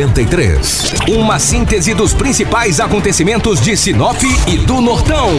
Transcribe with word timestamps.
93. 0.00 0.94
Uma 1.08 1.38
síntese 1.38 1.92
dos 1.92 2.14
principais 2.14 2.80
acontecimentos 2.80 3.60
de 3.60 3.76
Sinop 3.76 4.16
e 4.46 4.56
do 4.56 4.80
Nortão, 4.80 5.30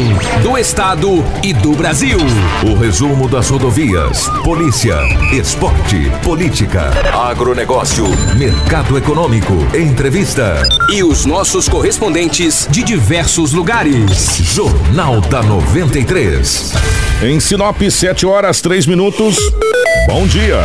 do 0.43 0.55
estado 0.55 1.23
e 1.41 1.51
do 1.51 1.71
Brasil. 1.71 2.19
O 2.63 2.75
resumo 2.75 3.27
das 3.27 3.49
rodovias, 3.49 4.29
polícia, 4.43 4.95
esporte, 5.33 6.11
política, 6.23 6.91
agronegócio, 7.11 8.05
mercado 8.37 8.99
econômico, 8.99 9.53
entrevista 9.75 10.61
e 10.93 11.03
os 11.03 11.25
nossos 11.25 11.67
correspondentes 11.67 12.67
de 12.69 12.83
diversos 12.83 13.53
lugares. 13.53 14.37
Jornal 14.43 15.21
da 15.21 15.41
93. 15.41 16.73
Em 17.23 17.39
Sinop, 17.39 17.81
7 17.81 18.27
horas 18.27 18.61
3 18.61 18.85
minutos. 18.85 19.37
Bom 20.07 20.27
dia. 20.27 20.61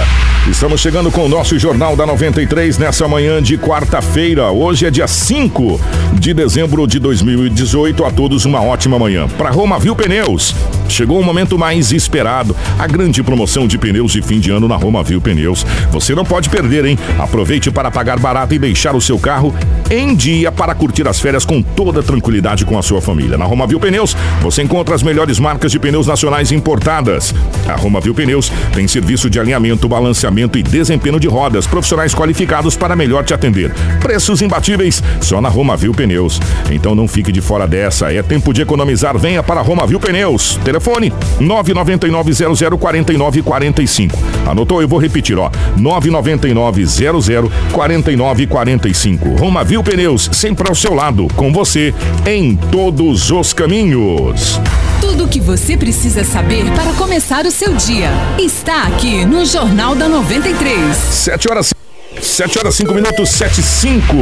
Estamos 0.50 0.80
chegando 0.80 1.10
com 1.10 1.24
o 1.24 1.28
nosso 1.28 1.58
Jornal 1.58 1.96
da 1.96 2.06
93 2.06 2.78
nessa 2.78 3.08
manhã 3.08 3.42
de 3.42 3.58
quarta-feira. 3.86 4.50
Hoje 4.50 4.84
é 4.84 4.90
dia 4.90 5.06
5 5.06 5.80
de 6.14 6.34
dezembro 6.34 6.86
de 6.86 6.98
2018. 6.98 8.04
A 8.04 8.10
todos 8.10 8.44
uma 8.44 8.60
ótima 8.60 8.98
manhã. 8.98 9.28
Para 9.38 9.50
Roma 9.50 9.78
Viu 9.78 9.94
Pneus. 9.94 10.54
Chegou 10.88 11.20
o 11.20 11.24
momento 11.24 11.58
mais 11.58 11.92
esperado, 11.92 12.56
a 12.78 12.86
grande 12.86 13.22
promoção 13.22 13.66
de 13.66 13.78
pneus 13.78 14.12
de 14.12 14.22
fim 14.22 14.40
de 14.40 14.50
ano 14.50 14.68
na 14.68 14.76
Roma 14.76 15.02
Viu 15.02 15.20
Pneus. 15.20 15.64
Você 15.90 16.14
não 16.14 16.24
pode 16.24 16.48
perder, 16.48 16.84
hein? 16.84 16.98
Aproveite 17.18 17.70
para 17.70 17.90
pagar 17.90 18.18
barato 18.18 18.54
e 18.54 18.58
deixar 18.58 18.94
o 18.94 19.00
seu 19.00 19.18
carro 19.18 19.54
em 19.90 20.14
dia 20.14 20.50
para 20.50 20.74
curtir 20.74 21.06
as 21.06 21.20
férias 21.20 21.44
com 21.44 21.62
toda 21.62 22.02
tranquilidade 22.02 22.64
com 22.64 22.78
a 22.78 22.82
sua 22.82 23.00
família. 23.00 23.38
Na 23.38 23.44
Roma 23.44 23.66
Viu 23.66 23.78
Pneus, 23.78 24.16
você 24.40 24.62
encontra 24.62 24.94
as 24.94 25.02
melhores 25.02 25.38
marcas 25.38 25.70
de 25.70 25.78
pneus 25.78 26.06
nacionais 26.06 26.50
importadas. 26.52 27.34
A 27.68 27.74
Roma 27.74 28.00
Viu 28.00 28.14
Pneus 28.14 28.50
tem 28.72 28.88
serviço 28.88 29.28
de 29.30 29.38
alinhamento, 29.38 29.88
balanceamento 29.88 30.58
e 30.58 30.62
desempenho 30.62 31.20
de 31.20 31.28
rodas, 31.28 31.66
profissionais 31.66 32.14
qualificados 32.14 32.76
para 32.76 32.96
melhor 32.96 33.24
te 33.24 33.34
atender. 33.34 33.72
Preços 34.00 34.42
imbatíveis 34.42 35.02
só 35.20 35.40
na 35.40 35.48
Roma 35.48 35.76
Viu 35.76 35.92
Pneus. 35.92 36.40
Então 36.70 36.94
não 36.94 37.06
fique 37.06 37.30
de 37.30 37.40
fora 37.40 37.66
dessa, 37.66 38.12
é 38.12 38.22
tempo 38.22 38.52
de 38.52 38.62
economizar. 38.62 39.16
Venha 39.18 39.42
para 39.42 39.60
a 39.60 39.62
Roma 39.62 39.86
Viu 39.86 40.00
Pneus. 40.00 40.58
Telefone 40.76 41.10
999 41.40 42.32
00 42.54 42.78
49 42.78 43.42
45. 43.42 44.18
Anotou? 44.46 44.82
Eu 44.82 44.88
vou 44.88 44.98
repetir, 44.98 45.38
ó. 45.38 45.50
999 45.76 46.84
00 46.86 47.52
49 47.72 48.46
45. 48.46 49.36
Roma 49.36 49.64
Viu 49.64 49.82
Pneus, 49.82 50.28
sempre 50.32 50.68
ao 50.68 50.74
seu 50.74 50.92
lado, 50.92 51.28
com 51.34 51.50
você 51.50 51.94
em 52.26 52.54
todos 52.56 53.30
os 53.30 53.54
caminhos. 53.54 54.60
Tudo 55.00 55.24
o 55.24 55.28
que 55.28 55.40
você 55.40 55.76
precisa 55.78 56.24
saber 56.24 56.64
para 56.72 56.92
começar 56.92 57.46
o 57.46 57.50
seu 57.50 57.74
dia 57.74 58.10
está 58.38 58.82
aqui 58.82 59.24
no 59.24 59.46
Jornal 59.46 59.94
da 59.94 60.08
93. 60.08 60.94
7 60.94 61.50
horas 61.50 61.85
7 62.20 62.58
horas 62.58 62.74
5 62.74 62.94
minutos, 62.94 63.30
7 63.30 63.60
e 63.60 63.62
5. 63.62 64.14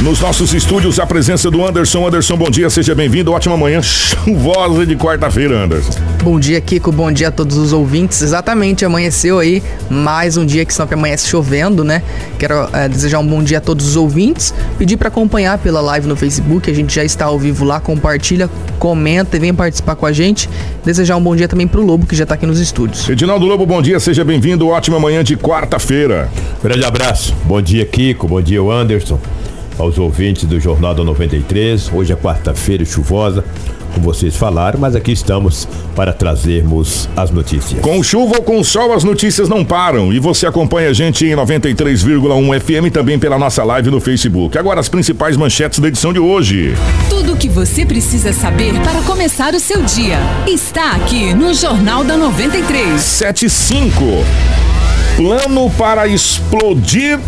Nos 0.00 0.20
nossos 0.20 0.52
estúdios, 0.52 0.98
a 0.98 1.06
presença 1.06 1.50
do 1.50 1.64
Anderson. 1.64 2.06
Anderson, 2.06 2.36
bom 2.36 2.50
dia, 2.50 2.68
seja 2.68 2.94
bem-vindo. 2.94 3.32
Ótima 3.32 3.56
manhã 3.56 3.80
chuvosa 3.82 4.84
de 4.84 4.96
quarta-feira, 4.96 5.64
Anderson. 5.64 5.92
Bom 6.22 6.38
dia, 6.38 6.60
Kiko. 6.60 6.90
Bom 6.90 7.12
dia 7.12 7.28
a 7.28 7.30
todos 7.30 7.56
os 7.56 7.72
ouvintes. 7.72 8.20
Exatamente, 8.22 8.84
amanheceu 8.84 9.38
aí 9.38 9.62
mais 9.88 10.36
um 10.36 10.44
dia 10.44 10.64
que 10.64 10.74
sempre 10.74 10.94
amanhece 10.94 11.28
chovendo, 11.28 11.84
né? 11.84 12.02
Quero 12.38 12.68
é, 12.72 12.88
desejar 12.88 13.18
um 13.20 13.26
bom 13.26 13.42
dia 13.42 13.58
a 13.58 13.60
todos 13.60 13.86
os 13.86 13.96
ouvintes. 13.96 14.52
Pedir 14.78 14.96
para 14.96 15.08
acompanhar 15.08 15.58
pela 15.58 15.80
live 15.80 16.06
no 16.06 16.16
Facebook. 16.16 16.70
A 16.70 16.74
gente 16.74 16.94
já 16.94 17.04
está 17.04 17.26
ao 17.26 17.38
vivo 17.38 17.64
lá. 17.64 17.80
Compartilha, 17.80 18.50
comenta 18.78 19.36
e 19.36 19.40
vem 19.40 19.54
participar 19.54 19.94
com 19.96 20.06
a 20.06 20.12
gente. 20.12 20.48
Desejar 20.84 21.16
um 21.16 21.22
bom 21.22 21.34
dia 21.34 21.48
também 21.48 21.66
pro 21.66 21.82
Lobo, 21.82 22.06
que 22.06 22.16
já 22.16 22.24
está 22.24 22.34
aqui 22.34 22.46
nos 22.46 22.58
estúdios. 22.58 23.08
Edinaldo 23.08 23.46
Lobo, 23.46 23.64
bom 23.64 23.80
dia, 23.80 24.00
seja 24.00 24.24
bem-vindo. 24.24 24.68
Ótima 24.68 24.98
manhã 24.98 25.22
de 25.22 25.36
quarta-feira. 25.36 26.28
Grande 26.62 26.84
abraço. 26.84 27.23
Bom 27.44 27.60
dia, 27.60 27.84
Kiko. 27.84 28.26
Bom 28.26 28.40
dia, 28.40 28.60
Anderson. 28.60 29.18
Aos 29.78 29.98
ouvintes 29.98 30.44
do 30.44 30.60
Jornal 30.60 30.94
da 30.94 31.02
93. 31.02 31.90
Hoje 31.92 32.12
é 32.12 32.16
quarta-feira 32.16 32.84
chuvosa, 32.84 33.44
como 33.92 34.04
vocês 34.04 34.36
falaram, 34.36 34.78
mas 34.78 34.94
aqui 34.94 35.12
estamos 35.12 35.68
para 35.96 36.12
trazermos 36.12 37.08
as 37.16 37.30
notícias. 37.30 37.80
Com 37.80 38.02
chuva 38.02 38.36
ou 38.36 38.42
com 38.42 38.62
sol, 38.62 38.92
as 38.92 39.04
notícias 39.04 39.48
não 39.48 39.64
param. 39.64 40.12
E 40.12 40.18
você 40.18 40.46
acompanha 40.46 40.90
a 40.90 40.92
gente 40.92 41.24
em 41.26 41.34
93,1 41.34 42.60
FM 42.60 42.92
também 42.92 43.18
pela 43.18 43.38
nossa 43.38 43.64
live 43.64 43.90
no 43.90 44.00
Facebook. 44.00 44.56
Agora, 44.56 44.80
as 44.80 44.88
principais 44.88 45.36
manchetes 45.36 45.78
da 45.78 45.88
edição 45.88 46.12
de 46.12 46.18
hoje. 46.18 46.74
Tudo 47.08 47.34
o 47.34 47.36
que 47.36 47.48
você 47.48 47.84
precisa 47.84 48.32
saber 48.32 48.74
para 48.80 49.02
começar 49.02 49.54
o 49.54 49.60
seu 49.60 49.82
dia 49.82 50.18
está 50.46 50.92
aqui 50.92 51.34
no 51.34 51.52
Jornal 51.54 52.04
da 52.04 52.16
93. 52.16 53.00
75. 53.00 54.73
Plano 55.16 55.70
para 55.70 56.08
explodir. 56.08 57.18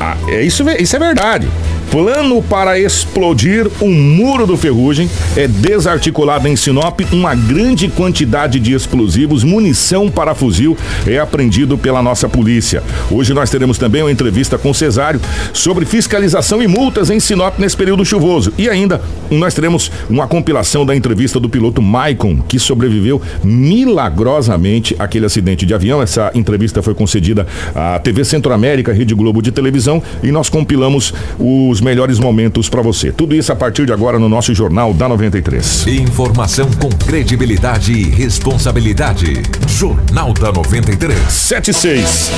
Ah, 0.00 0.16
é 0.28 0.42
isso, 0.42 0.64
isso 0.70 0.96
é 0.96 0.98
verdade. 0.98 1.48
Plano 1.94 2.42
para 2.42 2.76
explodir 2.76 3.70
o 3.80 3.88
muro 3.88 4.48
do 4.48 4.56
Ferrugem 4.56 5.08
é 5.36 5.46
desarticulado 5.46 6.48
em 6.48 6.56
Sinop. 6.56 7.02
Uma 7.12 7.36
grande 7.36 7.86
quantidade 7.86 8.58
de 8.58 8.74
explosivos, 8.74 9.44
munição 9.44 10.10
para 10.10 10.34
fuzil 10.34 10.76
é 11.06 11.20
apreendido 11.20 11.78
pela 11.78 12.02
nossa 12.02 12.28
polícia. 12.28 12.82
Hoje 13.08 13.32
nós 13.32 13.48
teremos 13.48 13.78
também 13.78 14.02
uma 14.02 14.10
entrevista 14.10 14.58
com 14.58 14.74
Cesário 14.74 15.20
sobre 15.52 15.84
fiscalização 15.84 16.60
e 16.60 16.66
multas 16.66 17.10
em 17.10 17.20
Sinop 17.20 17.60
nesse 17.60 17.76
período 17.76 18.04
chuvoso. 18.04 18.52
E 18.58 18.68
ainda 18.68 19.00
nós 19.30 19.54
teremos 19.54 19.88
uma 20.10 20.26
compilação 20.26 20.84
da 20.84 20.96
entrevista 20.96 21.38
do 21.38 21.48
piloto 21.48 21.80
Maicon, 21.80 22.40
que 22.48 22.58
sobreviveu 22.58 23.22
milagrosamente 23.44 24.96
àquele 24.98 25.26
acidente 25.26 25.64
de 25.64 25.72
avião. 25.72 26.02
Essa 26.02 26.32
entrevista 26.34 26.82
foi 26.82 26.92
concedida 26.92 27.46
à 27.72 28.00
TV 28.00 28.24
Centro-América, 28.24 28.92
Rede 28.92 29.14
Globo 29.14 29.40
de 29.40 29.52
televisão, 29.52 30.02
e 30.24 30.32
nós 30.32 30.48
compilamos 30.48 31.14
os 31.38 31.83
melhores 31.84 32.18
momentos 32.18 32.68
para 32.68 32.82
você. 32.82 33.12
Tudo 33.12 33.34
isso 33.34 33.52
a 33.52 33.56
partir 33.56 33.86
de 33.86 33.92
agora 33.92 34.18
no 34.18 34.28
nosso 34.28 34.52
Jornal 34.54 34.92
da 34.94 35.08
93. 35.08 35.86
Informação 35.86 36.68
com 36.80 36.88
credibilidade 36.88 37.92
e 37.92 38.04
responsabilidade. 38.10 39.42
Jornal 39.68 40.32
da 40.32 40.50
93. 40.50 41.16
76. 41.30 42.32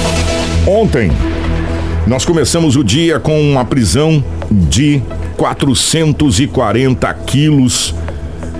Ontem 0.66 1.10
nós 2.06 2.24
começamos 2.24 2.76
o 2.76 2.84
dia 2.84 3.20
com 3.20 3.40
uma 3.40 3.64
prisão 3.64 4.22
de 4.50 5.00
440 5.36 7.14
quilos 7.14 7.94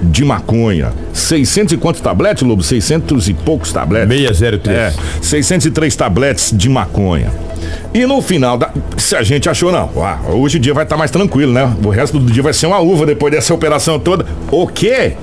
de 0.03 0.25
maconha. 0.25 0.93
600 1.13 1.75
e 1.75 1.77
quantos 1.77 2.01
tabletes, 2.01 2.43
Lobo? 2.43 2.63
600 2.63 3.29
e 3.29 3.35
poucos 3.35 3.73
tabletes. 3.73 4.19
603. 4.29 4.77
É, 4.77 4.95
603 5.21 5.97
tabletes 5.97 6.53
de 6.57 6.69
maconha. 6.69 7.46
E 7.95 8.07
no 8.07 8.21
final, 8.21 8.59
da, 8.59 8.71
se 8.97 9.17
a 9.17 9.23
gente 9.23 9.49
achou, 9.49 9.73
não, 9.73 9.91
hoje 10.29 10.59
o 10.59 10.61
dia 10.61 10.75
vai 10.75 10.85
estar 10.85 10.97
tá 10.97 10.99
mais 10.99 11.11
tranquilo, 11.11 11.53
né? 11.53 11.75
O 11.85 11.89
resto 11.89 12.19
do 12.19 12.31
dia 12.31 12.43
vai 12.43 12.53
ser 12.53 12.67
uma 12.67 12.79
uva 12.79 13.07
depois 13.07 13.33
dessa 13.33 13.55
operação 13.55 13.99
toda. 13.99 14.27
O 14.51 14.67
quê? 14.67 15.15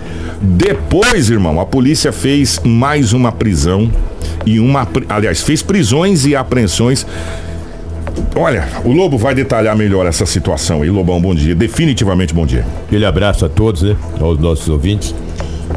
Depois, 0.41 1.29
irmão, 1.29 1.59
a 1.59 1.65
polícia 1.65 2.11
fez 2.11 2.59
mais 2.63 3.13
uma 3.13 3.31
prisão 3.31 3.89
e 4.45 4.59
uma. 4.59 4.87
Aliás, 5.07 5.41
fez 5.41 5.61
prisões 5.61 6.25
e 6.25 6.35
apreensões. 6.35 7.05
Olha, 8.35 8.67
o 8.83 8.91
Lobo 8.91 9.17
vai 9.17 9.33
detalhar 9.33 9.75
melhor 9.75 10.05
essa 10.05 10.25
situação 10.25 10.81
aí. 10.81 10.89
Lobão, 10.89 11.21
bom 11.21 11.33
dia. 11.33 11.55
Definitivamente 11.55 12.33
bom 12.33 12.45
dia. 12.45 12.65
Aquele 12.87 13.05
abraço 13.05 13.45
a 13.45 13.49
todos, 13.49 13.83
né? 13.83 13.95
Aos 14.19 14.39
nossos 14.39 14.67
ouvintes. 14.67 15.15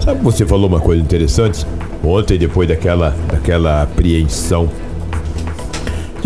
Sabe 0.02 0.22
você 0.22 0.44
falou 0.44 0.68
uma 0.68 0.80
coisa 0.80 1.02
interessante? 1.02 1.66
Ontem, 2.02 2.38
depois 2.38 2.68
daquela, 2.68 3.14
daquela 3.30 3.82
apreensão 3.82 4.68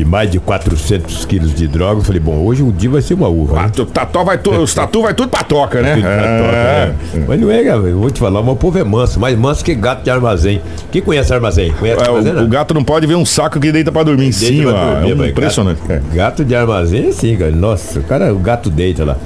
de 0.00 0.04
mais 0.04 0.30
de 0.30 0.40
400 0.40 1.26
quilos 1.26 1.54
de 1.54 1.68
droga. 1.68 2.00
Eu 2.00 2.04
falei, 2.04 2.20
bom, 2.20 2.42
hoje 2.42 2.62
o 2.62 2.72
dia 2.72 2.88
vai 2.88 3.02
ser 3.02 3.14
uma 3.14 3.28
uva. 3.28 3.62
Né? 3.62 3.70
Tatu 3.92 4.24
vai 4.24 4.38
tu, 4.38 4.50
os 4.50 4.72
tatu 4.72 5.02
vai 5.02 5.12
tudo 5.12 5.28
pra 5.28 5.44
toca, 5.44 5.82
né? 5.82 5.94
Tudo 6.00 6.02
pra 6.02 6.38
toca, 6.38 6.56
é. 6.56 6.86
né? 6.86 7.24
Mas 7.28 7.40
não 7.40 7.50
é, 7.50 7.68
eu 7.68 7.98
vou 7.98 8.10
te 8.10 8.18
falar, 8.18 8.40
o 8.40 8.56
povo 8.56 8.78
é 8.78 8.84
manso, 8.84 9.20
mais 9.20 9.36
manso 9.36 9.62
que 9.62 9.74
gato 9.74 10.02
de 10.02 10.10
armazém. 10.10 10.62
Quem 10.90 11.02
conhece 11.02 11.34
armazém? 11.34 11.72
Conhece 11.72 12.02
é, 12.02 12.06
armazém, 12.06 12.32
o, 12.32 12.44
o, 12.44 12.48
gato 12.48 12.72
não 12.72 12.82
pode 12.82 13.06
ver 13.06 13.16
um 13.16 13.26
saco 13.26 13.60
que 13.60 13.70
deita 13.70 13.92
pra 13.92 14.02
dormir 14.02 14.28
em 14.28 14.32
cima. 14.32 14.72
Dormir, 14.72 15.10
é 15.10 15.14
um 15.14 15.26
impressionante. 15.26 15.80
Gato, 15.86 15.92
é. 15.92 16.16
gato 16.16 16.44
de 16.44 16.54
armazém, 16.54 17.12
sim, 17.12 17.36
cara. 17.36 17.50
Nossa, 17.50 18.00
o 18.00 18.02
cara, 18.02 18.32
o 18.32 18.38
gato 18.38 18.70
deita 18.70 19.04
lá. 19.04 19.16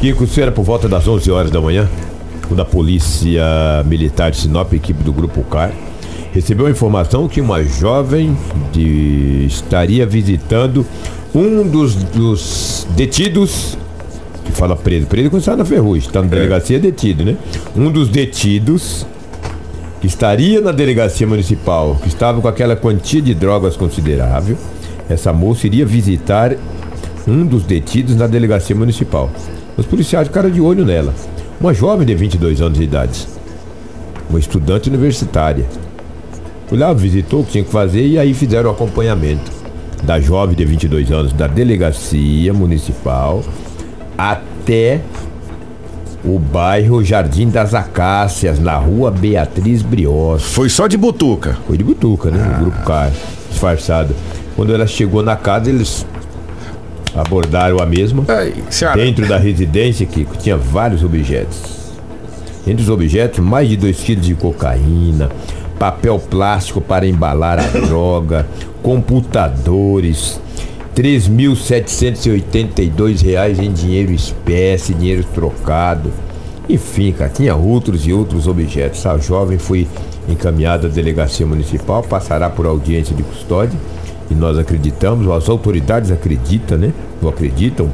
Que 0.00 0.08
isso 0.08 0.40
era 0.40 0.50
por 0.50 0.64
volta 0.64 0.88
das 0.88 1.06
11 1.06 1.30
horas 1.30 1.50
da 1.50 1.60
manhã, 1.60 1.88
quando 2.48 2.60
a 2.60 2.64
polícia 2.64 3.42
militar 3.84 4.30
de 4.30 4.38
Sinop, 4.38 4.72
equipe 4.72 5.02
do 5.02 5.12
Grupo 5.12 5.42
CAR, 5.44 5.72
recebeu 6.32 6.66
a 6.66 6.70
informação 6.70 7.28
que 7.28 7.40
uma 7.40 7.62
jovem 7.62 8.36
de, 8.72 9.44
estaria 9.46 10.06
visitando 10.06 10.84
um 11.34 11.66
dos, 11.66 11.94
dos 11.94 12.86
detidos 12.96 13.78
que 14.44 14.50
fala 14.50 14.74
preso, 14.76 15.06
preso 15.06 15.30
quando 15.30 15.40
está 15.40 15.56
na 15.56 15.64
ferrugem, 15.64 16.08
está 16.08 16.20
na 16.20 16.26
é. 16.26 16.30
delegacia 16.30 16.78
detido, 16.78 17.24
né? 17.24 17.36
Um 17.76 17.90
dos 17.90 18.08
detidos 18.08 19.06
que 20.00 20.06
estaria 20.06 20.60
na 20.60 20.72
delegacia 20.72 21.26
municipal, 21.26 21.96
que 22.02 22.08
estava 22.08 22.40
com 22.40 22.48
aquela 22.48 22.74
quantia 22.74 23.22
de 23.22 23.34
drogas 23.34 23.76
considerável, 23.76 24.56
essa 25.08 25.32
moça 25.32 25.66
iria 25.66 25.86
visitar 25.86 26.56
um 27.26 27.46
dos 27.46 27.62
detidos 27.62 28.16
na 28.16 28.26
delegacia 28.26 28.74
municipal. 28.74 29.30
Os 29.76 29.86
policiais 29.86 30.26
ficaram 30.26 30.50
de 30.50 30.60
olho 30.60 30.84
nela. 30.84 31.14
Uma 31.60 31.72
jovem 31.72 32.04
de 32.04 32.14
22 32.14 32.60
anos 32.60 32.78
de 32.78 32.84
idade, 32.84 33.28
uma 34.28 34.40
estudante 34.40 34.88
universitária, 34.88 35.64
Fui 36.72 36.78
lá, 36.78 36.90
visitou 36.94 37.42
o 37.42 37.44
que 37.44 37.52
tinha 37.52 37.64
que 37.64 37.70
fazer 37.70 38.06
e 38.06 38.18
aí 38.18 38.32
fizeram 38.32 38.70
o 38.70 38.72
acompanhamento. 38.72 39.52
da 40.02 40.18
jovem 40.18 40.56
de 40.56 40.64
22 40.64 41.12
anos 41.12 41.32
da 41.32 41.46
delegacia 41.46 42.52
municipal 42.52 43.42
até 44.16 45.00
o 46.24 46.38
bairro 46.38 47.04
Jardim 47.04 47.50
das 47.50 47.74
Acácias, 47.74 48.58
na 48.58 48.76
rua 48.76 49.10
Beatriz 49.10 49.82
Brios. 49.82 50.42
Foi 50.42 50.68
só 50.68 50.86
de 50.86 50.96
butuca. 50.96 51.58
Foi 51.66 51.76
de 51.76 51.84
butuca, 51.84 52.30
né? 52.30 52.56
O 52.56 52.60
grupo 52.62 52.82
K, 52.84 53.10
disfarçado. 53.50 54.14
Quando 54.54 54.72
ela 54.72 54.86
chegou 54.86 55.22
na 55.22 55.36
casa, 55.36 55.68
eles 55.68 56.06
abordaram 57.14 57.80
a 57.80 57.86
mesma. 57.86 58.24
Ai. 58.28 58.54
Dentro 58.94 59.26
da 59.26 59.36
residência, 59.36 60.06
que 60.06 60.24
tinha 60.38 60.56
vários 60.56 61.02
objetos. 61.04 61.60
Entre 62.66 62.82
os 62.82 62.88
objetos, 62.88 63.40
mais 63.40 63.68
de 63.68 63.76
2 63.76 64.00
quilos 64.00 64.24
de 64.24 64.34
cocaína, 64.34 65.28
papel 65.82 66.16
plástico 66.16 66.80
para 66.80 67.04
embalar 67.04 67.58
a 67.58 67.66
droga, 67.84 68.46
computadores, 68.84 70.40
3.782 70.94 73.20
reais 73.20 73.58
em 73.58 73.72
dinheiro 73.72 74.12
espécie, 74.12 74.94
dinheiro 74.94 75.24
trocado. 75.34 76.12
Enfim, 76.68 77.10
cara, 77.10 77.30
tinha 77.30 77.56
outros 77.56 78.06
e 78.06 78.12
outros 78.12 78.46
objetos. 78.46 79.04
A 79.04 79.18
jovem 79.18 79.58
foi 79.58 79.88
encaminhada 80.28 80.86
à 80.86 80.90
delegacia 80.90 81.44
municipal, 81.44 82.04
passará 82.04 82.48
por 82.48 82.64
audiência 82.64 83.16
de 83.16 83.24
custódia 83.24 83.76
e 84.30 84.36
nós 84.36 84.56
acreditamos, 84.56 85.28
as 85.28 85.48
autoridades 85.48 86.12
acreditam, 86.12 86.78
né? 86.78 86.92
Ou 87.20 87.28
acreditam 87.28 87.90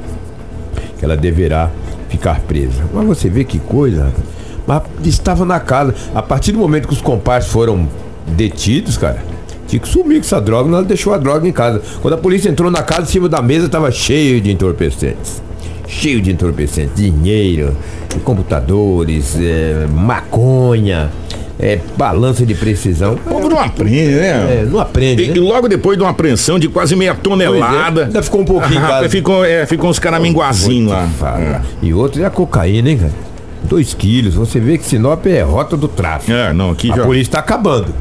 que 0.98 1.06
ela 1.06 1.16
deverá 1.16 1.70
ficar 2.10 2.40
presa. 2.40 2.84
Mas 2.92 3.06
você 3.06 3.30
vê 3.30 3.44
que 3.44 3.58
coisa, 3.58 4.04
rapaz. 4.04 4.37
Mas 4.68 4.82
estava 5.06 5.46
na 5.46 5.58
casa. 5.58 5.94
A 6.14 6.20
partir 6.20 6.52
do 6.52 6.58
momento 6.58 6.86
que 6.86 6.92
os 6.92 7.00
comparsas 7.00 7.50
foram 7.50 7.88
detidos, 8.26 8.98
cara, 8.98 9.24
tinha 9.66 9.80
que 9.80 9.88
sumir 9.88 10.16
com 10.16 10.26
essa 10.26 10.38
droga, 10.38 10.68
ela 10.68 10.82
deixou 10.84 11.14
a 11.14 11.16
droga 11.18 11.48
em 11.48 11.52
casa. 11.52 11.80
Quando 12.02 12.12
a 12.12 12.18
polícia 12.18 12.50
entrou 12.50 12.70
na 12.70 12.82
casa, 12.82 13.02
em 13.02 13.06
cima 13.06 13.30
da 13.30 13.40
mesa 13.40 13.64
estava 13.64 13.90
cheio 13.90 14.42
de 14.42 14.52
entorpecentes. 14.52 15.42
Cheio 15.86 16.20
de 16.20 16.30
entorpecentes, 16.30 16.94
dinheiro, 16.94 17.74
computadores, 18.22 19.38
é, 19.40 19.86
maconha, 19.90 21.10
é, 21.58 21.80
balança 21.96 22.44
de 22.44 22.54
precisão. 22.54 23.14
O 23.14 23.16
povo 23.16 23.48
não 23.48 23.58
aprende, 23.58 24.16
né? 24.16 24.60
É, 24.60 24.66
não 24.70 24.78
aprende. 24.80 25.22
E, 25.22 25.28
né? 25.28 25.36
e 25.36 25.40
logo 25.40 25.66
depois 25.66 25.96
de 25.96 26.04
uma 26.04 26.10
apreensão 26.10 26.58
de 26.58 26.68
quase 26.68 26.94
meia 26.94 27.14
tonelada. 27.14 28.02
É, 28.02 28.04
ainda 28.04 28.22
ficou 28.22 28.42
um 28.42 28.44
pouquinho 28.44 28.84
Ah, 28.84 28.88
casa. 29.00 29.08
ficou, 29.08 29.42
é, 29.46 29.64
ficou 29.64 29.88
uns 29.88 29.98
caraminguazinhos 29.98 30.90
lá. 30.92 31.08
Fala. 31.18 31.62
E 31.80 31.94
outro 31.94 32.22
é 32.22 32.26
a 32.26 32.30
cocaína, 32.30 32.90
hein, 32.90 32.98
cara? 32.98 33.27
Dois 33.64 33.94
quilos. 33.94 34.34
Você 34.34 34.60
vê 34.60 34.78
que 34.78 34.84
Sinop 34.84 35.26
é 35.26 35.42
rota 35.42 35.76
do 35.76 35.88
tráfico. 35.88 36.32
É, 36.32 36.52
não, 36.52 36.70
aqui 36.70 36.90
A 36.92 36.96
já. 36.96 37.04
polícia 37.04 37.28
está 37.30 37.38
acabando. 37.40 37.94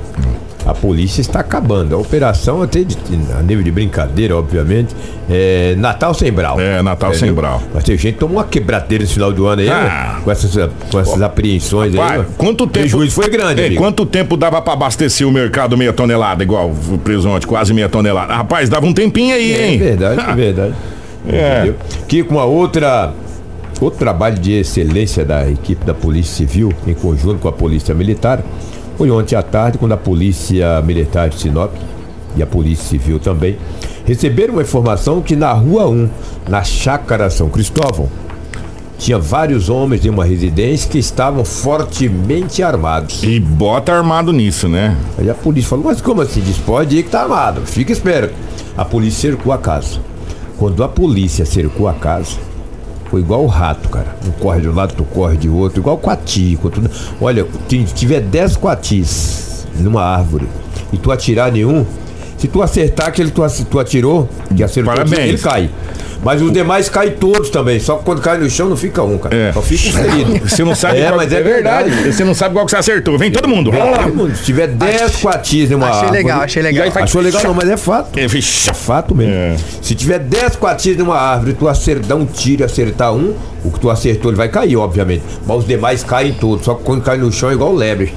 A 0.66 0.74
polícia 0.74 1.22
está 1.22 1.40
acabando. 1.40 1.96
A 1.96 1.98
operação, 1.98 2.62
até 2.62 2.84
de, 2.84 2.98
a 3.38 3.42
nível 3.42 3.64
de 3.64 3.72
brincadeira, 3.72 4.36
obviamente, 4.36 4.94
é 5.30 5.76
Natal 5.78 6.14
sem 6.14 6.30
Brau. 6.30 6.60
É, 6.60 6.82
Natal 6.82 7.14
sem 7.14 7.32
brau. 7.32 7.64
Mas 7.74 7.86
tem 7.86 7.98
gente 7.98 8.16
que 8.16 8.20
tomou 8.20 8.36
uma 8.38 8.44
quebradeira 8.44 9.02
esse 9.06 9.14
final 9.14 9.32
do 9.32 9.46
ano 9.48 9.62
aí, 9.62 9.70
Ah. 9.70 10.16
né? 10.18 10.22
com 10.26 10.30
essas, 10.32 10.70
com 10.92 11.00
essas 11.00 11.22
apreensões 11.22 11.96
aí. 11.96 12.18
Né? 12.20 12.26
quanto 12.38 12.66
O 12.66 12.68
tempo. 12.68 12.80
prejuízo 12.80 13.16
foi 13.16 13.30
grande, 13.30 13.62
É, 13.62 13.70
quanto 13.76 14.06
tempo 14.06 14.36
dava 14.36 14.62
pra 14.62 14.74
abastecer 14.74 15.26
o 15.26 15.32
mercado 15.32 15.78
meia 15.78 15.94
tonelada, 15.94 16.44
igual 16.44 16.70
o 16.70 16.98
preso 16.98 17.30
ontem, 17.30 17.48
quase 17.48 17.74
meia 17.74 17.88
tonelada? 17.88 18.34
Rapaz, 18.36 18.68
dava 18.68 18.86
um 18.86 18.94
tempinho 18.94 19.34
aí, 19.36 19.54
É 19.54 19.68
hein? 19.70 19.78
verdade, 19.80 20.20
é 20.30 20.34
verdade. 20.36 20.74
É. 21.30 21.58
Entendeu? 21.60 21.76
Que 22.10 22.24
com 22.24 22.40
a 22.40 22.46
outra. 22.46 23.14
Outro 23.80 24.00
trabalho 24.00 24.40
de 24.40 24.54
excelência 24.54 25.24
da 25.24 25.48
equipe 25.50 25.86
da 25.86 25.94
Polícia 25.94 26.34
Civil, 26.34 26.74
em 26.88 26.96
conjunto 26.96 27.40
com 27.40 27.48
a 27.48 27.52
Polícia 27.52 27.94
Militar, 27.94 28.44
foi 28.98 29.12
ontem 29.12 29.36
à 29.36 29.44
tarde, 29.44 29.78
quando 29.78 29.92
a 29.92 29.98
Polícia 29.98 30.82
Militar 30.82 31.30
de 31.30 31.40
Sinop 31.40 31.72
e 32.36 32.42
a 32.42 32.48
Polícia 32.48 32.86
Civil 32.86 33.20
também 33.20 33.58
receberam 34.06 34.54
uma 34.54 34.64
informação 34.64 35.22
que 35.22 35.36
na 35.36 35.52
Rua 35.54 35.88
1, 35.88 36.10
na 36.50 36.64
Chácara 36.64 37.30
São 37.30 37.50
Cristóvão, 37.50 38.10
tinha 38.98 39.20
vários 39.20 39.70
homens 39.70 40.04
em 40.04 40.10
uma 40.10 40.26
residência 40.26 40.90
que 40.90 40.98
estavam 40.98 41.46
fortemente 41.46 42.64
armados. 42.64 43.22
E 43.22 43.40
bota 43.40 43.94
armado 43.94 44.34
nisso, 44.34 44.68
né? 44.68 44.98
Aí 45.20 45.30
a 45.30 45.36
polícia 45.36 45.70
falou, 45.70 45.86
mas 45.86 46.02
como 46.02 46.22
assim? 46.22 46.42
Diz, 46.42 46.58
pode 46.58 46.98
ir 46.98 47.04
que 47.04 47.10
tá 47.12 47.22
armado, 47.22 47.62
fica 47.62 47.92
esperto. 47.92 48.34
A 48.76 48.84
polícia 48.84 49.30
cercou 49.30 49.54
a 49.54 49.58
casa. 49.60 50.00
Quando 50.58 50.84
a 50.84 50.88
polícia 50.88 51.46
cercou 51.46 51.88
a 51.88 51.94
casa, 51.94 52.38
foi 53.10 53.22
igual 53.22 53.44
o 53.44 53.48
rato, 53.48 53.88
cara. 53.90 54.16
Um 54.26 54.32
corre 54.32 54.62
de 54.62 54.70
um 54.70 54.74
lado, 54.76 54.94
tu 54.94 55.04
corre 55.04 55.38
de 55.38 55.48
outro, 55.50 55.80
igual 55.80 55.98
coati. 55.98 56.58
quando- 56.62 56.90
Olha, 57.22 57.46
se 57.70 57.84
tiver 57.94 58.22
10 58.22 58.56
coatis 58.58 59.66
numa 59.80 60.02
árvore 60.04 60.48
e 60.92 60.98
tu 60.98 61.12
atirar 61.12 61.52
nenhum, 61.52 61.86
se 62.38 62.48
tu 62.48 62.62
acertar 62.62 63.08
aquele 63.08 63.32
que 63.32 63.66
tu, 63.66 63.80
atirou, 63.80 64.30
que 64.56 64.64
acertou, 64.64 64.94
Parabéns. 64.94 65.20
ele 65.30 65.38
cai. 65.38 65.70
Mas 66.24 66.42
os 66.42 66.52
demais 66.52 66.90
caem 66.90 67.12
todos 67.12 67.50
também. 67.52 67.80
Só 67.80 67.96
que 67.98 68.04
quando 68.04 68.22
cai 68.22 68.40
no 68.40 68.50
chão 68.50 68.68
não 68.68 68.76
fica 68.76 69.04
um, 69.04 69.20
cara. 69.20 69.36
É. 69.36 69.54
Só 69.54 69.62
fica 69.62 69.90
um 69.90 69.92
ferido. 70.04 70.50
Você 70.50 70.64
não 70.64 70.74
sabe 70.74 70.98
É, 71.00 71.06
qual 71.06 71.18
mas 71.18 71.32
é 71.32 71.42
verdade. 71.42 71.92
Você 72.12 72.24
não 72.24 72.34
sabe 72.34 72.56
qual 72.56 72.66
que 72.66 72.72
você 72.72 72.78
acertou. 72.78 73.18
Vem 73.20 73.32
todo 73.32 73.48
mundo. 73.48 73.70
Todo 73.72 74.16
mundo, 74.16 74.36
Se 74.36 74.44
tiver 74.44 74.68
10 74.68 75.18
coatis 75.18 75.70
numa 75.70 75.86
Achei 75.88 76.00
árvore, 76.02 76.18
legal, 76.24 76.42
achei 76.42 76.64
legal. 76.64 76.92
Faz- 76.92 77.04
Achou 77.04 77.22
legal 77.22 77.44
não, 77.44 77.54
mas 77.54 77.70
é 77.70 77.78
fato. 77.78 78.18
É. 78.20 78.26
É 78.26 78.74
fato 78.74 79.14
mesmo. 79.14 79.32
É. 79.34 79.56
Se 79.82 79.94
tiver 79.94 80.18
10 80.20 80.56
coatis 80.56 80.98
numa 80.98 81.16
árvore, 81.18 81.54
tu 81.54 81.68
acertar 81.68 82.18
um 82.18 82.26
tiro 82.26 82.64
e 82.64 82.66
acertar 82.66 83.14
um, 83.14 83.36
o 83.64 83.70
que 83.72 83.80
tu 83.80 83.88
acertou 83.90 84.32
ele 84.32 84.38
vai 84.38 84.50
cair, 84.50 84.76
obviamente. 84.76 85.22
Mas 85.46 85.58
os 85.60 85.68
demais 85.68 86.04
caem 86.04 86.34
todos. 86.34 86.66
Só 86.66 86.74
que 86.74 86.84
quando 86.84 87.04
cai 87.04 87.18
no 87.18 87.32
chão 87.32 87.52
é 87.52 87.54
igual 87.54 87.74
lebre. 87.74 88.12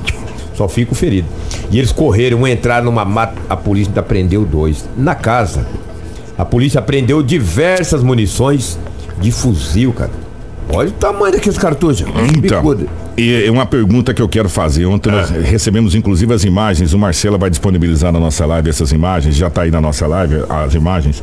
Só 0.61 0.69
fica 0.69 0.93
o 0.93 0.95
ferido. 0.95 1.27
E 1.71 1.79
eles 1.79 1.91
correram, 1.91 2.47
entraram 2.47 2.85
numa 2.85 3.03
mata. 3.03 3.33
A 3.49 3.57
polícia 3.57 3.89
ainda 3.91 4.03
prendeu 4.03 4.45
dois. 4.45 4.85
Na 4.95 5.15
casa, 5.15 5.65
a 6.37 6.45
polícia 6.45 6.83
prendeu 6.83 7.23
diversas 7.23 8.03
munições 8.03 8.79
de 9.19 9.33
fuzil, 9.33 9.91
cara. 9.95 10.11
Olha 10.71 10.91
o 10.91 10.93
tamanho 10.93 11.33
daqueles 11.33 11.57
cartuchos. 11.57 12.03
Então, 12.37 12.59
Bicuda. 12.61 12.85
e 13.17 13.45
é 13.47 13.51
uma 13.51 13.65
pergunta 13.65 14.13
que 14.13 14.21
eu 14.21 14.29
quero 14.29 14.51
fazer. 14.51 14.85
Ontem 14.85 15.11
nós 15.11 15.31
recebemos 15.31 15.95
inclusive 15.95 16.35
as 16.35 16.45
imagens. 16.45 16.93
O 16.93 16.99
Marcelo 16.99 17.39
vai 17.39 17.49
disponibilizar 17.49 18.13
na 18.13 18.21
nossa 18.21 18.45
live 18.45 18.69
essas 18.69 18.93
imagens. 18.93 19.35
Já 19.35 19.49
tá 19.49 19.63
aí 19.63 19.71
na 19.71 19.81
nossa 19.81 20.07
live 20.07 20.45
as 20.47 20.75
imagens. 20.75 21.23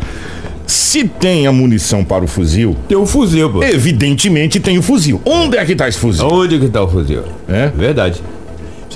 Se 0.65 1.07
tem 1.07 1.45
a 1.45 1.51
munição 1.51 2.03
para 2.03 2.25
o 2.25 2.27
fuzil, 2.27 2.75
Tem 2.89 2.97
um 2.97 3.05
fuzil, 3.05 3.51
pô. 3.51 3.63
evidentemente 3.63 4.59
tem 4.59 4.79
o 4.79 4.81
fuzil. 4.81 5.21
Onde 5.23 5.57
é 5.57 5.63
que 5.63 5.75
tá 5.75 5.87
esse 5.87 5.99
fuzil? 5.99 6.25
Onde 6.27 6.57
que 6.59 6.67
tá 6.69 6.81
o 6.81 6.87
fuzil? 6.87 7.21
É? 7.47 7.67
Verdade. 7.67 8.19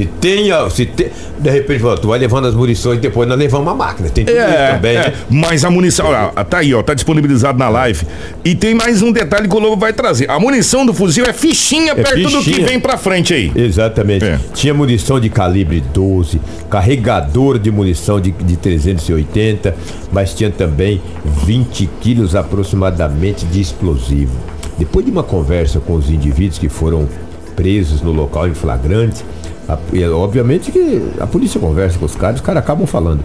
Se 0.02 0.08
tem, 0.20 0.52
a- 0.52 0.70
se 0.70 0.86
tem, 0.86 1.08
de 1.40 1.50
repente, 1.50 1.84
ó, 1.86 1.96
tu 1.96 2.08
vai 2.08 2.18
levando 2.20 2.48
as 2.48 2.56
munições 2.56 2.98
e 2.98 3.02
depois 3.02 3.28
nós 3.30 3.38
levamos 3.38 3.68
uma 3.68 3.76
máquina. 3.76 4.10
Tem 4.10 4.26
tudo 4.26 4.36
isso 4.38 4.48
também, 4.74 4.96
é, 4.98 5.00
né? 5.10 5.14
mas 5.30 5.64
a 5.64 5.70
munição, 5.70 6.08
ó, 6.08 6.44
tá 6.44 6.58
aí, 6.60 6.74
ó, 6.74 6.82
tá 6.82 6.94
disponibilizado 6.94 7.58
na 7.60 7.70
live. 7.70 8.06
E 8.44 8.56
tem 8.56 8.74
mais 8.74 9.02
um 9.02 9.12
detalhe 9.12 9.48
que 9.48 9.56
o 9.56 9.60
Lobo 9.60 9.78
vai 9.78 9.94
trazer. 9.94 10.30
A 10.30 10.40
munição 10.40 10.86
do 10.86 10.94
fuzil 10.94 11.26
é 11.26 11.34
fichinha 11.34 11.94
perto 11.96 12.16
do 12.30 12.38
que 12.40 12.44
fichinha. 12.46 12.68
vem 12.68 12.80
pra 12.80 12.98
frente 12.98 13.34
aí. 13.34 13.52
Exatamente. 13.56 14.26
É. 14.26 14.40
Tinha 14.54 14.74
munição 14.74 15.20
de 15.20 15.30
calibre 15.30 15.82
12, 15.94 16.40
carregador 16.70 17.60
de 17.60 17.70
munição 17.70 18.20
de, 18.20 18.32
de 18.32 18.58
380, 18.58 19.76
mas 20.12 20.34
tinha 20.34 20.50
também 20.50 21.02
20 21.46 21.90
quilos 22.02 22.36
aproximadamente 22.36 23.46
de 23.46 23.62
explosivo. 23.62 24.32
Depois 24.80 25.06
de 25.06 25.12
uma 25.12 25.24
conversa 25.24 25.80
com 25.80 25.94
os 25.94 26.10
indivíduos 26.10 26.58
que 26.58 26.70
foram 26.70 27.08
presos 27.56 28.02
no 28.02 28.12
local 28.12 28.48
em 28.48 28.54
flagrante, 28.54 29.24
a- 29.74 29.80
e, 29.94 30.04
obviamente 30.06 30.72
que 30.72 31.02
a 31.20 31.28
polícia 31.28 31.60
conversa 31.60 31.98
com 32.00 32.06
os 32.06 32.16
caras, 32.16 32.36
os 32.38 32.46
caras 32.46 32.64
acabam 32.64 32.86
falando. 32.86 33.22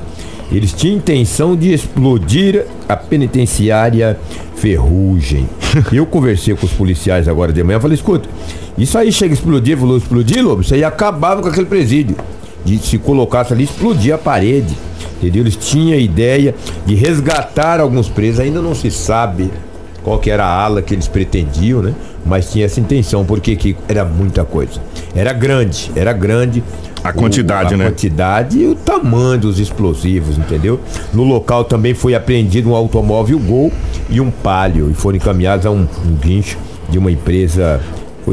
Eles 0.50 0.72
tinham 0.72 0.96
intenção 0.96 1.56
de 1.56 1.72
explodir 1.72 2.66
a 2.88 2.96
penitenciária 2.96 4.16
Ferrugem. 4.54 5.48
Eu 5.92 6.06
conversei 6.06 6.54
com 6.54 6.64
os 6.66 6.72
policiais 6.72 7.28
agora 7.28 7.52
de 7.52 7.62
manhã, 7.62 7.80
falei, 7.80 7.96
escuta, 7.96 8.28
isso 8.78 8.96
aí 8.96 9.10
chega 9.12 9.32
a 9.32 9.36
explodir, 9.36 9.76
falou, 9.76 9.96
explodir, 9.96 10.44
Lobo, 10.44 10.62
isso 10.62 10.74
aí 10.74 10.84
acabava 10.84 11.42
com 11.42 11.48
aquele 11.48 11.66
presídio. 11.66 12.16
De 12.64 12.78
se 12.78 12.98
colocasse 12.98 13.52
ali, 13.52 13.62
explodir 13.64 14.12
a 14.14 14.18
parede. 14.18 14.74
Entendeu? 15.18 15.42
Eles 15.42 15.56
tinham 15.56 15.96
a 15.96 16.00
ideia 16.00 16.54
de 16.84 16.94
resgatar 16.94 17.80
alguns 17.80 18.08
presos, 18.08 18.40
ainda 18.40 18.60
não 18.60 18.74
se 18.74 18.90
sabe 18.90 19.50
qual 20.06 20.20
que 20.20 20.30
era 20.30 20.44
a 20.44 20.62
ala 20.62 20.82
que 20.82 20.94
eles 20.94 21.08
pretendiam, 21.08 21.82
né? 21.82 21.92
Mas 22.24 22.52
tinha 22.52 22.64
essa 22.64 22.78
intenção, 22.78 23.24
porque 23.24 23.56
que 23.56 23.76
era 23.88 24.04
muita 24.04 24.44
coisa. 24.44 24.80
Era 25.12 25.32
grande, 25.32 25.90
era 25.96 26.12
grande. 26.12 26.62
A 27.02 27.12
quantidade, 27.12 27.74
a 27.74 27.76
né? 27.76 27.86
quantidade 27.86 28.56
e 28.56 28.68
o 28.68 28.76
tamanho 28.76 29.40
dos 29.40 29.58
explosivos, 29.58 30.38
entendeu? 30.38 30.78
No 31.12 31.24
local 31.24 31.64
também 31.64 31.92
foi 31.92 32.14
apreendido 32.14 32.70
um 32.70 32.76
automóvel 32.76 33.36
Gol 33.40 33.72
e 34.08 34.20
um 34.20 34.30
Palio 34.30 34.88
e 34.88 34.94
foram 34.94 35.16
encaminhados 35.16 35.66
a 35.66 35.72
um, 35.72 35.88
um 36.04 36.14
guincho 36.14 36.56
de 36.88 36.98
uma 36.98 37.10
empresa 37.10 37.80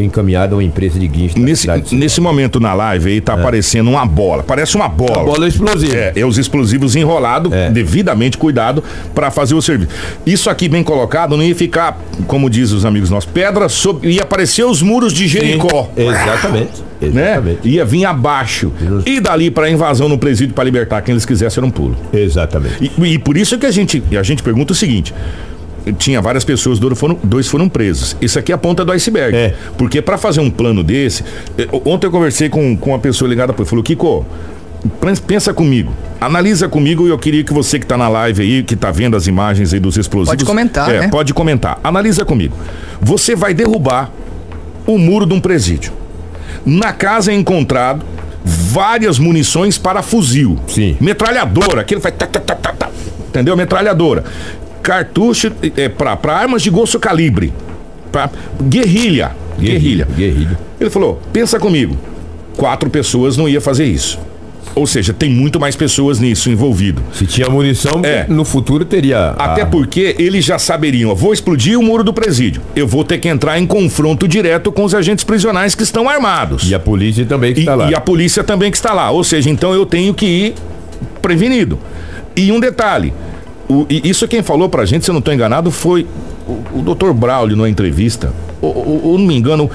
encaminhado 0.01 0.55
a 0.55 0.57
uma 0.57 0.63
empresa 0.63 0.99
de 0.99 1.07
guincho. 1.07 1.39
Nesse, 1.39 1.67
nesse 1.91 2.19
momento 2.21 2.59
na 2.59 2.73
live 2.73 3.11
aí 3.11 3.21
tá 3.21 3.33
aparecendo 3.33 3.89
uma 3.89 4.05
bola. 4.05 4.43
Parece 4.43 4.75
uma 4.75 4.87
bola. 4.87 5.21
A 5.21 5.23
bola 5.23 5.47
explosiva. 5.47 5.95
É, 5.95 6.13
é 6.15 6.25
os 6.25 6.37
explosivos 6.37 6.95
enrolados, 6.95 7.51
É. 7.51 7.69
devidamente 7.69 8.37
cuidado 8.37 8.83
para 9.13 9.29
fazer 9.31 9.55
o 9.55 9.61
serviço. 9.61 9.91
Isso 10.25 10.49
aqui 10.49 10.67
bem 10.67 10.83
colocado 10.83 11.35
não 11.37 11.43
ia 11.43 11.55
ficar, 11.55 11.99
como 12.27 12.49
diz 12.49 12.71
os 12.71 12.85
amigos 12.85 13.09
nossos, 13.09 13.29
pedra 13.29 13.69
sobre. 13.69 14.09
ia 14.11 14.21
aparecer 14.23 14.63
os 14.63 14.81
muros 14.81 15.13
de 15.13 15.27
Jericó. 15.27 15.89
Exatamente. 15.95 16.83
Né? 17.01 17.31
Exatamente. 17.31 17.67
Ia 17.67 17.83
vir 17.85 18.05
abaixo. 18.05 18.71
E 19.05 19.19
dali 19.19 19.51
para 19.51 19.69
invasão 19.69 20.07
no 20.07 20.17
presídio 20.17 20.53
para 20.53 20.63
libertar 20.63 21.01
quem 21.01 21.13
eles 21.13 21.25
quisessem 21.25 21.59
era 21.61 21.67
um 21.67 21.71
pulo. 21.71 21.97
Exatamente. 22.13 22.91
E, 22.97 23.05
e 23.13 23.19
por 23.19 23.35
isso 23.35 23.57
que 23.57 23.65
a 23.65 23.71
gente, 23.71 24.01
a 24.17 24.23
gente 24.23 24.41
pergunta 24.41 24.71
o 24.71 24.75
seguinte: 24.75 25.13
tinha 25.97 26.21
várias 26.21 26.43
pessoas, 26.43 26.79
dois 26.79 26.97
foram, 26.97 27.17
dois 27.23 27.47
foram 27.47 27.67
presos. 27.67 28.15
Isso 28.21 28.39
aqui 28.39 28.51
é 28.51 28.55
a 28.55 28.57
ponta 28.57 28.85
do 28.85 28.91
iceberg. 28.91 29.35
É. 29.35 29.53
Porque 29.77 30.01
para 30.01 30.17
fazer 30.17 30.39
um 30.39 30.49
plano 30.49 30.83
desse, 30.83 31.23
eh, 31.57 31.67
ontem 31.85 32.07
eu 32.07 32.11
conversei 32.11 32.49
com, 32.49 32.75
com 32.77 32.91
uma 32.91 32.99
pessoa 32.99 33.27
ligada 33.29 33.51
para 33.53 33.65
falou: 33.65 33.83
Kiko, 33.83 34.25
pens- 35.01 35.19
pensa 35.19 35.53
comigo, 35.53 35.93
analisa 36.21 36.67
comigo 36.69 37.05
e 37.07 37.09
eu 37.09 37.17
queria 37.17 37.43
que 37.43 37.53
você 37.53 37.79
que 37.79 37.85
tá 37.85 37.97
na 37.97 38.07
live 38.07 38.41
aí, 38.41 38.63
que 38.63 38.75
tá 38.75 38.91
vendo 38.91 39.17
as 39.17 39.27
imagens 39.27 39.73
aí 39.73 39.79
dos 39.79 39.97
explosivos. 39.97 40.35
Pode 40.35 40.45
comentar, 40.45 40.89
é, 40.93 40.99
né? 41.01 41.07
Pode 41.09 41.33
comentar. 41.33 41.79
Analisa 41.83 42.23
comigo. 42.23 42.55
Você 43.01 43.35
vai 43.35 43.53
derrubar 43.53 44.09
o 44.85 44.97
muro 44.97 45.25
de 45.25 45.33
um 45.33 45.39
presídio. 45.39 45.91
Na 46.65 46.93
casa 46.93 47.31
é 47.31 47.35
encontrado 47.35 48.05
várias 48.43 49.19
munições 49.19 49.77
para 49.77 50.01
fuzil. 50.01 50.57
Sim. 50.67 50.97
Metralhadora, 50.99 51.81
aquele 51.81 51.99
faz. 52.01 52.15
tá, 52.17 52.25
tá, 52.27 52.39
tá, 52.39 52.55
tá, 52.55 52.71
tá. 52.73 52.89
entendeu? 53.29 53.55
Metralhadora. 53.55 54.23
Cartucho 54.83 55.51
é, 55.77 55.89
para 55.89 56.17
armas 56.35 56.61
de 56.61 56.69
grosso 56.69 56.99
calibre. 56.99 57.51
Pra 58.11 58.29
guerrilha. 58.61 59.31
Guerrilha. 59.59 60.07
Guerrilha. 60.15 60.59
Ele 60.79 60.89
falou: 60.89 61.19
pensa 61.31 61.57
comigo. 61.59 61.97
Quatro 62.57 62.89
pessoas 62.89 63.35
não 63.37 63.47
ia 63.49 63.59
fazer 63.61 63.85
isso. 63.85 64.19
Ou 64.75 64.87
seja, 64.87 65.13
tem 65.13 65.29
muito 65.29 65.59
mais 65.59 65.75
pessoas 65.75 66.19
nisso 66.19 66.49
envolvido. 66.49 67.01
Se 67.13 67.25
tinha 67.27 67.47
munição, 67.47 68.01
É. 68.03 68.25
no 68.27 68.43
futuro 68.43 68.83
teria. 68.83 69.29
Até 69.37 69.61
a- 69.61 69.65
porque 69.67 70.15
eles 70.17 70.43
já 70.43 70.57
saberiam, 70.57 71.11
ó, 71.11 71.15
vou 71.15 71.31
explodir 71.31 71.79
o 71.79 71.83
muro 71.83 72.03
do 72.03 72.11
presídio. 72.11 72.61
Eu 72.75 72.87
vou 72.87 73.03
ter 73.03 73.19
que 73.19 73.27
entrar 73.29 73.59
em 73.59 73.67
confronto 73.67 74.27
direto 74.27 74.71
com 74.71 74.83
os 74.83 74.95
agentes 74.95 75.23
prisionais 75.23 75.75
que 75.75 75.83
estão 75.83 76.09
armados. 76.09 76.69
E 76.69 76.73
a 76.73 76.79
polícia 76.79 77.23
também 77.25 77.53
que 77.53 77.59
E, 77.59 77.63
está 77.63 77.75
lá. 77.75 77.89
e 77.91 77.95
a 77.95 78.01
polícia 78.01 78.43
também 78.43 78.71
que 78.71 78.77
está 78.77 78.93
lá. 78.93 79.11
Ou 79.11 79.23
seja, 79.23 79.47
então 79.49 79.73
eu 79.73 79.85
tenho 79.85 80.13
que 80.13 80.25
ir 80.25 80.55
prevenido. 81.21 81.77
E 82.35 82.51
um 82.51 82.59
detalhe: 82.59 83.13
o- 83.81 83.87
e 83.89 84.09
isso 84.09 84.27
quem 84.27 84.41
falou 84.43 84.69
pra 84.69 84.85
gente, 84.85 85.03
se 85.05 85.11
eu 85.11 85.13
não 85.13 85.19
estou 85.19 85.33
enganado, 85.33 85.71
foi 85.71 86.05
o, 86.47 86.79
o 86.79 86.81
doutor 86.81 87.13
Braulio 87.13 87.55
numa 87.57 87.69
entrevista. 87.69 88.33
Ou, 88.61 88.75
ou- 88.75 89.05
ou 89.11 89.17
não 89.17 89.25
me 89.25 89.35
engano, 89.35 89.69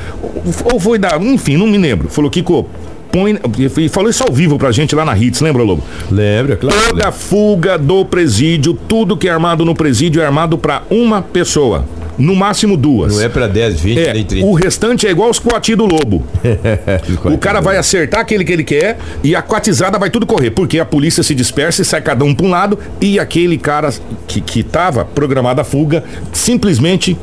ou, 0.72 0.80
foi 0.80 0.98
da. 0.98 1.16
Enfim, 1.18 1.56
não 1.56 1.66
me 1.66 1.76
lembro. 1.78 2.08
Falou, 2.08 2.30
Kiko, 2.30 2.66
põe. 3.12 3.38
E 3.78 3.88
falou 3.88 4.08
isso 4.10 4.22
ao 4.26 4.32
vivo 4.32 4.58
pra 4.58 4.70
gente 4.72 4.94
lá 4.94 5.04
na 5.04 5.16
Hits, 5.16 5.40
lembra, 5.40 5.62
Lobo? 5.62 5.82
Lembra, 6.10 6.56
claro. 6.56 6.76
Toda 6.90 7.12
fuga 7.12 7.76
do 7.78 8.04
presídio, 8.04 8.72
tudo 8.74 9.16
que 9.16 9.28
é 9.28 9.30
armado 9.32 9.64
no 9.64 9.74
presídio 9.74 10.22
é 10.22 10.26
armado 10.26 10.56
pra 10.58 10.82
uma 10.90 11.20
pessoa. 11.22 11.84
No 12.18 12.34
máximo 12.34 12.76
duas. 12.76 13.14
Não 13.14 13.22
é 13.22 13.28
pra 13.28 13.46
10, 13.46 13.80
20, 13.80 13.98
É, 13.98 14.12
nem 14.12 14.24
30. 14.24 14.44
o 14.46 14.52
restante 14.54 15.06
é 15.06 15.10
igual 15.10 15.30
os 15.30 15.38
coati 15.38 15.74
do 15.76 15.86
lobo. 15.86 16.24
O 17.24 17.38
cara 17.38 17.60
vai 17.60 17.76
acertar 17.76 18.20
aquele 18.20 18.44
que 18.44 18.52
ele 18.52 18.64
quer 18.64 18.98
e 19.22 19.34
a 19.36 19.42
quatizada 19.42 19.98
vai 19.98 20.10
tudo 20.10 20.26
correr, 20.26 20.50
porque 20.50 20.78
a 20.80 20.84
polícia 20.84 21.22
se 21.22 21.34
dispersa 21.34 21.82
e 21.82 21.84
sai 21.84 22.00
cada 22.00 22.24
um 22.24 22.34
para 22.34 22.46
um 22.46 22.50
lado 22.50 22.78
e 23.00 23.18
aquele 23.20 23.56
cara 23.58 23.92
que, 24.26 24.40
que 24.40 24.62
tava 24.62 25.04
programado 25.04 25.60
a 25.60 25.64
fuga 25.64 26.02
simplesmente 26.32 27.16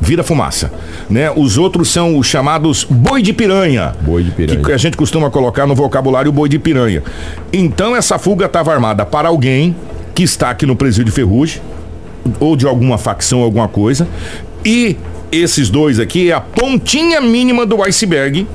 vira 0.00 0.22
fumaça, 0.22 0.70
né? 1.08 1.30
Os 1.34 1.56
outros 1.58 1.88
são 1.90 2.16
os 2.18 2.26
chamados 2.26 2.84
boi 2.84 3.22
de 3.22 3.32
piranha. 3.32 3.94
Boi 4.02 4.22
de 4.22 4.30
piranha. 4.30 4.62
Que 4.62 4.72
a 4.72 4.76
gente 4.76 4.96
costuma 4.96 5.30
colocar 5.30 5.66
no 5.66 5.74
vocabulário 5.74 6.30
boi 6.30 6.48
de 6.48 6.58
piranha. 6.58 7.02
Então 7.52 7.96
essa 7.96 8.18
fuga 8.18 8.46
estava 8.46 8.72
armada 8.72 9.04
para 9.04 9.28
alguém 9.28 9.74
que 10.14 10.22
está 10.22 10.50
aqui 10.50 10.64
no 10.66 10.76
presídio 10.76 11.06
de 11.06 11.10
Ferrugem 11.12 11.60
ou 12.40 12.56
de 12.56 12.66
alguma 12.66 12.98
facção, 12.98 13.40
alguma 13.42 13.68
coisa. 13.68 14.06
E 14.64 14.96
esses 15.30 15.68
dois 15.70 15.98
aqui 15.98 16.30
é 16.30 16.34
a 16.34 16.40
pontinha 16.40 17.20
mínima 17.20 17.64
do 17.66 17.82
iceberg 17.82 18.46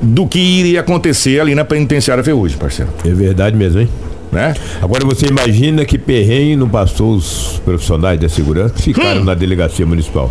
do 0.00 0.26
que 0.26 0.38
iria 0.38 0.80
acontecer 0.80 1.40
ali 1.40 1.54
na 1.54 1.64
penitenciária 1.64 2.24
Ferrugem, 2.24 2.58
parceiro. 2.58 2.90
É 3.04 3.10
verdade 3.10 3.56
mesmo, 3.56 3.80
hein? 3.80 3.88
Né? 4.32 4.54
Agora 4.80 5.04
você 5.04 5.26
imagina 5.26 5.84
que 5.84 5.98
perrengue 5.98 6.56
não 6.56 6.68
passou 6.68 7.14
os 7.14 7.60
profissionais 7.64 8.18
da 8.18 8.28
segurança 8.28 8.74
que 8.74 8.82
ficaram 8.82 9.20
Hum. 9.20 9.24
na 9.24 9.34
delegacia 9.34 9.84
municipal. 9.84 10.30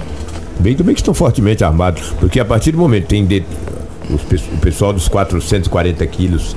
Bem 0.60 0.76
também 0.76 0.94
que 0.96 1.02
estão 1.02 1.14
fortemente 1.14 1.64
armados, 1.64 2.14
porque 2.20 2.40
a 2.40 2.46
partir 2.46 2.72
do 2.72 2.78
momento 2.80 3.04
que 3.04 3.10
tem 3.10 3.26
de- 3.26 3.44
os 4.10 4.22
o 4.54 4.58
pessoal 4.58 4.92
dos 4.92 5.08
440 5.08 6.06
quilos 6.08 6.56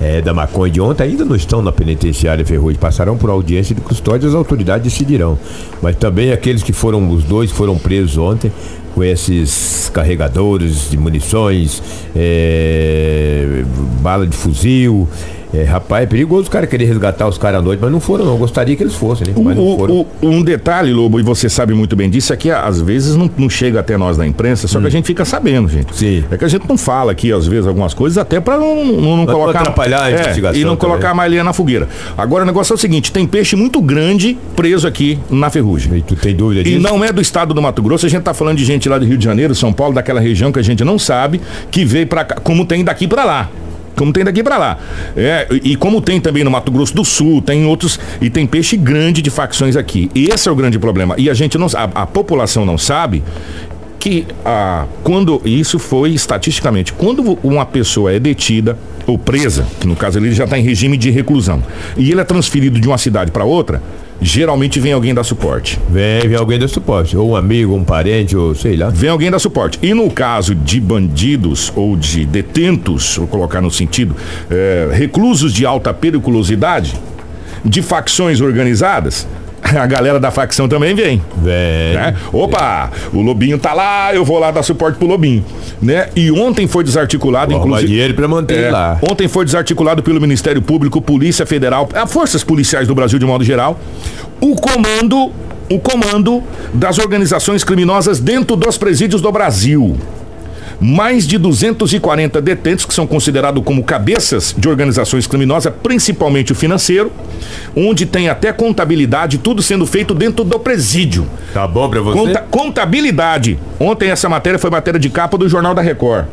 eh, 0.00 0.22
da 0.22 0.32
maconha 0.32 0.72
de 0.72 0.80
ontem 0.80 1.04
ainda 1.04 1.24
não 1.24 1.36
estão 1.36 1.60
na 1.60 1.70
penitenciária 1.70 2.44
Ferrugem, 2.44 2.80
passarão 2.80 3.18
por 3.18 3.28
audiência 3.28 3.74
de 3.74 3.80
custódia 3.80 4.28
as 4.28 4.34
autoridades 4.34 4.90
decidirão. 4.90 5.38
Mas 5.82 5.96
também 5.96 6.32
aqueles 6.32 6.62
que 6.62 6.72
foram, 6.72 7.10
os 7.10 7.22
dois 7.24 7.50
foram 7.50 7.76
presos 7.76 8.16
ontem, 8.16 8.50
com 8.94 9.04
esses 9.04 9.90
carregadores 9.92 10.90
de 10.90 10.96
munições, 10.96 11.82
eh, 12.16 13.64
bala 14.00 14.26
de 14.26 14.36
fuzil. 14.36 15.08
Eh, 15.52 15.64
rapaz, 15.64 16.04
é 16.04 16.06
perigoso 16.06 16.42
os 16.42 16.48
caras 16.48 16.68
querer 16.68 16.84
resgatar 16.84 17.26
os 17.28 17.36
caras 17.38 17.60
à 17.60 17.62
noite, 17.62 17.80
mas 17.82 17.90
não 17.90 18.00
foram, 18.00 18.24
não. 18.24 18.32
Eu 18.32 18.38
gostaria 18.38 18.76
que 18.76 18.82
eles 18.82 18.94
fossem, 18.94 19.26
né? 19.28 19.34
Mas 19.42 19.56
não 19.56 19.76
foram. 19.76 19.94
o- 20.00 20.06
um 20.22 20.42
detalhe, 20.42 20.92
Lobo, 20.92 21.18
e 21.18 21.22
você 21.22 21.48
sabe 21.48 21.74
muito 21.74 21.94
bem 21.96 22.08
disso, 22.08 22.32
é 22.32 22.36
que 22.36 22.50
às 22.50 22.80
vezes 22.80 23.16
não, 23.16 23.30
não 23.36 23.50
chega 23.50 23.80
até 23.80 23.96
nós 23.96 24.16
da 24.16 24.26
imprensa, 24.26 24.68
só 24.68 24.80
que 24.80 24.86
a 24.86 24.90
gente 24.90 25.06
fica 25.06 25.24
sabendo, 25.24 25.68
gente. 25.68 25.90
Hum. 25.92 25.94
Sim. 25.96 26.24
É 26.30 26.36
que 26.36 26.44
a 26.44 26.48
gente 26.48 26.68
não 26.68 26.78
fala 26.78 27.12
aqui, 27.12 27.32
às 27.32 27.46
vezes, 27.46 27.66
algumas 27.66 27.94
coisas, 27.94 28.16
até 28.18 28.38
pra 28.40 28.56
não, 28.58 28.84
não, 28.84 29.16
não 29.18 29.26
colocar. 29.26 29.60
atrapalhar 29.60 30.02
a 30.04 30.10
É, 30.10 30.14
investigação 30.20 30.60
E 30.60 30.64
não 30.64 30.76
também. 30.76 30.90
colocar 30.90 31.10
a 31.10 31.14
malha 31.14 31.42
na 31.44 31.52
fogueira. 31.52 31.88
Agora, 32.16 32.44
o 32.44 32.46
negócio 32.46 32.72
é 32.72 32.76
o 32.76 32.78
seguinte: 32.78 33.10
tem 33.12 33.26
peixe 33.26 33.56
muito 33.56 33.80
grande 33.80 34.36
preso 34.54 34.86
aqui 34.86 35.18
na 35.30 35.50
ferrugem. 35.50 35.96
E 35.98 36.02
tu 36.02 36.14
tem 36.16 36.34
dúvida 36.34 36.60
E 36.60 36.64
disso? 36.64 36.80
não 36.80 37.04
é 37.04 37.12
do 37.12 37.20
estado 37.20 37.52
do 37.54 37.60
Mato 37.62 37.82
Grosso, 37.82 38.06
a 38.06 38.08
gente 38.08 38.22
tá 38.22 38.32
falando 38.34 38.56
de 38.58 38.64
gente 38.64 38.88
lá 38.88 38.98
do 38.98 39.04
Rio 39.04 39.18
de 39.18 39.24
Janeiro, 39.24 39.54
São 39.54 39.72
Paulo, 39.72 39.94
daquela 39.94 40.20
região 40.20 40.52
que 40.52 40.58
a 40.58 40.62
gente 40.62 40.84
não 40.84 40.98
sabe, 40.98 41.40
que 41.70 41.84
veio 41.84 42.06
pra 42.06 42.24
cá, 42.24 42.36
como 42.40 42.64
tem 42.64 42.84
daqui 42.84 43.06
pra 43.08 43.24
lá. 43.24 43.48
Como 43.96 44.12
tem 44.12 44.24
daqui 44.24 44.42
pra 44.42 44.56
lá. 44.56 44.78
É, 45.16 45.46
e 45.50 45.76
como 45.76 46.00
tem 46.00 46.20
também 46.20 46.44
no 46.44 46.50
Mato 46.50 46.70
Grosso 46.70 46.94
do 46.94 47.04
Sul, 47.04 47.42
tem 47.42 47.66
outros. 47.66 47.98
E 48.20 48.30
tem 48.30 48.46
peixe 48.46 48.76
grande 48.76 49.20
de 49.20 49.30
facções 49.30 49.76
aqui. 49.76 50.10
E 50.14 50.28
esse 50.28 50.48
é 50.48 50.52
o 50.52 50.56
grande 50.56 50.78
problema. 50.78 51.14
E 51.18 51.28
a 51.28 51.34
gente 51.34 51.58
não. 51.58 51.66
A, 51.74 52.02
a 52.02 52.06
população 52.06 52.64
não 52.64 52.78
sabe 52.78 53.22
que 53.98 54.26
quando 55.04 55.42
isso 55.44 55.78
foi 55.78 56.12
estatisticamente 56.12 56.90
quando 56.94 57.38
uma 57.42 57.66
pessoa 57.66 58.10
é 58.10 58.18
detida 58.18 58.78
ou 59.06 59.18
presa 59.18 59.66
que 59.78 59.86
no 59.86 59.94
caso 59.94 60.18
ele 60.18 60.32
já 60.32 60.44
está 60.44 60.58
em 60.58 60.62
regime 60.62 60.96
de 60.96 61.10
reclusão 61.10 61.62
e 61.98 62.10
ele 62.10 62.18
é 62.18 62.24
transferido 62.24 62.80
de 62.80 62.88
uma 62.88 62.96
cidade 62.96 63.30
para 63.30 63.44
outra 63.44 63.82
geralmente 64.20 64.78
vem 64.78 64.92
alguém 64.92 65.14
dar 65.14 65.24
suporte 65.24 65.78
Vem, 65.88 66.20
vem 66.28 66.36
alguém 66.36 66.58
do 66.58 66.68
suporte. 66.68 67.16
Ou 67.16 67.30
um 67.30 67.36
amigo, 67.36 67.74
um 67.74 67.84
parente, 67.84 68.36
ou 68.36 68.54
sei 68.54 68.76
lá. 68.76 68.90
vem 68.90 69.10
alguém 69.10 69.30
dar 69.30 69.38
suporte 69.38 69.78
e 69.82 69.94
no 69.94 70.10
caso 70.10 70.54
de 70.54 70.80
bandidos 70.80 71.72
ou 71.74 71.96
de 71.96 72.24
detentos 72.24 73.16
vou 73.16 73.26
colocar 73.26 73.60
no 73.60 73.70
sentido 73.70 74.14
eh, 74.50 74.88
reclusos 74.92 75.52
de 75.52 75.64
alta 75.64 75.92
periculosidade 75.92 76.94
de 77.64 77.82
facções 77.82 78.40
organizadas 78.40 79.26
a 79.78 79.86
galera 79.86 80.18
da 80.20 80.30
facção 80.30 80.68
também 80.68 80.94
vem 80.94 81.22
Vem. 81.38 81.94
né? 81.94 82.16
Opa, 82.32 82.90
o 83.12 83.20
Lobinho 83.20 83.58
tá 83.58 83.72
lá, 83.72 84.14
eu 84.14 84.24
vou 84.24 84.38
lá 84.38 84.50
dar 84.50 84.62
suporte 84.62 84.98
pro 84.98 85.06
Lobinho, 85.06 85.44
né? 85.80 86.08
E 86.16 86.30
ontem 86.30 86.66
foi 86.66 86.82
desarticulado, 86.84 87.52
Arrumar 87.52 87.66
inclusive. 87.66 87.88
dinheiro 87.92 88.14
pra 88.14 88.28
manter 88.28 88.64
É, 88.64 88.70
lá. 88.70 88.98
Ontem 89.10 89.28
foi 89.28 89.44
desarticulado 89.44 90.02
pelo 90.02 90.20
Ministério 90.20 90.60
Público, 90.62 91.00
Polícia 91.00 91.46
Federal, 91.46 91.88
as 91.94 92.12
forças 92.12 92.42
policiais 92.44 92.86
do 92.88 92.94
Brasil 92.94 93.18
de 93.18 93.26
modo 93.26 93.44
geral, 93.44 93.78
o 94.40 94.54
comando, 94.56 95.30
o 95.70 95.78
comando 95.78 96.42
das 96.74 96.98
organizações 96.98 97.62
criminosas 97.64 98.18
dentro 98.20 98.56
dos 98.56 98.76
presídios 98.78 99.20
do 99.22 99.30
Brasil. 99.30 99.96
Mais 100.80 101.26
de 101.26 101.36
240 101.36 102.40
detentos 102.40 102.86
que 102.86 102.94
são 102.94 103.06
considerados 103.06 103.62
como 103.62 103.84
cabeças 103.84 104.54
de 104.56 104.66
organizações 104.68 105.26
criminosas, 105.26 105.70
principalmente 105.82 106.52
o 106.52 106.54
financeiro, 106.54 107.12
onde 107.76 108.06
tem 108.06 108.30
até 108.30 108.50
contabilidade, 108.52 109.36
tudo 109.38 109.60
sendo 109.60 109.86
feito 109.86 110.14
dentro 110.14 110.42
do 110.42 110.58
presídio. 110.58 111.26
Tá 111.52 111.68
bom 111.68 111.88
pra 111.90 112.00
você? 112.00 112.18
Conta- 112.18 112.40
contabilidade. 112.50 113.58
Ontem 113.78 114.08
essa 114.10 114.28
matéria 114.28 114.58
foi 114.58 114.70
matéria 114.70 114.98
de 114.98 115.10
capa 115.10 115.36
do 115.36 115.48
Jornal 115.48 115.74
da 115.74 115.82
Record. 115.82 116.24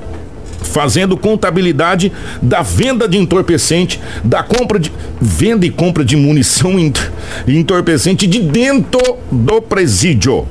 Fazendo 0.61 1.15
contabilidade 1.17 2.11
da 2.41 2.61
venda 2.61 3.07
de 3.07 3.17
entorpecente, 3.17 3.99
da 4.23 4.41
compra 4.43 4.79
de. 4.79 4.91
Venda 5.21 5.65
e 5.65 5.69
compra 5.69 6.03
de 6.05 6.15
munição 6.15 6.77
ent- 6.79 7.11
entorpecente 7.47 8.25
de 8.25 8.39
dentro 8.39 9.17
do 9.31 9.61
presídio. 9.61 10.47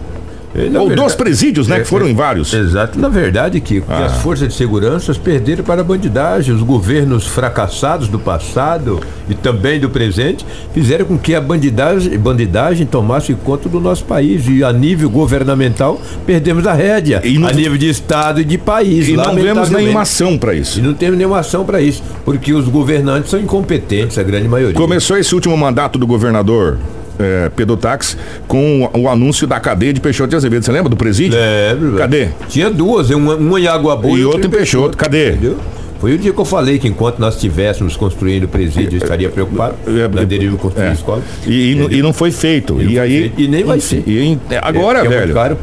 Na 0.71 0.81
Ou 0.81 0.89
verdade- 0.89 1.07
dos 1.09 1.15
presídios, 1.15 1.69
né? 1.69 1.77
É, 1.77 1.81
que 1.81 1.85
foram 1.87 2.07
é, 2.07 2.11
em 2.11 2.15
vários. 2.15 2.53
Exato. 2.53 2.99
Na 2.99 3.09
verdade, 3.09 3.61
que, 3.61 3.81
que 3.81 3.87
Ah. 3.89 4.07
as 4.07 4.17
forças 4.23 4.49
de 4.49 4.55
segurança 4.55 5.13
perderam 5.15 5.63
para 5.63 5.81
a 5.81 5.85
bandidagem. 5.85 6.55
Os 6.55 6.63
governos 6.63 7.27
fracassados 7.27 8.09
do 8.09 8.19
passado 8.19 9.01
e 9.29 9.35
também 9.35 9.79
do 9.79 9.91
presente 9.91 10.45
fizeram 10.73 11.05
com 11.05 11.19
que 11.19 11.35
a 11.35 11.41
bandidagem, 11.41 12.17
bandidagem 12.19 12.87
tomasse 12.87 13.35
conta 13.35 13.69
do 13.69 13.81
nosso 13.81 14.05
país. 14.05 14.47
E 14.49 14.65
a 14.65 14.73
nível 14.73 15.11
governamental, 15.11 16.01
perdemos 16.27 16.67
a 16.67 16.73
rédea. 16.73 17.21
E 17.25 17.39
não- 17.39 17.49
a 17.49 17.53
nível 17.53 17.77
de 17.77 17.89
Estado 17.89 18.41
e 18.41 18.45
de 18.45 18.57
país. 18.59 19.09
E 19.09 19.13
não 19.17 19.35
vemos 19.35 19.71
nenhuma 19.71 20.03
ação 20.03 20.39
para 20.39 20.55
E 20.55 20.61
isso. 20.61 20.81
não 20.83 20.95
temos 20.95 21.19
nenhuma 21.19 21.41
ação 21.41 21.65
para 21.65 21.81
isso. 21.81 22.03
Porque 22.25 22.53
os 22.53 22.69
governantes 22.69 23.31
são 23.31 23.39
incompetentes, 23.41 24.19
a 24.19 24.23
grande 24.23 24.49
maioria. 24.49 24.75
Começou 24.77 25.17
esse 25.19 25.35
último 25.35 25.57
mandato 25.57 25.99
do 25.99 26.07
governador 26.07 26.79
é, 27.19 27.51
Pedro 27.55 27.77
Tax 27.77 28.17
com 28.47 28.91
o, 28.95 29.01
o 29.03 29.09
anúncio 29.09 29.47
da 29.47 29.59
cadeia 29.61 29.93
de 29.93 30.01
Peixoto 30.01 30.31
de 30.31 30.37
Azevedo. 30.37 30.65
Você 30.65 30.73
lembra 30.73 30.89
do 30.89 30.97
presídio? 30.97 31.39
Lembro, 31.39 31.87
velho. 31.89 31.99
Cadê? 31.99 32.29
Tinha 32.49 32.71
duas, 32.71 33.11
uma, 33.11 33.35
uma 33.37 33.61
em 33.61 33.67
Água 33.67 33.97
Boa 33.97 34.19
E 34.19 34.25
outra 34.25 34.47
em 34.47 34.51
Peixoto. 34.51 34.97
Cadê? 34.97 35.31
Entendeu? 35.31 35.59
Foi 35.99 36.13
o 36.15 36.19
dia 36.19 36.31
que 36.31 36.39
eu 36.39 36.45
falei 36.45 36.79
que 36.79 36.87
enquanto 36.87 37.19
nós 37.19 37.37
estivéssemos 37.37 37.97
construindo 37.97 38.45
o 38.45 38.49
presídio, 38.49 38.99
eu 38.99 39.03
estaria 39.03 39.31
preocupado. 39.31 39.77
É, 39.87 40.07
Nós 40.07 40.27
deveríamos 40.27 40.61
construir 40.61 40.85
é. 40.85 40.91
a 40.91 40.93
escola. 40.93 41.23
E, 41.47 41.73
e 41.73 41.75
não- 41.75 41.91
e 41.91 42.03
não 42.03 42.13
foi 42.13 42.31
feito. 42.31 42.81
E 42.83 42.93
E, 42.93 43.01
aí. 43.01 43.19
feito. 43.21 43.41
E 43.41 43.49
nem 43.49 43.65
vai 43.65 43.81
ser. 43.81 44.05
E 44.07 44.39
agora, 44.61 44.99
É, 45.01 45.07
é 45.07 45.09
velho. 45.09 45.33
Claro. 45.33 45.57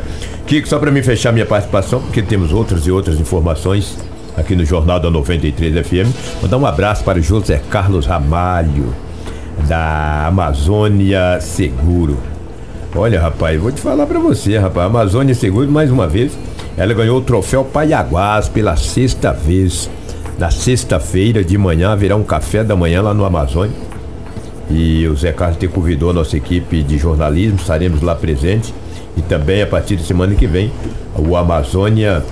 Kiko, 0.47 0.67
só 0.67 0.79
para 0.79 0.89
mim 0.89 1.03
fechar 1.03 1.31
minha 1.31 1.45
participação, 1.45 2.01
porque 2.01 2.21
temos 2.23 2.51
outras 2.51 2.87
e 2.87 2.91
outras 2.91 3.19
informações 3.19 3.95
aqui 4.35 4.55
no 4.55 4.65
Jornal 4.65 4.99
da 4.99 5.11
93 5.11 5.85
FM. 5.85 6.09
Mandar 6.41 6.57
um 6.57 6.65
abraço 6.65 7.03
para 7.03 7.19
o 7.19 7.21
José 7.21 7.61
Carlos 7.69 8.07
Ramalho, 8.07 8.87
da 9.67 10.27
Amazônia 10.27 11.39
Seguro. 11.41 12.17
Olha, 12.95 13.19
rapaz, 13.19 13.59
vou 13.59 13.71
te 13.71 13.81
falar 13.81 14.05
para 14.05 14.19
você, 14.19 14.57
rapaz. 14.57 14.87
Amazônia 14.87 15.33
Seguro, 15.33 15.71
mais 15.71 15.89
uma 15.89 16.07
vez, 16.07 16.37
ela 16.77 16.93
ganhou 16.93 17.17
o 17.17 17.21
troféu 17.21 17.63
Paiaguás 17.63 18.47
pela 18.49 18.75
sexta 18.75 19.31
vez. 19.31 19.89
Na 20.37 20.49
sexta-feira 20.49 21.43
de 21.43 21.57
manhã 21.57 21.91
haverá 21.91 22.15
um 22.15 22.23
café 22.23 22.63
da 22.63 22.75
manhã 22.75 23.01
lá 23.01 23.13
no 23.13 23.25
Amazônia. 23.25 23.75
E 24.69 25.07
o 25.07 25.15
Zé 25.15 25.31
Carlos 25.31 25.57
te 25.57 25.67
convidou 25.67 26.09
a 26.09 26.13
nossa 26.13 26.35
equipe 26.37 26.81
de 26.81 26.97
jornalismo, 26.97 27.57
estaremos 27.57 28.01
lá 28.01 28.15
presentes. 28.15 28.73
E 29.15 29.21
também 29.21 29.61
a 29.61 29.67
partir 29.67 29.95
de 29.95 30.03
semana 30.03 30.33
que 30.33 30.47
vem, 30.47 30.71
o 31.15 31.35
Amazônia 31.35 32.23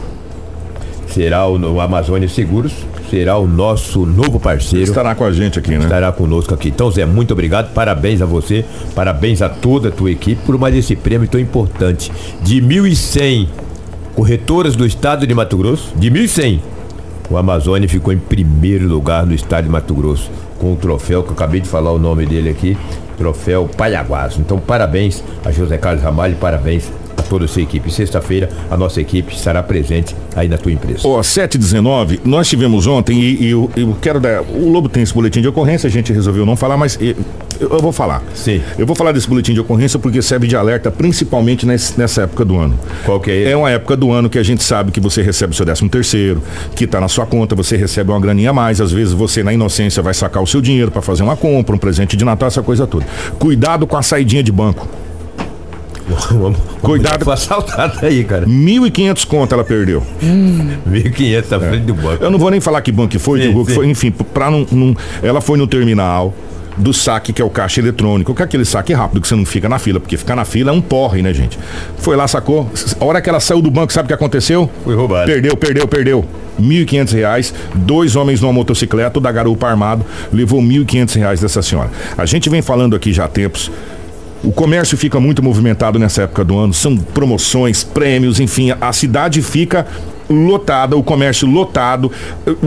será 1.07 1.45
o, 1.45 1.59
o 1.59 1.79
Amazônia 1.79 2.27
Seguros, 2.27 2.73
será 3.11 3.37
o 3.37 3.45
nosso 3.45 4.05
novo 4.05 4.39
parceiro. 4.39 4.85
Estará 4.85 5.13
com 5.13 5.25
a 5.25 5.31
gente 5.33 5.59
aqui, 5.59 5.71
né? 5.71 5.83
Estará 5.83 6.13
conosco 6.13 6.53
aqui. 6.53 6.69
Então, 6.69 6.89
Zé, 6.89 7.05
muito 7.05 7.33
obrigado. 7.33 7.73
Parabéns 7.73 8.21
a 8.21 8.25
você, 8.25 8.63
parabéns 8.95 9.41
a 9.41 9.49
toda 9.49 9.89
a 9.89 9.91
tua 9.91 10.09
equipe 10.09 10.41
por 10.45 10.57
mais 10.57 10.73
esse 10.73 10.95
prêmio 10.95 11.27
tão 11.27 11.39
importante. 11.39 12.09
De 12.41 12.61
1.100 12.61 13.49
corretoras 14.15 14.77
do 14.77 14.85
estado 14.85 15.27
de 15.27 15.33
Mato 15.33 15.57
Grosso, 15.57 15.93
de 15.97 16.09
1.100, 16.09 16.61
o 17.29 17.35
Amazônia 17.35 17.89
ficou 17.89 18.13
em 18.13 18.17
primeiro 18.17 18.87
lugar 18.87 19.25
no 19.25 19.33
estado 19.33 19.65
de 19.65 19.69
Mato 19.69 19.93
Grosso, 19.93 20.31
com 20.57 20.71
o 20.71 20.75
troféu 20.77 21.21
que 21.21 21.29
eu 21.29 21.33
acabei 21.33 21.59
de 21.59 21.67
falar 21.67 21.91
o 21.91 21.99
nome 21.99 22.25
dele 22.25 22.49
aqui, 22.49 22.77
troféu 23.17 23.69
Paiaguás. 23.77 24.37
Então, 24.37 24.57
parabéns 24.57 25.21
a 25.43 25.51
José 25.51 25.77
Carlos 25.77 26.01
Ramalho, 26.01 26.37
parabéns 26.37 26.89
toda 27.31 27.45
a 27.45 27.47
sua 27.47 27.61
equipe. 27.61 27.89
Sexta-feira, 27.89 28.49
a 28.69 28.75
nossa 28.75 28.99
equipe 28.99 29.33
estará 29.33 29.63
presente 29.63 30.13
aí 30.35 30.49
na 30.49 30.57
tua 30.57 30.69
empresa. 30.73 30.99
Ó, 31.07 31.23
719, 31.23 32.19
nós 32.25 32.49
tivemos 32.49 32.87
ontem 32.87 33.17
e, 33.17 33.43
e 33.45 33.49
eu, 33.51 33.71
eu 33.77 33.95
quero 34.01 34.19
dar. 34.19 34.41
O 34.41 34.69
Lobo 34.69 34.89
tem 34.89 35.01
esse 35.01 35.13
boletim 35.13 35.39
de 35.41 35.47
ocorrência, 35.47 35.87
a 35.87 35.89
gente 35.89 36.11
resolveu 36.11 36.45
não 36.45 36.57
falar, 36.57 36.75
mas 36.75 36.97
eu, 36.99 37.15
eu 37.61 37.79
vou 37.79 37.93
falar. 37.93 38.21
Sim. 38.35 38.61
Eu 38.77 38.85
vou 38.85 38.97
falar 38.97 39.13
desse 39.13 39.29
boletim 39.29 39.53
de 39.53 39.61
ocorrência 39.61 39.97
porque 39.97 40.21
serve 40.21 40.45
de 40.45 40.57
alerta, 40.57 40.91
principalmente 40.91 41.65
nesse- 41.65 41.97
nessa 41.97 42.23
época 42.23 42.43
do 42.43 42.57
ano. 42.57 42.77
Qual 43.05 43.17
que 43.21 43.31
é? 43.31 43.51
É 43.51 43.55
uma 43.55 43.71
época 43.71 43.95
do 43.95 44.11
ano 44.11 44.29
que 44.29 44.37
a 44.37 44.43
gente 44.43 44.61
sabe 44.61 44.91
que 44.91 44.99
você 44.99 45.21
recebe 45.21 45.53
o 45.53 45.55
seu 45.55 45.65
13 45.65 45.87
terceiro, 45.87 46.43
que 46.75 46.85
tá 46.85 46.99
na 46.99 47.07
sua 47.07 47.25
conta, 47.25 47.55
você 47.55 47.77
recebe 47.77 48.11
uma 48.11 48.19
graninha 48.19 48.49
a 48.49 48.53
mais, 48.53 48.81
às 48.81 48.91
vezes 48.91 49.13
você 49.13 49.41
na 49.41 49.53
inocência 49.53 50.03
vai 50.03 50.13
sacar 50.13 50.43
o 50.43 50.47
seu 50.47 50.59
dinheiro 50.59 50.91
para 50.91 51.01
fazer 51.01 51.23
uma 51.23 51.37
compra, 51.37 51.73
um 51.73 51.79
presente 51.79 52.17
de 52.17 52.25
Natal, 52.25 52.47
essa 52.47 52.61
coisa 52.61 52.85
toda. 52.85 53.05
Cuidado 53.39 53.87
com 53.87 53.95
a 53.95 54.01
saidinha 54.01 54.43
de 54.43 54.51
banco. 54.51 54.85
Cuidado. 56.81 57.25
com 57.25 57.31
assaltada 57.31 58.05
aí, 58.05 58.23
cara. 58.23 58.45
1.500 58.45 59.25
conto 59.25 59.53
ela 59.53 59.63
perdeu. 59.63 60.03
1.500 60.21 61.49
na 61.51 61.59
frente 61.59 61.83
do 61.85 61.93
banco. 61.93 62.23
Eu 62.23 62.31
não 62.31 62.39
vou 62.39 62.49
nem 62.51 62.59
falar 62.59 62.81
que 62.81 62.91
banco 62.91 63.09
que 63.09 63.19
foi, 63.19 63.41
Sim, 63.41 63.63
que 63.65 63.73
foi, 63.73 63.87
enfim, 63.87 64.11
pra 64.11 64.49
não, 64.51 64.65
não- 64.71 64.95
Ela 65.21 65.41
foi 65.41 65.57
no 65.57 65.67
terminal 65.67 66.33
do 66.77 66.93
saque, 66.93 67.33
que 67.33 67.41
é 67.41 67.45
o 67.45 67.49
caixa 67.49 67.81
eletrônico, 67.81 68.33
que 68.33 68.41
é 68.41 68.45
aquele 68.45 68.63
saque 68.63 68.93
rápido 68.93 69.19
que 69.21 69.27
você 69.27 69.35
não 69.35 69.45
fica 69.45 69.67
na 69.67 69.77
fila, 69.77 69.99
porque 69.99 70.15
ficar 70.15 70.35
na 70.35 70.45
fila 70.45 70.71
é 70.71 70.73
um 70.73 70.81
porre, 70.81 71.21
né, 71.21 71.33
gente? 71.33 71.59
Foi 71.97 72.15
lá, 72.15 72.27
sacou. 72.27 72.69
A 72.99 73.05
hora 73.05 73.21
que 73.21 73.29
ela 73.29 73.39
saiu 73.41 73.61
do 73.61 73.69
banco, 73.69 73.91
sabe 73.91 74.05
o 74.05 74.07
que 74.07 74.13
aconteceu? 74.13 74.69
Foi 74.83 74.95
roubado. 74.95 75.25
Perdeu, 75.25 75.55
perdeu, 75.57 75.87
perdeu. 75.87 76.25
1.500 76.59 77.13
reais, 77.13 77.53
dois 77.75 78.15
homens 78.15 78.39
numa 78.41 78.53
motocicleta, 78.53 79.19
o 79.19 79.21
da 79.21 79.31
garupa 79.31 79.67
armado, 79.67 80.05
levou 80.31 80.61
1.500 80.61 81.15
reais 81.15 81.41
dessa 81.41 81.61
senhora. 81.61 81.89
A 82.17 82.25
gente 82.25 82.49
vem 82.49 82.61
falando 82.61 82.95
aqui 82.95 83.11
já 83.11 83.25
há 83.25 83.27
tempos. 83.27 83.69
O 84.43 84.51
comércio 84.51 84.97
fica 84.97 85.19
muito 85.19 85.43
movimentado 85.43 85.99
nessa 85.99 86.23
época 86.23 86.43
do 86.43 86.57
ano, 86.57 86.73
são 86.73 86.97
promoções, 86.97 87.83
prêmios, 87.83 88.39
enfim, 88.39 88.73
a 88.81 88.91
cidade 88.91 89.41
fica 89.41 89.85
lotada, 90.29 90.95
o 90.97 91.03
comércio 91.03 91.47
lotado, 91.47 92.11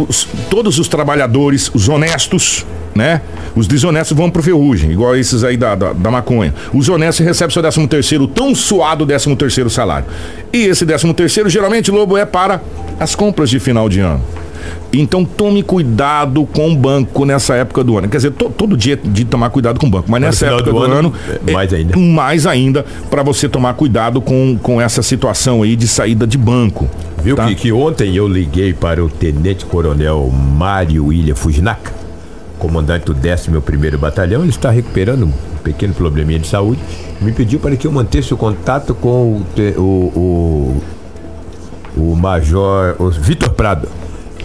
os- 0.08 0.28
todos 0.48 0.78
os 0.78 0.86
trabalhadores, 0.86 1.70
os 1.74 1.88
honestos, 1.88 2.64
né? 2.94 3.20
Os 3.54 3.66
desonestos 3.68 4.16
vão 4.16 4.30
pro 4.30 4.42
ferrugem, 4.42 4.90
igual 4.90 5.14
esses 5.16 5.44
aí 5.44 5.56
da, 5.56 5.74
da, 5.74 5.92
da 5.92 6.10
maconha. 6.10 6.52
Os 6.72 6.88
honestos 6.88 7.24
recebem 7.24 7.52
seu 7.52 7.62
13 7.62 7.86
terceiro, 7.86 8.26
tão 8.26 8.54
suado 8.54 9.06
13 9.06 9.36
terceiro 9.36 9.70
salário. 9.70 10.06
E 10.52 10.58
esse 10.64 10.84
13 10.84 11.12
terceiro, 11.14 11.48
geralmente, 11.48 11.90
Lobo, 11.90 12.16
é 12.16 12.24
para 12.24 12.60
as 12.98 13.14
compras 13.14 13.48
de 13.50 13.58
final 13.60 13.88
de 13.88 14.00
ano. 14.00 14.20
Então 14.92 15.24
tome 15.24 15.62
cuidado 15.62 16.46
com 16.46 16.70
o 16.72 16.76
banco 16.76 17.24
nessa 17.24 17.54
época 17.54 17.82
do 17.82 17.98
ano. 17.98 18.08
Quer 18.08 18.16
dizer, 18.18 18.30
to- 18.32 18.48
todo 18.50 18.76
dia 18.76 18.94
é 18.94 19.08
de 19.08 19.24
tomar 19.24 19.50
cuidado 19.50 19.78
com 19.78 19.86
o 19.86 19.90
banco, 19.90 20.06
mas 20.08 20.20
no 20.20 20.26
nessa 20.26 20.46
época 20.46 20.62
do 20.64 20.70
do, 20.72 20.78
ano, 20.84 20.94
ano, 20.94 21.12
é, 21.46 21.52
mais 21.52 21.72
ainda. 21.72 21.96
Mais 21.98 22.46
ainda 22.46 22.84
para 23.10 23.22
você 23.22 23.48
tomar 23.48 23.74
cuidado 23.74 24.20
com, 24.20 24.56
com 24.62 24.80
essa 24.80 25.02
situação 25.02 25.62
aí 25.62 25.74
de 25.76 25.88
saída 25.88 26.26
de 26.26 26.38
banco. 26.38 26.88
Viu 27.22 27.34
tá? 27.36 27.46
que, 27.46 27.54
que 27.56 27.72
ontem 27.72 28.14
eu 28.16 28.28
liguei 28.28 28.72
para 28.72 29.04
o 29.04 29.08
Tenente 29.08 29.64
Coronel 29.66 30.30
Mário 30.30 31.06
William 31.06 31.34
Fujinaka, 31.34 31.92
comandante 32.64 33.04
do 33.04 33.14
11º 33.14 33.98
Batalhão, 33.98 34.40
ele 34.40 34.48
está 34.48 34.70
recuperando 34.70 35.26
um 35.26 35.32
pequeno 35.62 35.92
probleminha 35.92 36.38
de 36.38 36.46
saúde, 36.46 36.80
me 37.20 37.30
pediu 37.30 37.60
para 37.60 37.76
que 37.76 37.86
eu 37.86 37.92
mantesse 37.92 38.32
o 38.32 38.38
contato 38.38 38.94
com 38.94 39.42
o, 39.42 39.46
o, 39.76 40.82
o, 41.94 42.02
o 42.12 42.16
Major 42.16 42.96
o 42.98 43.10
Vitor 43.10 43.50
Prado. 43.50 43.86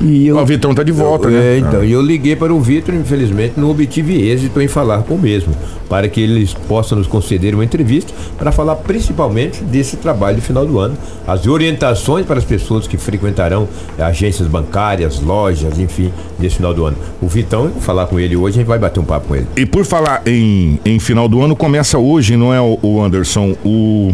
E 0.01 0.27
eu, 0.27 0.37
O 0.37 0.45
Vitão 0.45 0.73
tá 0.73 0.83
de 0.83 0.91
volta, 0.91 1.27
eu, 1.27 1.31
né? 1.31 1.55
É, 1.55 1.59
então, 1.59 1.83
e 1.83 1.91
eu 1.91 2.01
liguei 2.01 2.35
para 2.35 2.53
o 2.53 2.59
Vitor, 2.59 2.95
infelizmente 2.95 3.53
não 3.57 3.69
obtive 3.69 4.29
êxito 4.29 4.61
em 4.61 4.67
falar 4.67 5.03
com 5.03 5.15
o 5.15 5.19
mesmo, 5.19 5.53
para 5.89 6.07
que 6.07 6.21
eles 6.21 6.53
possam 6.53 6.97
nos 6.97 7.07
conceder 7.07 7.53
uma 7.53 7.65
entrevista 7.65 8.13
para 8.37 8.51
falar 8.51 8.75
principalmente 8.77 9.63
desse 9.63 9.97
trabalho 9.97 10.37
de 10.37 10.41
final 10.41 10.65
do 10.65 10.79
ano, 10.79 10.97
as 11.27 11.47
orientações 11.47 12.25
para 12.25 12.37
as 12.37 12.45
pessoas 12.45 12.87
que 12.87 12.97
frequentarão 12.97 13.67
agências 13.97 14.47
bancárias, 14.47 15.21
lojas, 15.21 15.77
enfim, 15.77 16.11
nesse 16.39 16.57
final 16.57 16.73
do 16.73 16.85
ano. 16.85 16.97
O 17.21 17.27
Vitão, 17.27 17.65
eu 17.65 17.71
vou 17.71 17.81
falar 17.81 18.07
com 18.07 18.19
ele 18.19 18.35
hoje, 18.35 18.57
a 18.57 18.59
gente 18.59 18.67
vai 18.67 18.79
bater 18.79 18.99
um 18.99 19.05
papo 19.05 19.27
com 19.27 19.35
ele. 19.35 19.47
E 19.57 19.65
por 19.65 19.85
falar 19.85 20.21
em, 20.25 20.79
em 20.85 20.99
final 20.99 21.27
do 21.27 21.41
ano, 21.41 21.55
começa 21.55 21.97
hoje, 21.97 22.37
não 22.37 22.53
é 22.53 22.61
o, 22.61 22.79
o 22.81 23.01
Anderson, 23.01 23.55
o, 23.65 24.11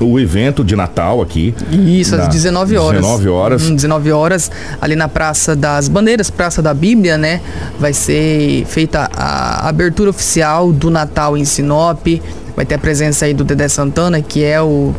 o 0.00 0.18
evento 0.20 0.62
de 0.64 0.76
Natal 0.76 1.20
aqui. 1.22 1.54
Isso, 1.70 2.14
às 2.14 2.22
Da- 2.22 2.26
19 2.28 2.76
horas. 2.76 3.00
19 3.00 3.28
horas. 3.28 3.62
Hum, 3.68 3.74
19 3.74 4.12
horas, 4.12 4.50
ali 4.80 4.94
na 4.96 5.08
Praça 5.08 5.56
das 5.56 5.88
Bandeiras, 5.88 6.30
Praça 6.30 6.60
da 6.62 6.74
Bíblia, 6.74 7.16
né? 7.16 7.40
Vai 7.78 7.92
ser 7.92 8.64
feita 8.66 9.10
a 9.16 9.68
abertura 9.68 10.10
oficial 10.10 10.72
do 10.72 10.90
Natal 10.90 11.36
em 11.36 11.44
Sinop. 11.44 12.06
Vai 12.54 12.64
ter 12.66 12.74
a 12.74 12.78
presença 12.78 13.24
aí 13.26 13.34
do 13.34 13.44
Dedé 13.44 13.68
Santana, 13.68 14.20
que 14.22 14.42
é 14.44 14.60
o 14.60 14.94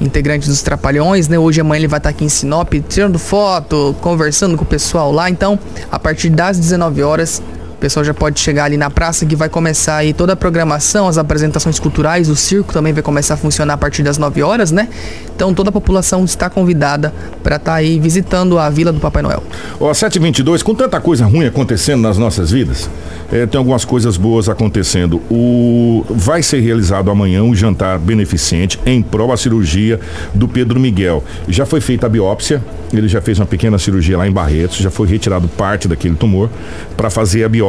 integrante 0.00 0.46
dos 0.48 0.62
Trapalhões, 0.62 1.28
né? 1.28 1.38
Hoje 1.38 1.58
e 1.58 1.62
amanhã 1.62 1.80
ele 1.80 1.88
vai 1.88 1.98
estar 1.98 2.10
aqui 2.10 2.24
em 2.24 2.28
Sinop, 2.28 2.72
tirando 2.88 3.18
foto, 3.18 3.94
conversando 4.00 4.56
com 4.56 4.64
o 4.64 4.66
pessoal 4.66 5.10
lá. 5.10 5.30
Então, 5.30 5.58
a 5.90 5.98
partir 5.98 6.28
das 6.30 6.58
19 6.58 7.02
horas, 7.02 7.42
o 7.76 7.78
pessoal 7.78 8.02
já 8.02 8.14
pode 8.14 8.40
chegar 8.40 8.64
ali 8.64 8.78
na 8.78 8.88
praça 8.88 9.26
que 9.26 9.36
vai 9.36 9.50
começar 9.50 9.96
aí 9.96 10.14
toda 10.14 10.32
a 10.32 10.36
programação, 10.36 11.06
as 11.08 11.18
apresentações 11.18 11.78
culturais, 11.78 12.28
o 12.30 12.34
circo 12.34 12.72
também 12.72 12.92
vai 12.92 13.02
começar 13.02 13.34
a 13.34 13.36
funcionar 13.36 13.74
a 13.74 13.76
partir 13.76 14.02
das 14.02 14.16
9 14.16 14.42
horas, 14.42 14.72
né? 14.72 14.88
Então 15.34 15.52
toda 15.52 15.68
a 15.68 15.72
população 15.72 16.24
está 16.24 16.48
convidada 16.48 17.12
para 17.42 17.56
estar 17.56 17.74
aí 17.74 18.00
visitando 18.00 18.58
a 18.58 18.70
Vila 18.70 18.92
do 18.92 18.98
Papai 18.98 19.22
Noel. 19.22 19.42
Ó, 19.78 19.92
722, 19.92 20.62
com 20.62 20.74
tanta 20.74 20.98
coisa 21.00 21.26
ruim 21.26 21.44
acontecendo 21.44 22.00
nas 22.00 22.16
nossas 22.16 22.50
vidas, 22.50 22.88
eh, 23.30 23.44
tem 23.44 23.58
algumas 23.58 23.84
coisas 23.84 24.16
boas 24.16 24.48
acontecendo. 24.48 25.20
O, 25.30 26.04
vai 26.08 26.42
ser 26.42 26.60
realizado 26.60 27.10
amanhã 27.10 27.42
um 27.42 27.54
jantar 27.54 27.98
beneficente 27.98 28.80
em 28.86 29.02
prol 29.02 29.32
à 29.32 29.36
cirurgia 29.36 30.00
do 30.32 30.48
Pedro 30.48 30.80
Miguel. 30.80 31.22
Já 31.46 31.66
foi 31.66 31.82
feita 31.82 32.06
a 32.06 32.08
biópsia, 32.08 32.62
ele 32.92 33.08
já 33.08 33.20
fez 33.20 33.38
uma 33.38 33.46
pequena 33.46 33.78
cirurgia 33.78 34.16
lá 34.16 34.26
em 34.26 34.32
Barretos, 34.32 34.78
já 34.78 34.90
foi 34.90 35.06
retirado 35.06 35.46
parte 35.48 35.86
daquele 35.86 36.14
tumor 36.14 36.48
para 36.96 37.10
fazer 37.10 37.44
a 37.44 37.48
biópsia. 37.48 37.66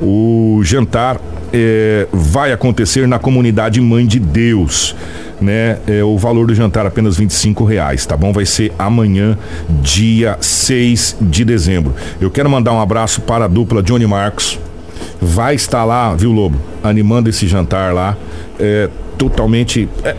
O 0.00 0.60
jantar 0.64 1.20
eh, 1.52 2.06
vai 2.12 2.52
acontecer 2.52 3.06
na 3.06 3.18
comunidade 3.18 3.80
Mãe 3.80 4.06
de 4.06 4.18
Deus. 4.18 4.94
né? 5.40 5.78
É, 5.86 6.02
o 6.02 6.16
valor 6.16 6.46
do 6.46 6.54
jantar 6.54 6.86
apenas 6.86 7.16
25 7.16 7.62
reais, 7.64 8.06
tá 8.06 8.16
bom? 8.16 8.32
Vai 8.32 8.46
ser 8.46 8.72
amanhã, 8.78 9.36
dia 9.82 10.38
6 10.40 11.16
de 11.20 11.44
dezembro. 11.44 11.94
Eu 12.18 12.30
quero 12.30 12.48
mandar 12.48 12.72
um 12.72 12.80
abraço 12.80 13.20
para 13.20 13.44
a 13.44 13.48
dupla 13.48 13.82
Johnny 13.82 14.06
Marcos. 14.06 14.58
Vai 15.20 15.54
estar 15.54 15.84
lá, 15.84 16.14
viu, 16.14 16.32
Lobo? 16.32 16.58
Animando 16.82 17.28
esse 17.28 17.46
jantar 17.46 17.92
lá. 17.92 18.16
É, 18.58 18.88
totalmente. 19.16 19.88
É, 20.04 20.14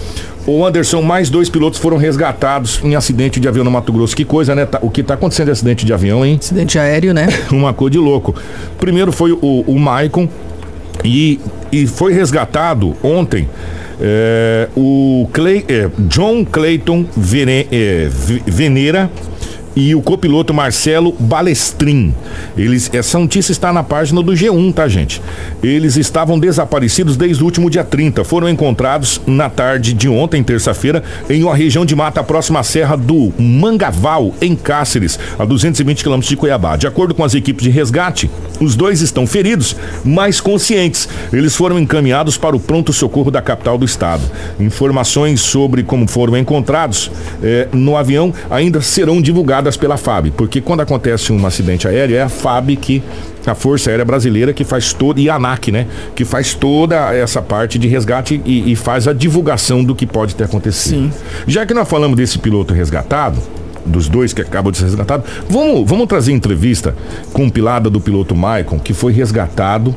O 0.45 0.65
Anderson, 0.65 1.01
mais 1.01 1.30
dois 1.30 1.49
pilotos 1.49 1.77
foram 1.77 1.97
resgatados 1.97 2.80
em 2.82 2.95
acidente 2.95 3.38
de 3.38 3.49
avião 3.49 3.65
no 3.65 3.71
Mato 3.71 3.91
Grosso. 3.91 4.15
Que 4.15 4.23
coisa, 4.23 4.56
né? 4.56 4.65
Tá, 4.65 4.80
o 4.82 4.89
que 4.89 5.01
está 5.01 5.15
acontecendo 5.15 5.47
de 5.47 5.51
acidente 5.51 5.86
de 5.86 5.91
avião, 5.91 6.25
hein? 6.25 6.38
Acidente 6.41 6.80
aéreo, 6.80 7.13
né? 7.13 7.27
Uma 7.51 7.73
coisa 7.73 7.91
de 7.91 7.97
louco. 7.97 8.34
Primeiro 8.80 9.12
foi 9.12 9.34
o, 9.34 9.65
o 9.67 9.77
Maicon 9.77 10.30
e, 11.03 11.38
e 11.69 11.86
foi 11.86 12.13
resgatado 12.13 12.95
ontem 13.03 13.49
é, 13.99 14.67
o 14.75 15.27
Clay, 15.33 15.65
é, 15.67 15.89
John 16.07 16.45
Clayton 16.45 17.05
Vene, 17.15 17.67
é, 17.71 18.07
Venera 18.45 19.10
e 19.77 19.93
o 19.93 20.01
copiloto 20.01 20.55
Marcelo 20.55 21.15
Balestrin. 21.19 22.11
Eles, 22.57 22.89
essa 22.91 23.19
notícia 23.19 23.51
está 23.51 23.71
na 23.71 23.83
página 23.83 24.23
do 24.23 24.31
G1, 24.31 24.73
tá, 24.73 24.87
gente? 24.87 25.21
Eles 25.61 25.95
estavam 25.95 26.39
desaparecidos 26.39 27.15
desde 27.15 27.43
o 27.43 27.45
último 27.45 27.69
dia 27.69 27.83
30. 27.83 28.23
Foram 28.23 28.49
encontrados 28.49 29.21
na 29.27 29.51
tarde 29.51 29.93
de 29.93 30.09
ontem, 30.09 30.41
terça-feira, 30.41 31.03
em 31.29 31.43
uma 31.43 31.55
região 31.55 31.85
de 31.85 31.95
mata 31.95 32.23
próxima 32.23 32.59
à 32.59 32.63
Serra 32.63 32.95
do 32.95 33.31
Mangaval, 33.37 34.33
em 34.41 34.55
Cáceres, 34.55 35.19
a 35.37 35.45
220 35.45 36.01
quilômetros 36.01 36.29
de 36.29 36.35
Cuiabá. 36.35 36.75
De 36.75 36.87
acordo 36.87 37.13
com 37.13 37.23
as 37.23 37.35
equipes 37.35 37.63
de 37.63 37.69
resgate, 37.69 38.31
os 38.59 38.75
dois 38.75 39.01
estão 39.01 39.27
feridos, 39.27 39.75
mas 40.03 40.41
conscientes. 40.41 41.07
Eles 41.31 41.55
foram 41.55 41.77
encaminhados 41.77 42.35
para 42.35 42.55
o 42.55 42.59
pronto-socorro 42.59 43.29
da 43.29 43.43
capital 43.43 43.77
do 43.77 43.85
estado. 43.85 44.23
Informações 44.59 45.39
sobre 45.39 45.83
como 45.83 46.07
foram 46.07 46.35
encontrados 46.35 47.11
eh, 47.43 47.67
no 47.71 47.95
avião 47.95 48.33
ainda 48.49 48.81
serão 48.81 49.21
divulgadas 49.21 49.66
pela 49.75 49.97
FAB, 49.97 50.32
porque 50.32 50.62
quando 50.62 50.82
acontece 50.82 51.34
um 51.34 51.45
acidente 51.45 51.88
aéreo, 51.88 52.15
é 52.15 52.21
a 52.21 52.30
FAB 52.30 52.75
que 52.77 53.03
a 53.45 53.56
Força 53.56 53.89
Aérea 53.89 54.06
Brasileira 54.06 54.53
que 54.53 54.63
faz 54.63 54.93
toda, 54.93 55.19
e 55.19 55.30
a 55.30 55.36
ANAC, 55.36 55.71
né? 55.71 55.88
Que 56.15 56.25
faz 56.25 56.53
toda 56.53 57.13
essa 57.13 57.41
parte 57.41 57.80
de 57.80 57.88
resgate 57.88 58.41
e, 58.45 58.71
e 58.71 58.75
faz 58.75 59.08
a 59.08 59.13
divulgação 59.13 59.84
do 59.84 59.95
que 59.95 60.06
pode 60.06 60.36
ter 60.36 60.43
acontecido. 60.43 61.12
Sim. 61.12 61.12
Já 61.47 61.65
que 61.65 61.73
nós 61.73 61.88
falamos 61.88 62.17
desse 62.17 62.38
piloto 62.38 62.73
resgatado, 62.73 63.41
dos 63.86 64.10
dois 64.10 64.34
que 64.34 64.41
acabam 64.41 64.71
de 64.71 64.77
ser 64.77 64.86
resgatados, 64.86 65.25
vamos, 65.49 65.89
vamos 65.89 66.08
trazer 66.08 66.34
entrevista 66.34 66.93
compilada 67.32 67.89
do 67.89 68.01
piloto 68.01 68.36
Maicon, 68.36 68.80
que 68.80 68.93
foi 68.93 69.13
resgatado 69.13 69.95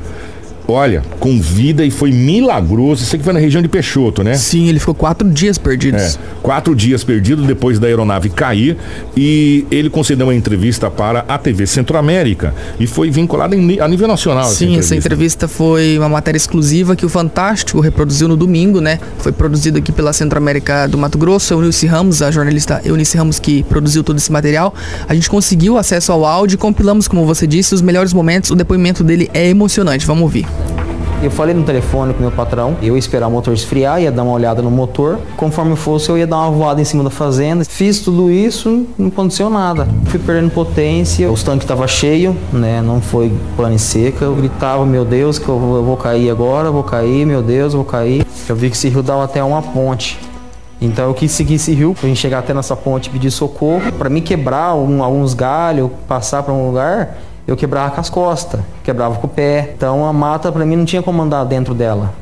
olha, 0.67 1.03
com 1.19 1.41
vida 1.41 1.85
e 1.85 1.91
foi 1.91 2.11
milagroso. 2.11 3.03
Isso 3.03 3.15
aqui 3.15 3.25
foi 3.25 3.33
na 3.33 3.41
região 3.41 3.63
de 3.63 3.69
Peixoto, 3.69 4.23
né? 4.23 4.35
Sim, 4.35 4.69
ele 4.69 4.79
ficou 4.79 4.95
quatro 4.95 5.29
dias 5.29 5.59
perdido. 5.59 5.97
É, 5.97 6.13
quatro 6.43 6.75
dias 6.75 7.05
perdido 7.05 7.43
depois 7.43 7.79
da 7.79 7.87
aeronave 7.87 8.31
cair 8.31 8.77
e 9.17 9.67
ele 9.71 9.91
concedeu 9.91 10.27
uma 10.27 10.35
entrevista 10.35 10.91
para 10.91 11.25
a 11.29 11.39
TV 11.39 11.67
Centro-América 11.67 12.55
e 12.79 12.87
foi 12.87 13.11
vinculada 13.11 13.57
a 13.57 13.89
nível 13.89 14.09
nacional. 14.09 14.45
Sim, 14.45 14.53
essa 14.53 14.65
entrevista. 14.65 14.95
essa 14.95 14.95
entrevista 14.95 15.49
foi 15.49 15.99
uma 15.99 16.09
matéria 16.09 16.37
exclusiva 16.37 16.97
que 16.97 17.05
o 17.05 17.09
Fantástico 17.09 17.81
reproduziu 17.81 18.29
no 18.29 18.37
domingo, 18.37 18.81
né? 18.81 18.99
Foi 19.19 19.33
produzido 19.33 19.79
aqui 19.79 19.93
pela 19.93 20.13
Centro-América 20.13 20.87
do 20.87 20.97
Mato 20.99 21.19
Grosso, 21.19 21.55
Eunice 21.55 21.87
Ramos, 21.87 22.23
a 22.23 22.31
jornalista 22.31 22.81
Eunice 22.85 23.17
Ramos 23.17 23.39
que 23.39 23.63
produziu 23.65 24.03
todo 24.03 24.17
esse 24.17 24.31
material. 24.31 24.75
A 25.09 25.15
gente 25.15 25.29
conseguiu 25.29 25.77
acesso 25.77 26.13
ao 26.13 26.25
áudio 26.25 26.55
e 26.55 26.59
compilamos, 26.59 27.09
como 27.09 27.25
você 27.27 27.47
disse, 27.47 27.75
os 27.75 27.83
melhores 27.83 28.13
momentos. 28.13 28.51
O 28.51 28.55
depoimento 28.55 29.03
dele 29.03 29.31
é 29.33 29.49
emocionante. 29.49 30.07
Vamos 30.07 30.23
ouvir. 30.23 30.47
Eu 31.23 31.31
falei 31.31 31.55
no 31.55 31.63
telefone 31.63 32.15
com 32.15 32.21
meu 32.23 32.31
patrão, 32.31 32.79
eu 32.81 32.95
ia 32.95 32.99
esperar 32.99 33.29
o 33.29 33.31
motor 33.31 33.53
esfriar, 33.53 34.01
ia 34.01 34.11
dar 34.11 34.23
uma 34.23 34.33
olhada 34.33 34.63
no 34.63 34.71
motor. 34.71 35.19
Conforme 35.37 35.77
fosse, 35.77 36.09
eu 36.09 36.17
ia 36.17 36.27
dar 36.27 36.39
uma 36.39 36.51
voada 36.51 36.81
em 36.81 36.85
cima 36.85 37.05
da 37.05 37.11
fazenda. 37.11 37.63
Fiz 37.63 38.01
tudo 38.01 38.31
isso, 38.31 38.87
não 38.97 39.09
aconteceu 39.09 39.51
nada. 39.51 39.87
Fui 40.07 40.19
perdendo 40.19 40.51
potência, 40.51 41.31
os 41.31 41.43
tanques 41.43 41.65
estavam 41.65 41.87
cheios, 41.87 42.35
né? 42.51 42.81
Não 42.81 43.03
foi 43.03 43.31
pane 43.55 43.79
seca. 43.79 44.25
Eu 44.25 44.35
gritava, 44.35 44.87
meu 44.87 45.05
Deus, 45.05 45.39
que 45.39 45.47
eu 45.47 45.59
vou, 45.59 45.95
cair 45.99 46.31
agora, 46.31 46.71
vou 46.71 46.83
cair, 46.83 47.27
meu 47.27 47.43
Deus, 47.43 47.75
vou 47.75 47.85
cair. 47.85 48.27
Eu 48.49 48.57
vi 48.57 48.71
que 48.71 48.77
esse 48.77 48.89
rio 48.89 49.03
dava 49.03 49.25
até 49.25 49.45
uma 49.45 49.61
ponte. 49.61 50.19
Então 50.81 51.05
eu 51.05 51.13
quis 51.13 51.31
seguir 51.33 51.57
esse 51.57 51.75
rio 51.75 51.93
pra 51.93 52.09
gente 52.09 52.19
chegar 52.19 52.39
até 52.39 52.55
nessa 52.55 52.75
ponte 52.75 53.09
e 53.09 53.11
pedir 53.11 53.31
socorro. 53.31 53.93
Para 53.99 54.09
me 54.09 54.23
quebrar 54.23 54.75
um, 54.75 55.05
alguns 55.05 55.35
galhos, 55.35 55.91
passar 56.09 56.43
para 56.43 56.55
um 56.55 56.69
lugar, 56.69 57.19
eu 57.47 57.57
quebrava 57.57 57.95
com 57.95 58.01
as 58.01 58.11
costas, 58.11 58.61
quebrava 58.85 59.17
com 59.17 59.27
o 59.27 59.31
pé. 59.31 59.73
Então 59.77 60.07
a 60.07 60.13
mata 60.13 60.51
para 60.53 60.65
mim 60.65 60.77
não 60.77 60.85
tinha 60.85 61.03
como 61.03 61.21
andar 61.23 61.45
dentro 61.45 61.75
dela. 61.75 62.13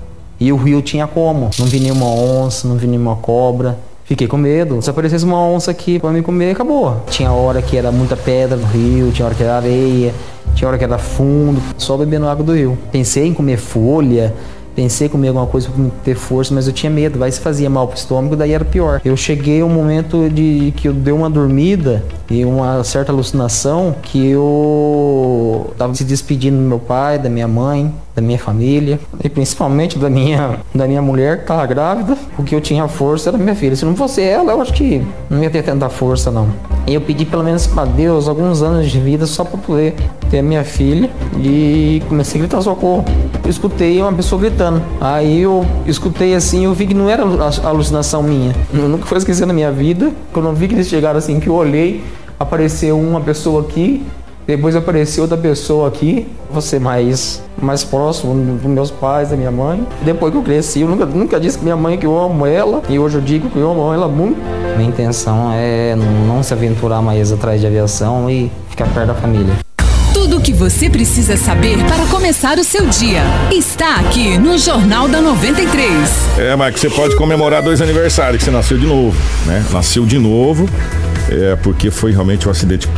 E 0.41 0.53
o 0.53 0.57
rio 0.57 0.81
tinha 0.81 1.07
como. 1.07 1.51
Não 1.59 1.67
vi 1.67 1.81
nenhuma 1.81 2.07
onça, 2.07 2.67
não 2.69 2.77
vi 2.77 2.87
nenhuma 2.87 3.17
cobra. 3.17 3.79
Fiquei 4.05 4.27
com 4.27 4.37
medo. 4.37 4.81
Se 4.81 4.89
aparecesse 4.89 5.25
uma 5.25 5.39
onça 5.39 5.71
aqui 5.71 5.99
para 5.99 6.11
me 6.11 6.23
comer, 6.23 6.53
acabou. 6.53 7.03
Tinha 7.11 7.31
hora 7.31 7.61
que 7.61 7.77
era 7.77 7.93
muita 7.93 8.17
pedra 8.17 8.57
no 8.57 8.67
rio, 8.67 9.13
tinha 9.13 9.27
hora 9.27 9.35
que 9.35 9.43
era 9.43 9.57
areia, 9.57 10.15
tinha 10.55 10.67
hora 10.67 10.79
que 10.79 10.85
era 10.85 10.97
fundo, 10.97 11.61
só 11.77 11.97
bebendo 11.97 12.27
água 12.27 12.45
do 12.45 12.55
rio. 12.55 12.79
Pensei 12.91 13.27
em 13.27 13.35
comer 13.35 13.59
folha, 13.59 14.35
Pensei 14.79 15.09
em 15.09 15.11
comer 15.11 15.27
alguma 15.27 15.49
coisa 15.49 15.69
para 15.69 15.85
ter 16.05 16.15
força, 16.15 16.55
mas 16.55 16.69
eu 16.69 16.73
tinha 16.73 16.89
medo, 16.89 17.19
vai 17.19 17.33
se 17.33 17.41
fazia 17.41 17.69
mal 17.69 17.89
pro 17.89 17.99
estômago, 17.99 18.37
daí 18.37 18.53
era 18.53 18.65
pior. 18.65 19.01
Eu 19.05 19.17
cheguei 19.17 19.61
a 19.61 19.65
um 19.65 19.69
momento 19.69 20.31
de 20.31 20.73
que 20.77 20.87
eu 20.87 20.93
dei 20.93 21.13
uma 21.13 21.29
dormida 21.29 22.05
e 22.31 22.45
uma 22.45 22.85
certa 22.85 23.11
alucinação 23.12 23.95
que 24.03 24.29
eu 24.29 25.73
tava 25.79 25.95
se 25.95 26.05
despedindo 26.05 26.57
do 26.57 26.62
meu 26.62 26.79
pai, 26.79 27.19
da 27.19 27.31
minha 27.31 27.49
mãe, 27.49 27.93
da 28.14 28.21
minha 28.21 28.38
família 28.38 28.99
e 29.23 29.29
principalmente 29.29 29.99
da 29.99 30.11
minha 30.11 30.59
da 30.75 30.87
minha 30.87 31.01
mulher 31.01 31.37
que 31.37 31.43
estava 31.43 31.64
grávida. 31.67 32.19
O 32.37 32.43
que 32.43 32.55
eu 32.55 32.61
tinha 32.61 32.87
força 32.88 33.31
era 33.31 33.38
minha 33.38 33.55
filha. 33.55 33.75
Se 33.77 33.85
não 33.85 33.97
fosse 33.97 34.21
ela, 34.21 34.53
eu 34.53 34.61
acho 34.61 34.73
que 34.73 35.03
não 35.31 35.43
ia 35.43 35.51
ter 35.51 35.62
tanta 35.62 35.88
força 35.88 36.31
não. 36.31 36.49
E 36.87 36.95
eu 36.95 37.01
pedi 37.01 37.25
pelo 37.25 37.45
menos 37.45 37.67
para 37.67 37.85
Deus 37.85 38.29
alguns 38.29 38.62
anos 38.62 38.91
de 38.91 38.99
vida 38.99 39.27
só 39.27 39.45
para 39.45 39.59
poder 39.59 39.95
ter 40.31 40.38
a 40.38 40.43
minha 40.43 40.64
filha 40.64 41.11
e 41.38 42.03
comecei 42.09 42.41
a 42.41 42.45
gritar 42.45 42.61
socorro. 42.61 43.05
Eu 43.45 43.51
escutei 43.51 44.01
uma 44.01 44.12
pessoa 44.12 44.41
gritando. 44.41 44.83
Aí 45.01 45.43
eu 45.43 45.64
escutei 45.87 46.35
assim, 46.35 46.64
eu 46.64 46.75
vi 46.75 46.87
que 46.87 46.95
não 46.95 47.09
era 47.09 47.23
alucinação 47.64 48.23
minha. 48.23 48.55
Eu 48.73 48.88
nunca 48.88 49.07
vou 49.07 49.17
esquecer 49.17 49.47
na 49.47 49.53
minha 49.53 49.71
vida. 49.71 50.12
Quando 50.33 50.49
eu 50.49 50.55
vi 50.55 50.69
que 50.69 50.75
eles 50.75 50.88
chegaram 50.88 51.19
assim, 51.19 51.38
que 51.41 51.49
eu 51.49 51.55
olhei, 51.55 52.03
apareceu 52.38 52.98
uma 52.98 53.20
pessoa 53.20 53.62
aqui, 53.62 54.05
depois 54.46 54.74
apareceu 54.74 55.24
outra 55.24 55.37
pessoa 55.37 55.88
aqui, 55.88 56.27
você 56.51 56.79
mais 56.79 57.42
mais 57.61 57.85
próximo 57.85 58.35
dos 58.57 58.70
meus 58.70 58.90
pais, 58.90 59.31
da 59.31 59.37
minha 59.37 59.51
mãe. 59.51 59.87
Depois 60.03 60.33
que 60.33 60.38
eu 60.38 60.42
cresci, 60.42 60.81
eu 60.81 60.88
nunca, 60.88 61.05
nunca 61.05 61.38
disse 61.38 61.59
que 61.59 61.64
minha 61.64 61.77
mãe 61.77 61.98
que 61.98 62.07
eu 62.07 62.16
amo 62.16 62.46
ela, 62.46 62.83
e 62.88 62.98
hoje 62.98 63.16
eu 63.16 63.20
digo 63.20 63.51
que 63.51 63.59
eu 63.59 63.70
amo 63.70 63.92
ela 63.92 64.09
muito. 64.09 64.40
Minha 64.77 64.88
intenção 64.88 65.51
é 65.53 65.94
não 66.27 66.42
se 66.42 66.55
aventurar 66.55 67.03
mais 67.03 67.33
atrás 67.33 67.61
de 67.61 67.66
aviação 67.66 68.31
e 68.31 68.51
ficar 68.70 68.87
perto 68.87 69.09
da 69.09 69.14
família. 69.14 69.55
Tudo 70.14 70.38
o 70.38 70.40
que 70.40 70.53
você 70.53 70.88
precisa 70.88 71.37
saber 71.37 71.79
para 71.85 72.07
começar 72.07 72.59
o 72.59 72.64
seu 72.64 72.87
dia 72.87 73.22
está 73.53 73.96
aqui 73.96 74.38
no 74.38 74.57
Jornal 74.57 75.09
da 75.09 75.20
93. 75.20 75.92
É, 76.38 76.57
Mike, 76.57 76.81
você 76.81 76.88
pode 76.88 77.16
comemorar 77.16 77.62
dois 77.62 77.83
aniversários 77.83 78.38
que 78.38 78.44
você 78.44 78.51
nasceu 78.51 78.79
de 78.79 78.87
novo, 78.87 79.16
né? 79.46 79.64
Nasceu 79.70 80.07
de 80.07 80.18
novo 80.18 80.68
é, 81.31 81.57
porque 81.57 81.91
foi 81.91 82.12
realmente 82.12 82.49
um 82.49 82.51
acidente 82.51 82.88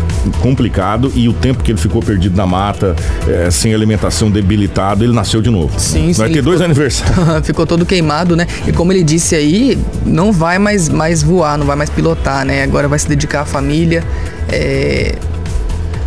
complicado 0.40 1.12
e 1.14 1.28
o 1.28 1.32
tempo 1.32 1.62
que 1.62 1.72
ele 1.72 1.78
ficou 1.78 2.02
perdido 2.02 2.36
na 2.36 2.46
mata, 2.46 2.94
é, 3.28 3.50
sem 3.50 3.74
alimentação, 3.74 4.30
debilitado, 4.30 5.04
ele 5.04 5.12
nasceu 5.12 5.42
de 5.42 5.50
novo. 5.50 5.78
Sim, 5.78 6.12
Vai 6.12 6.28
sim, 6.28 6.34
ter 6.34 6.42
dois 6.42 6.58
ficou, 6.58 6.64
aniversários. 6.64 7.16
ficou 7.46 7.66
todo 7.66 7.84
queimado, 7.84 8.36
né? 8.36 8.46
E 8.66 8.72
como 8.72 8.92
ele 8.92 9.02
disse 9.02 9.34
aí, 9.34 9.78
não 10.04 10.32
vai 10.32 10.58
mais, 10.58 10.88
mais 10.88 11.22
voar, 11.22 11.58
não 11.58 11.66
vai 11.66 11.76
mais 11.76 11.90
pilotar, 11.90 12.44
né? 12.44 12.62
Agora 12.62 12.88
vai 12.88 12.98
se 12.98 13.08
dedicar 13.08 13.42
à 13.42 13.44
família. 13.44 14.04
É, 14.48 15.14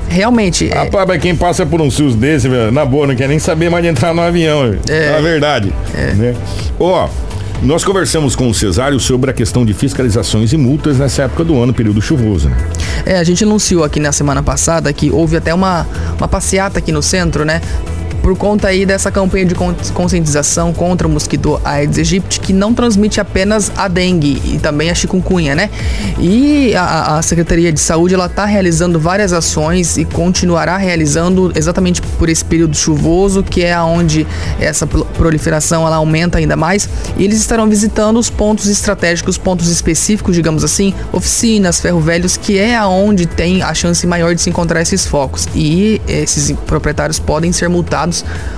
realmente. 0.07 0.69
É 0.71 0.75
Rapaz, 0.75 1.07
mas 1.07 1.21
quem 1.21 1.36
passa 1.36 1.65
por 1.65 1.81
um 1.81 1.89
SUS 1.89 2.15
desse, 2.15 2.47
na 2.71 2.86
boa, 2.86 3.07
não 3.07 3.15
quer 3.15 3.27
nem 3.27 3.39
saber 3.39 3.69
mais 3.69 3.83
de 3.83 3.89
entrar 3.89 4.13
no 4.13 4.21
avião. 4.21 4.75
É. 4.89 5.12
Na 5.12 5.19
verdade. 5.19 5.73
É. 5.95 6.13
Né? 6.13 6.36
Ó. 6.79 7.09
Nós 7.63 7.82
conversamos 7.82 8.36
com 8.36 8.49
o 8.49 8.54
Cesário 8.54 8.99
sobre 8.99 9.32
a 9.32 9.34
questão 9.34 9.63
de 9.63 9.73
fiscalizações 9.73 10.52
e 10.52 10.58
multas 10.58 10.97
nessa 10.97 11.23
época 11.23 11.45
do 11.45 11.58
ano, 11.62 11.73
período 11.73 12.02
chuvoso. 12.02 12.49
Né? 12.49 12.58
É, 13.06 13.17
a 13.17 13.23
gente 13.23 13.45
anunciou 13.45 13.86
aqui 13.86 14.02
na 14.02 14.12
semana 14.12 14.43
passada 14.43 14.91
que 14.91 15.10
houve 15.10 15.38
até 15.38 15.54
uma, 15.54 15.88
uma 16.17 16.28
passeata 16.28 16.80
aqui 16.80 16.91
no 16.91 17.02
centro, 17.02 17.45
né? 17.45 17.62
Por 18.23 18.38
conta 18.38 18.69
aí 18.69 18.86
dessa 18.86 19.12
campanha 19.12 19.45
de 19.45 19.53
conscientização 19.93 20.71
contra 20.71 21.05
o 21.05 21.12
mosquito 21.12 21.59
Aedes 21.63 21.97
aegypti, 21.97 22.39
que 22.39 22.53
não 22.53 22.73
transmite 22.73 23.19
apenas 23.19 23.69
a 23.75 23.89
dengue 23.89 24.41
e 24.45 24.59
também 24.59 24.89
a 24.89 24.95
chikungunya, 24.95 25.53
né? 25.53 25.69
E 26.17 26.73
a, 26.73 27.17
a 27.17 27.21
Secretaria 27.21 27.71
de 27.71 27.81
Saúde 27.81 28.13
ela 28.13 28.27
está 28.27 28.45
realizando 28.45 28.97
várias 28.97 29.33
ações 29.33 29.97
e 29.97 30.05
continuará 30.05 30.77
realizando 30.77 31.51
exatamente 31.53 32.01
por 32.01 32.29
esse 32.29 32.45
período 32.45 32.77
chuvoso, 32.77 33.43
que 33.43 33.62
é 33.62 33.77
onde 33.81 34.25
essa 34.57 34.88
proliferação 34.88 35.86
ela 35.86 35.97
aumenta 35.97 36.38
ainda 36.38 36.55
mais. 36.55 36.88
E 37.17 37.25
eles 37.25 37.39
estarão 37.39 37.67
visitando 37.67 38.17
os 38.17 38.29
pontos 38.29 38.67
estratégicos, 38.67 39.38
pontos 39.38 39.67
específicos, 39.67 40.33
digamos 40.33 40.63
assim, 40.63 40.93
oficinas, 41.12 41.81
ferro 41.81 41.99
velhos, 41.99 42.38
que 42.38 42.57
é 42.57 42.73
aonde 42.73 43.25
tem 43.25 43.62
a 43.62 43.73
chance 43.73 44.07
maior 44.07 44.33
de 44.33 44.41
se 44.41 44.49
encontrar 44.49 44.81
esses 44.81 45.05
focos. 45.05 45.45
E 45.53 46.01
esses 46.07 46.53
proprietários 46.65 47.19
podem 47.19 47.51
ser 47.51 47.67
multados 47.67 48.12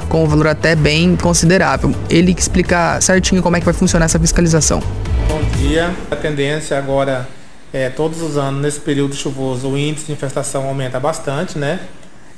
com 0.09 0.23
um 0.23 0.27
valor 0.27 0.47
até 0.47 0.75
bem 0.75 1.15
considerável. 1.15 1.93
Ele 2.09 2.35
explica 2.37 2.99
certinho 2.99 3.41
como 3.41 3.55
é 3.55 3.59
que 3.59 3.65
vai 3.65 3.73
funcionar 3.73 4.05
essa 4.05 4.19
fiscalização. 4.19 4.81
Bom 5.27 5.41
dia. 5.57 5.93
A 6.09 6.15
tendência 6.15 6.77
agora 6.77 7.27
é 7.71 7.89
todos 7.89 8.21
os 8.21 8.37
anos 8.37 8.61
nesse 8.61 8.79
período 8.79 9.15
chuvoso 9.15 9.67
o 9.67 9.77
índice 9.77 10.07
de 10.07 10.13
infestação 10.13 10.65
aumenta 10.65 10.99
bastante, 10.99 11.57
né? 11.57 11.79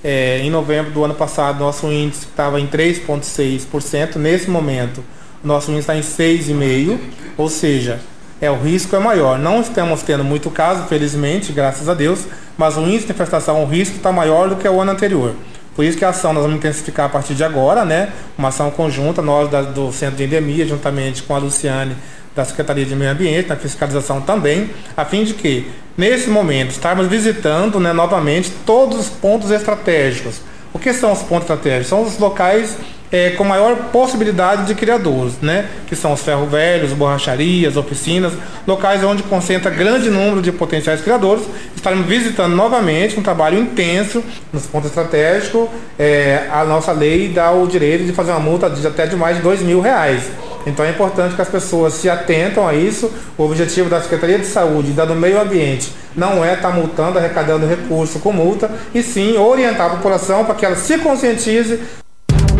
É, 0.03 0.39
em 0.39 0.49
novembro 0.49 0.91
do 0.91 1.03
ano 1.03 1.13
passado 1.15 1.59
nosso 1.59 1.87
índice 1.91 2.25
estava 2.25 2.59
em 2.59 2.67
3,6%. 2.67 4.15
Nesse 4.17 4.49
momento 4.49 5.03
nosso 5.43 5.71
índice 5.71 5.81
está 5.81 5.95
em 5.95 6.01
6,5%, 6.01 6.99
ou 7.37 7.49
seja, 7.49 7.99
é, 8.41 8.49
o 8.51 8.55
risco 8.55 8.95
é 8.95 8.99
maior. 8.99 9.39
Não 9.39 9.61
estamos 9.61 10.01
tendo 10.01 10.23
muito 10.23 10.49
caso, 10.49 10.83
felizmente, 10.87 11.51
graças 11.51 11.89
a 11.89 11.93
Deus, 11.93 12.25
mas 12.57 12.77
o 12.77 12.81
índice 12.81 13.07
de 13.07 13.11
infestação, 13.11 13.63
o 13.63 13.67
risco 13.67 13.97
está 13.97 14.11
maior 14.11 14.49
do 14.49 14.55
que 14.55 14.67
o 14.67 14.81
ano 14.81 14.91
anterior. 14.91 15.35
Por 15.77 15.85
isso 15.85 15.95
que 15.95 16.03
a 16.03 16.09
ação 16.09 16.33
nós 16.33 16.41
vamos 16.41 16.57
intensificar 16.57 17.05
a 17.05 17.09
partir 17.09 17.35
de 17.35 17.43
agora, 17.43 17.85
né? 17.85 18.11
Uma 18.35 18.47
ação 18.47 18.71
conjunta, 18.71 19.21
nós 19.21 19.47
da, 19.47 19.61
do 19.61 19.91
Centro 19.93 20.15
de 20.15 20.23
Endemia, 20.23 20.65
juntamente 20.65 21.21
com 21.21 21.35
a 21.35 21.37
Luciane 21.37 21.95
da 22.35 22.43
Secretaria 22.43 22.83
de 22.83 22.95
Meio 22.95 23.11
Ambiente, 23.11 23.47
na 23.47 23.55
fiscalização 23.55 24.19
também, 24.19 24.71
a 24.97 25.05
fim 25.05 25.23
de 25.23 25.35
que, 25.35 25.69
nesse 25.95 26.31
momento, 26.31 26.71
estarmos 26.71 27.05
visitando 27.05 27.79
né, 27.79 27.93
novamente 27.93 28.51
todos 28.65 28.97
os 28.99 29.07
pontos 29.07 29.51
estratégicos. 29.51 30.41
O 30.73 30.79
que 30.79 30.91
são 30.93 31.11
os 31.11 31.21
pontos 31.21 31.43
estratégicos? 31.43 31.87
São 31.89 32.01
os 32.01 32.17
locais 32.17 32.75
é, 33.11 33.31
com 33.31 33.43
maior 33.43 33.75
possibilidade 33.91 34.65
de 34.65 34.75
criadores, 34.75 35.33
né? 35.41 35.65
que 35.87 35.95
são 35.95 36.13
os 36.13 36.21
ferro 36.21 36.45
velhos, 36.45 36.91
borracharias, 36.91 37.77
oficinas, 37.77 38.33
locais 38.65 39.03
onde 39.03 39.23
concentra 39.23 39.71
grande 39.71 40.09
número 40.09 40.41
de 40.41 40.51
potenciais 40.51 41.01
criadores. 41.01 41.43
Estaremos 41.75 42.05
visitando 42.05 42.55
novamente 42.55 43.19
um 43.19 43.23
trabalho 43.23 43.57
intenso 43.59 44.23
nos 44.51 44.65
pontos 44.65 44.89
estratégicos. 44.89 45.69
É, 45.97 46.47
a 46.51 46.63
nossa 46.65 46.91
lei 46.91 47.29
dá 47.29 47.51
o 47.51 47.67
direito 47.67 48.05
de 48.05 48.11
fazer 48.11 48.31
uma 48.31 48.39
multa 48.39 48.69
de 48.69 48.85
até 48.85 49.07
de 49.07 49.15
mais 49.15 49.37
de 49.37 49.43
dois 49.43 49.61
mil 49.61 49.79
reais. 49.79 50.23
Então 50.65 50.83
é 50.83 50.89
importante 50.89 51.33
que 51.33 51.41
as 51.41 51.47
pessoas 51.47 51.93
se 51.93 52.09
atentam 52.09 52.67
a 52.67 52.73
isso. 52.73 53.09
O 53.37 53.43
objetivo 53.43 53.89
da 53.89 54.01
Secretaria 54.01 54.37
de 54.37 54.45
Saúde 54.45 54.89
e 54.89 54.93
da 54.93 55.05
do 55.05 55.15
Meio 55.15 55.39
Ambiente 55.39 55.91
não 56.13 56.43
é 56.43 56.55
estar 56.55 56.71
tá 56.71 56.75
multando, 56.75 57.19
arrecadando 57.19 57.67
recurso 57.67 58.19
com 58.19 58.33
multa, 58.33 58.69
e 58.93 59.03
sim 59.03 59.37
orientar 59.37 59.85
a 59.85 59.89
população 59.91 60.43
para 60.43 60.55
que 60.55 60.65
ela 60.65 60.75
se 60.75 60.97
conscientize 60.97 61.79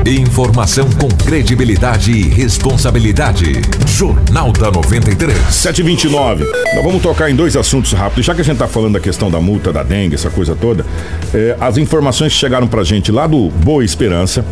Informação 0.08 0.90
com 0.92 1.10
credibilidade 1.26 2.14
e 2.14 2.30
responsabilidade. 2.30 3.44
Jornal 3.86 4.54
da 4.54 4.72
93. 4.72 5.38
729. 5.54 6.46
Nós 6.46 6.82
vamos 6.82 7.02
tocar 7.02 7.30
em 7.30 7.36
dois 7.36 7.58
assuntos 7.58 7.92
rápidos. 7.92 8.26
Já 8.26 8.34
que 8.34 8.40
a 8.40 8.44
gente 8.46 8.54
está 8.54 8.70
falando 8.70 8.94
da 8.94 9.02
questão 9.02 9.30
da 9.30 9.42
multa 9.42 9.74
da 9.74 9.84
dengue, 9.84 10.16
essa 10.16 10.30
coisa 10.30 10.56
toda, 10.56 10.86
é, 11.34 11.58
as 11.60 11.78
informações 11.78 12.32
que 12.32 12.40
chegaram 12.40 12.70
para 12.70 12.86
gente 12.86 13.12
lá 13.12 13.28
do 13.28 13.50
Boa 13.50 13.84
Esperança 13.84 14.46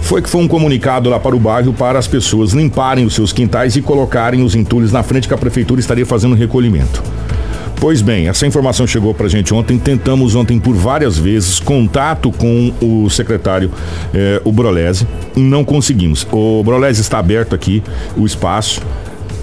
foi 0.00 0.22
que 0.22 0.30
foi 0.30 0.42
um 0.42 0.46
comunicado 0.46 1.10
lá 1.10 1.18
para 1.18 1.34
o 1.34 1.40
bairro 1.40 1.72
para 1.72 1.98
as 1.98 2.06
pessoas 2.06 2.52
limparem 2.52 3.04
os 3.04 3.12
seus 3.12 3.32
quintais 3.32 3.74
e 3.74 3.82
colocarem 3.82 4.44
os 4.44 4.54
entulhos 4.54 4.92
na 4.92 5.02
frente 5.02 5.26
que 5.26 5.34
a 5.34 5.38
prefeitura 5.38 5.80
estaria 5.80 6.06
fazendo 6.06 6.36
recolhimento. 6.36 7.02
Pois 7.80 8.02
bem, 8.02 8.28
essa 8.28 8.46
informação 8.46 8.86
chegou 8.86 9.14
para 9.14 9.24
a 9.24 9.28
gente 9.30 9.54
ontem. 9.54 9.78
Tentamos 9.78 10.34
ontem 10.34 10.60
por 10.60 10.74
várias 10.74 11.16
vezes 11.16 11.58
contato 11.58 12.30
com 12.30 12.74
o 12.78 13.08
secretário, 13.08 13.70
eh, 14.12 14.38
o 14.44 14.52
Brolese, 14.52 15.06
não 15.34 15.64
conseguimos. 15.64 16.26
O 16.30 16.62
Brolese 16.62 17.00
está 17.00 17.18
aberto 17.18 17.54
aqui, 17.54 17.82
o 18.18 18.26
espaço 18.26 18.82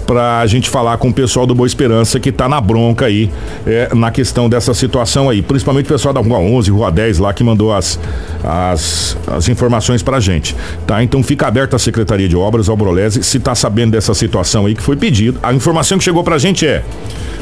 para 0.08 0.40
a 0.40 0.46
gente 0.46 0.70
falar 0.70 0.96
com 0.96 1.10
o 1.10 1.12
pessoal 1.12 1.46
do 1.46 1.54
Boa 1.54 1.66
Esperança 1.66 2.18
que 2.18 2.30
está 2.30 2.48
na 2.48 2.58
bronca 2.62 3.04
aí 3.04 3.30
é, 3.66 3.94
na 3.94 4.10
questão 4.10 4.48
dessa 4.48 4.72
situação 4.72 5.28
aí, 5.28 5.42
principalmente 5.42 5.84
o 5.84 5.88
pessoal 5.88 6.14
da 6.14 6.20
Rua 6.20 6.38
11, 6.38 6.70
Rua 6.70 6.90
10 6.90 7.18
lá 7.18 7.34
que 7.34 7.44
mandou 7.44 7.74
as, 7.74 8.00
as, 8.42 9.18
as 9.26 9.50
informações 9.50 10.02
para 10.02 10.16
a 10.16 10.20
gente, 10.20 10.56
tá? 10.86 11.02
Então 11.02 11.22
fica 11.22 11.46
aberta 11.46 11.76
a 11.76 11.78
Secretaria 11.78 12.26
de 12.26 12.34
Obras, 12.34 12.70
ao 12.70 12.76
Brolese, 12.76 13.22
se 13.22 13.36
está 13.36 13.54
sabendo 13.54 13.92
dessa 13.92 14.14
situação 14.14 14.64
aí 14.64 14.74
que 14.74 14.82
foi 14.82 14.96
pedido. 14.96 15.38
A 15.42 15.52
informação 15.52 15.98
que 15.98 16.04
chegou 16.04 16.24
para 16.24 16.36
a 16.36 16.38
gente 16.38 16.66
é 16.66 16.82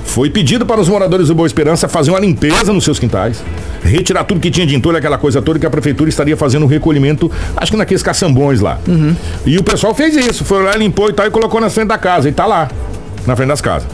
foi 0.07 0.31
pedido 0.31 0.65
para 0.65 0.81
os 0.81 0.89
moradores 0.89 1.29
do 1.29 1.35
Boa 1.35 1.47
Esperança 1.47 1.89
fazer 1.89 2.11
uma 2.11 2.21
limpeza 2.21 2.73
nos 2.73 2.85
seus 2.85 2.99
quintais, 2.99 3.43
retirar 3.83 4.25
tudo 4.25 4.41
que 4.41 4.51
tinha 4.51 4.67
de 4.67 4.75
entulho, 4.75 4.97
aquela 4.97 5.19
coisa 5.19 5.43
toda 5.43 5.59
que 5.59 5.67
a 5.67 5.71
prefeitura 5.71 6.09
estaria 6.09 6.37
fazendo 6.37 6.63
um 6.63 6.69
recolhimento, 6.69 7.31
acho 7.57 7.73
que 7.73 7.77
naqueles 7.77 8.03
caçambões 8.03 8.61
lá. 8.61 8.79
Uhum. 8.87 9.15
E 9.45 9.59
o 9.59 9.65
pessoal 9.65 9.95
fez 9.95 10.17
isso, 10.17 10.45
foi 10.45 10.63
lá, 10.63 10.75
limpou 10.77 11.11
e 11.11 11.13
tal, 11.13 11.27
e 11.27 11.31
colocou 11.31 11.61
na 11.61 11.69
frente 11.69 11.89
da 11.89 11.99
casa, 11.99 12.29
e 12.29 12.33
tá 12.33 12.47
lá, 12.47 12.56
na 13.27 13.37
frente 13.37 13.49
das 13.49 13.61
casas. 13.61 13.89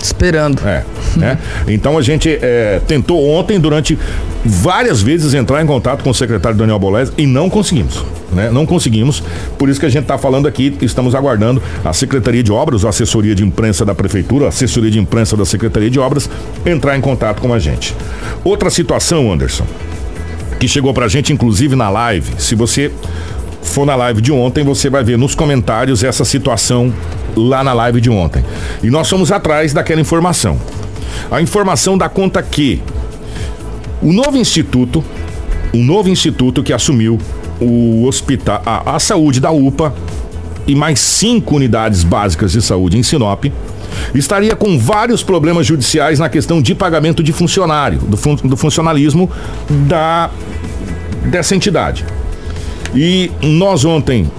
Esperando. 0.00 0.62
É. 0.66 0.84
Né? 1.16 1.38
Então 1.68 1.98
a 1.98 2.02
gente 2.02 2.38
é, 2.40 2.80
tentou 2.86 3.28
ontem, 3.28 3.58
durante 3.58 3.98
várias 4.44 5.02
vezes, 5.02 5.34
entrar 5.34 5.62
em 5.62 5.66
contato 5.66 6.02
com 6.02 6.10
o 6.10 6.14
secretário 6.14 6.56
Daniel 6.56 6.78
Bolés 6.78 7.12
e 7.18 7.26
não 7.26 7.50
conseguimos. 7.50 8.04
Né? 8.32 8.50
Não 8.50 8.64
conseguimos. 8.64 9.22
Por 9.58 9.68
isso 9.68 9.80
que 9.80 9.86
a 9.86 9.88
gente 9.88 10.02
está 10.02 10.16
falando 10.16 10.46
aqui, 10.46 10.76
estamos 10.80 11.14
aguardando 11.14 11.62
a 11.84 11.92
Secretaria 11.92 12.42
de 12.42 12.52
Obras, 12.52 12.84
a 12.84 12.90
assessoria 12.90 13.34
de 13.34 13.44
imprensa 13.44 13.84
da 13.84 13.94
Prefeitura, 13.94 14.46
a 14.46 14.48
assessoria 14.48 14.90
de 14.90 14.98
imprensa 14.98 15.36
da 15.36 15.44
Secretaria 15.44 15.90
de 15.90 15.98
Obras, 15.98 16.30
entrar 16.64 16.96
em 16.96 17.00
contato 17.00 17.40
com 17.40 17.52
a 17.52 17.58
gente. 17.58 17.94
Outra 18.44 18.70
situação, 18.70 19.32
Anderson, 19.32 19.64
que 20.58 20.68
chegou 20.68 20.94
pra 20.94 21.08
gente, 21.08 21.32
inclusive 21.32 21.74
na 21.74 21.90
live. 21.90 22.32
Se 22.38 22.54
você 22.54 22.90
for 23.62 23.84
na 23.84 23.96
live 23.96 24.20
de 24.20 24.32
ontem, 24.32 24.64
você 24.64 24.88
vai 24.88 25.04
ver 25.04 25.18
nos 25.18 25.34
comentários 25.34 26.02
essa 26.02 26.24
situação 26.24 26.92
lá 27.36 27.62
na 27.62 27.72
live 27.72 28.00
de 28.00 28.10
ontem. 28.10 28.44
E 28.82 28.90
nós 28.90 29.08
fomos 29.08 29.30
atrás 29.30 29.72
daquela 29.72 30.00
informação. 30.00 30.58
A 31.30 31.40
informação 31.40 31.96
dá 31.96 32.08
conta 32.08 32.42
que 32.42 32.82
o 34.00 34.12
novo 34.12 34.36
instituto, 34.36 35.04
o 35.72 35.78
novo 35.78 36.08
instituto 36.08 36.62
que 36.62 36.72
assumiu 36.72 37.18
o 37.60 38.04
hospital, 38.06 38.62
a, 38.64 38.96
a 38.96 38.98
saúde 38.98 39.40
da 39.40 39.50
UPA 39.50 39.92
e 40.66 40.74
mais 40.74 41.00
cinco 41.00 41.56
unidades 41.56 42.04
básicas 42.04 42.52
de 42.52 42.62
saúde 42.62 42.98
em 42.98 43.02
Sinop, 43.02 43.46
estaria 44.14 44.54
com 44.54 44.78
vários 44.78 45.22
problemas 45.22 45.66
judiciais 45.66 46.18
na 46.18 46.28
questão 46.28 46.60
de 46.60 46.74
pagamento 46.74 47.22
de 47.22 47.32
funcionário, 47.32 47.98
do, 47.98 48.16
fun, 48.16 48.36
do 48.36 48.56
funcionalismo 48.56 49.30
da, 49.88 50.30
dessa 51.24 51.56
entidade. 51.56 52.04
E 52.94 53.30
nós 53.42 53.84
ontem, 53.84 54.30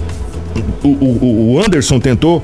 o, 0.84 0.88
o, 0.88 1.54
o 1.54 1.60
Anderson 1.60 2.00
tentou 2.00 2.44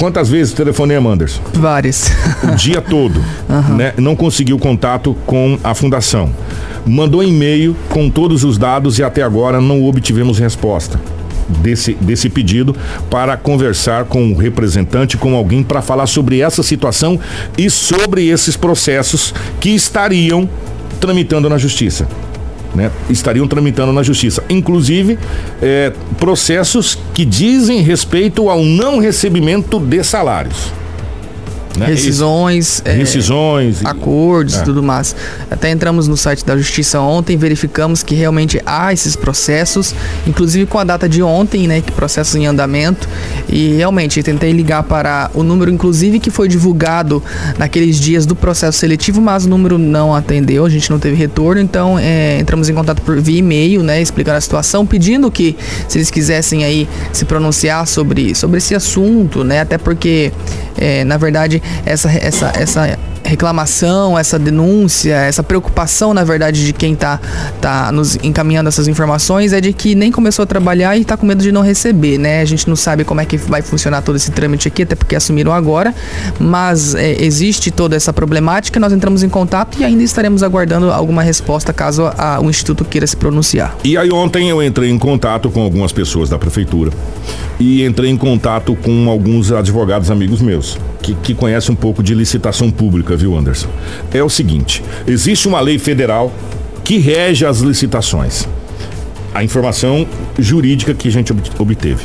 Quantas 0.00 0.30
vezes 0.30 0.54
telefonema, 0.54 1.10
Anderson? 1.10 1.42
Várias. 1.52 2.10
O 2.42 2.54
dia 2.56 2.80
todo. 2.82 3.22
Uhum. 3.46 3.76
Né? 3.76 3.92
Não 3.98 4.16
conseguiu 4.16 4.58
contato 4.58 5.14
com 5.26 5.58
a 5.62 5.74
fundação. 5.74 6.32
Mandou 6.86 7.22
e-mail 7.22 7.76
com 7.90 8.08
todos 8.08 8.42
os 8.42 8.56
dados 8.56 8.98
e 8.98 9.02
até 9.02 9.22
agora 9.22 9.60
não 9.60 9.84
obtivemos 9.86 10.38
resposta. 10.38 10.98
Desse, 11.48 11.94
desse 12.00 12.30
pedido 12.30 12.74
para 13.10 13.36
conversar 13.36 14.04
com 14.04 14.32
o 14.32 14.36
representante, 14.36 15.16
com 15.16 15.34
alguém 15.34 15.64
para 15.64 15.82
falar 15.82 16.06
sobre 16.06 16.40
essa 16.40 16.62
situação 16.62 17.18
e 17.58 17.68
sobre 17.68 18.28
esses 18.28 18.56
processos 18.56 19.34
que 19.60 19.70
estariam 19.70 20.48
tramitando 21.00 21.50
na 21.50 21.58
justiça 21.58 22.06
né, 22.74 22.90
estariam 23.08 23.46
tramitando 23.46 23.92
na 23.92 24.02
justiça. 24.02 24.42
Inclusive, 24.48 25.18
é, 25.60 25.92
processos 26.18 26.98
que 27.14 27.24
dizem 27.24 27.80
respeito 27.82 28.48
ao 28.48 28.62
não 28.64 28.98
recebimento 28.98 29.78
de 29.78 30.02
salários. 30.02 30.72
Né? 31.80 31.86
Rescisões, 31.86 32.82
é, 32.84 32.92
Rescisões. 32.92 33.80
e- 33.80 33.86
acordos 33.86 34.56
É. 34.58 34.60
e 34.60 34.64
tudo 34.64 34.82
mais. 34.82 35.16
Até 35.50 35.70
entramos 35.70 36.06
no 36.06 36.16
site 36.16 36.44
da 36.44 36.56
Justiça 36.56 37.00
ontem, 37.00 37.36
verificamos 37.36 38.02
que 38.02 38.14
realmente 38.14 38.60
há 38.66 38.92
esses 38.92 39.16
processos, 39.16 39.94
inclusive 40.26 40.66
com 40.66 40.78
a 40.78 40.84
data 40.84 41.08
de 41.08 41.22
ontem, 41.22 41.66
né, 41.66 41.80
que 41.80 41.90
processos 41.92 42.34
em 42.34 42.46
andamento. 42.46 43.08
E 43.48 43.74
realmente 43.76 44.22
tentei 44.22 44.52
ligar 44.52 44.82
para 44.82 45.30
o 45.34 45.42
número, 45.42 45.70
inclusive 45.70 46.18
que 46.20 46.30
foi 46.30 46.48
divulgado 46.48 47.22
naqueles 47.58 47.98
dias 47.98 48.26
do 48.26 48.36
processo 48.36 48.78
seletivo, 48.78 49.20
mas 49.20 49.46
o 49.46 49.48
número 49.48 49.78
não 49.78 50.14
atendeu, 50.14 50.66
a 50.66 50.70
gente 50.70 50.90
não 50.90 50.98
teve 50.98 51.16
retorno. 51.16 51.60
Então 51.60 51.98
é, 51.98 52.38
entramos 52.40 52.68
em 52.68 52.74
contato 52.74 53.00
por 53.02 53.18
via 53.20 53.38
e-mail, 53.38 53.82
né, 53.82 54.00
explicando 54.02 54.36
a 54.36 54.40
situação, 54.40 54.84
pedindo 54.84 55.30
que 55.30 55.56
se 55.88 55.96
eles 55.98 56.10
quisessem 56.10 56.64
aí 56.64 56.88
se 57.12 57.24
pronunciar 57.24 57.86
sobre, 57.86 58.34
sobre 58.34 58.58
esse 58.58 58.74
assunto, 58.74 59.42
né, 59.44 59.60
até 59.60 59.78
porque 59.78 60.32
é, 60.76 61.04
na 61.04 61.16
verdade 61.16 61.62
essa, 61.84 62.10
essa, 62.10 62.52
essa 62.56 62.98
reclamação, 63.24 64.18
essa 64.18 64.38
denúncia, 64.38 65.14
essa 65.14 65.42
preocupação, 65.42 66.12
na 66.14 66.24
verdade, 66.24 66.64
de 66.64 66.72
quem 66.72 66.94
tá, 66.94 67.20
tá 67.60 67.90
nos 67.92 68.16
encaminhando 68.22 68.68
essas 68.68 68.88
informações 68.88 69.52
é 69.52 69.60
de 69.60 69.72
que 69.72 69.94
nem 69.94 70.10
começou 70.10 70.42
a 70.42 70.46
trabalhar 70.46 70.96
e 70.96 71.04
tá 71.04 71.16
com 71.16 71.26
medo 71.26 71.42
de 71.42 71.52
não 71.52 71.62
receber, 71.62 72.18
né? 72.18 72.40
A 72.40 72.44
gente 72.44 72.68
não 72.68 72.76
sabe 72.76 73.04
como 73.04 73.20
é 73.20 73.24
que 73.24 73.36
vai 73.36 73.62
funcionar 73.62 74.02
todo 74.02 74.16
esse 74.16 74.30
trâmite 74.30 74.68
aqui, 74.68 74.82
até 74.82 74.94
porque 74.94 75.14
assumiram 75.16 75.52
agora, 75.52 75.94
mas 76.38 76.94
é, 76.94 77.22
existe 77.22 77.70
toda 77.70 77.96
essa 77.96 78.12
problemática, 78.12 78.78
nós 78.80 78.92
entramos 78.92 79.22
em 79.22 79.28
contato 79.28 79.78
e 79.80 79.84
ainda 79.84 80.02
estaremos 80.02 80.42
aguardando 80.42 80.90
alguma 80.90 81.22
resposta 81.22 81.72
caso 81.72 82.06
a- 82.16 82.38
o 82.40 82.50
Instituto 82.50 82.84
queira 82.84 83.06
se 83.06 83.16
pronunciar. 83.16 83.76
E 83.84 83.96
aí 83.96 84.10
ontem 84.12 84.48
eu 84.48 84.62
entrei 84.62 84.90
em 84.90 84.98
contato 84.98 85.50
com 85.50 85.60
algumas 85.62 85.92
pessoas 85.92 86.28
da 86.28 86.38
prefeitura 86.38 86.90
e 87.58 87.84
entrei 87.84 88.10
em 88.10 88.16
contato 88.16 88.74
com 88.76 89.08
alguns 89.08 89.52
advogados 89.52 90.10
amigos 90.10 90.40
meus 90.40 90.78
que, 91.02 91.14
que 91.14 91.34
conhecem 91.34 91.72
um 91.72 91.76
pouco 91.76 92.02
de 92.02 92.14
licitação 92.14 92.70
pública, 92.70 93.09
viu, 93.16 93.36
Anderson? 93.36 93.68
É 94.12 94.22
o 94.22 94.28
seguinte: 94.28 94.82
existe 95.06 95.46
uma 95.48 95.60
lei 95.60 95.78
federal 95.78 96.32
que 96.84 96.98
rege 96.98 97.44
as 97.46 97.60
licitações. 97.60 98.48
A 99.34 99.44
informação 99.44 100.06
jurídica 100.38 100.92
que 100.94 101.08
a 101.08 101.12
gente 101.12 101.30
ob- 101.32 101.42
obteve. 101.58 102.04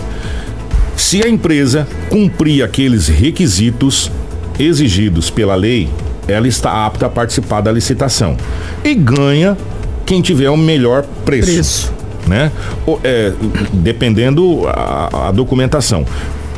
Se 0.96 1.24
a 1.26 1.28
empresa 1.30 1.88
cumprir 2.10 2.64
aqueles 2.64 3.08
requisitos 3.08 4.12
exigidos 4.60 5.30
pela 5.30 5.56
lei, 5.56 5.90
ela 6.28 6.48
está 6.48 6.86
apta 6.86 7.08
a 7.08 7.10
participar 7.10 7.62
da 7.62 7.72
licitação. 7.72 8.38
E 8.84 8.94
ganha 8.96 9.58
quem 10.06 10.22
tiver 10.22 10.50
o 10.50 10.58
melhor 10.58 11.04
preço. 11.26 11.52
Preço. 11.52 11.94
Né? 12.28 12.52
O- 12.88 13.00
é, 13.04 13.34
dependendo 13.74 14.64
a, 14.68 15.28
a 15.28 15.32
documentação. 15.32 16.06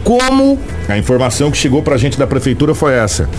Como 0.03 0.57
a 0.87 0.97
informação 0.97 1.49
que 1.51 1.57
chegou 1.57 1.81
para 1.81 1.95
a 1.95 1.97
gente 1.97 2.17
da 2.17 2.25
prefeitura 2.27 2.73
foi 2.75 2.93
essa? 2.93 3.29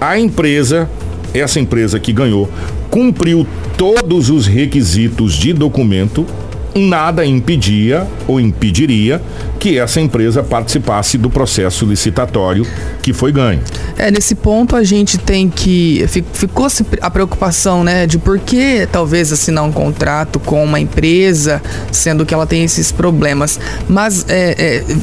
A 0.00 0.18
empresa, 0.18 0.88
essa 1.32 1.58
empresa 1.60 1.98
que 1.98 2.12
ganhou, 2.12 2.50
cumpriu 2.90 3.46
todos 3.76 4.30
os 4.30 4.46
requisitos 4.46 5.34
de 5.34 5.52
documento 5.52 6.26
nada 6.74 7.24
impedia 7.24 8.06
ou 8.28 8.38
impediria 8.38 9.22
que 9.58 9.78
essa 9.78 9.98
empresa 9.98 10.42
participasse 10.42 11.16
do 11.16 11.30
processo 11.30 11.86
licitatório 11.86 12.66
que 13.00 13.14
foi 13.14 13.32
ganho. 13.32 13.62
É, 13.96 14.10
nesse 14.10 14.34
ponto 14.34 14.76
a 14.76 14.84
gente 14.84 15.16
tem 15.16 15.48
que. 15.48 16.04
fi- 16.06 16.22
Ficou-se 16.34 16.84
a 17.00 17.10
preocupação, 17.10 17.82
né, 17.82 18.06
de 18.06 18.18
por 18.18 18.38
que 18.38 18.86
talvez 18.92 19.32
assinar 19.32 19.64
um 19.64 19.72
contrato 19.72 20.38
com 20.38 20.62
uma 20.62 20.78
empresa, 20.78 21.62
sendo 21.90 22.26
que 22.26 22.34
ela 22.34 22.46
tem 22.46 22.62
esses 22.62 22.92
problemas. 22.92 23.58
Mas 23.88 24.26
é, 24.28 24.54
é, 24.58 24.96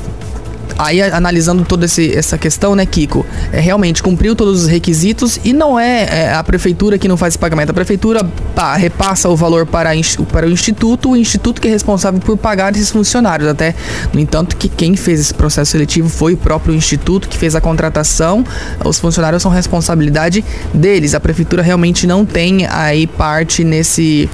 Aí, 0.77 1.01
analisando 1.01 1.63
toda 1.63 1.85
esse- 1.85 2.15
essa 2.15 2.37
questão, 2.37 2.75
né, 2.75 2.85
Kiko? 2.85 3.25
É, 3.51 3.59
realmente 3.59 4.01
cumpriu 4.01 4.35
todos 4.35 4.63
os 4.63 4.67
requisitos 4.67 5.39
e 5.43 5.53
não 5.53 5.79
é, 5.79 6.03
é, 6.09 6.33
a 6.33 6.43
prefeitura 6.43 6.97
que 6.97 7.07
não 7.07 7.15
faz 7.17 7.33
esse 7.33 7.39
pagamento. 7.39 7.69
A 7.69 7.73
prefeitura 7.73 8.23
pá, 8.55 8.75
repassa 8.75 9.29
o 9.29 9.35
valor 9.35 9.65
para, 9.65 9.91
para 10.31 10.47
o 10.47 10.49
instituto, 10.49 11.11
o 11.11 11.15
instituto 11.17 11.61
que 11.61 11.67
é 11.67 11.71
responsável 11.71 12.19
por 12.19 12.37
pagar 12.37 12.73
esses 12.75 12.89
funcionários. 12.91 13.47
Até, 13.49 13.75
no 14.11 14.19
entanto, 14.19 14.55
que 14.55 14.67
quem 14.67 14.95
fez 14.95 15.19
esse 15.19 15.33
processo 15.33 15.71
seletivo 15.71 16.09
foi 16.09 16.33
o 16.33 16.37
próprio 16.37 16.73
instituto 16.75 17.27
que 17.27 17.37
fez 17.37 17.55
a 17.55 17.61
contratação. 17.61 18.43
Os 18.83 18.99
funcionários 18.99 19.41
são 19.41 19.51
responsabilidade 19.51 20.43
deles. 20.73 21.13
A 21.13 21.19
prefeitura 21.19 21.61
realmente 21.61 22.05
não 22.07 22.25
tem 22.25 22.65
aí 22.67 23.07
parte 23.07 23.63
nesse, 23.63 24.29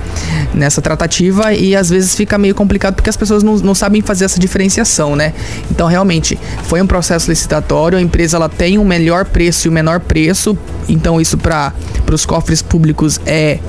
nessa 0.53 0.81
tratativa 0.81 1.53
e 1.53 1.75
às 1.75 1.89
vezes 1.89 2.15
fica 2.15 2.37
meio 2.37 2.55
complicado 2.55 2.95
porque 2.95 3.09
as 3.09 3.17
pessoas 3.17 3.43
não, 3.43 3.55
não 3.57 3.75
sabem 3.75 4.01
fazer 4.01 4.25
essa 4.25 4.39
diferenciação, 4.39 5.15
né? 5.15 5.33
Então, 5.71 5.87
realmente, 5.87 6.28
foi 6.63 6.81
um 6.81 6.87
processo 6.87 7.29
licitatório, 7.29 7.97
a 7.97 8.01
empresa 8.01 8.37
ela 8.37 8.49
tem 8.49 8.77
o 8.77 8.85
melhor 8.85 9.25
preço 9.25 9.67
e 9.67 9.69
o 9.69 9.71
menor 9.71 9.99
preço, 9.99 10.57
então 10.87 11.19
isso 11.19 11.37
para 11.37 11.73
os 12.11 12.25
cofres 12.25 12.61
públicos 12.61 13.19
é 13.25 13.59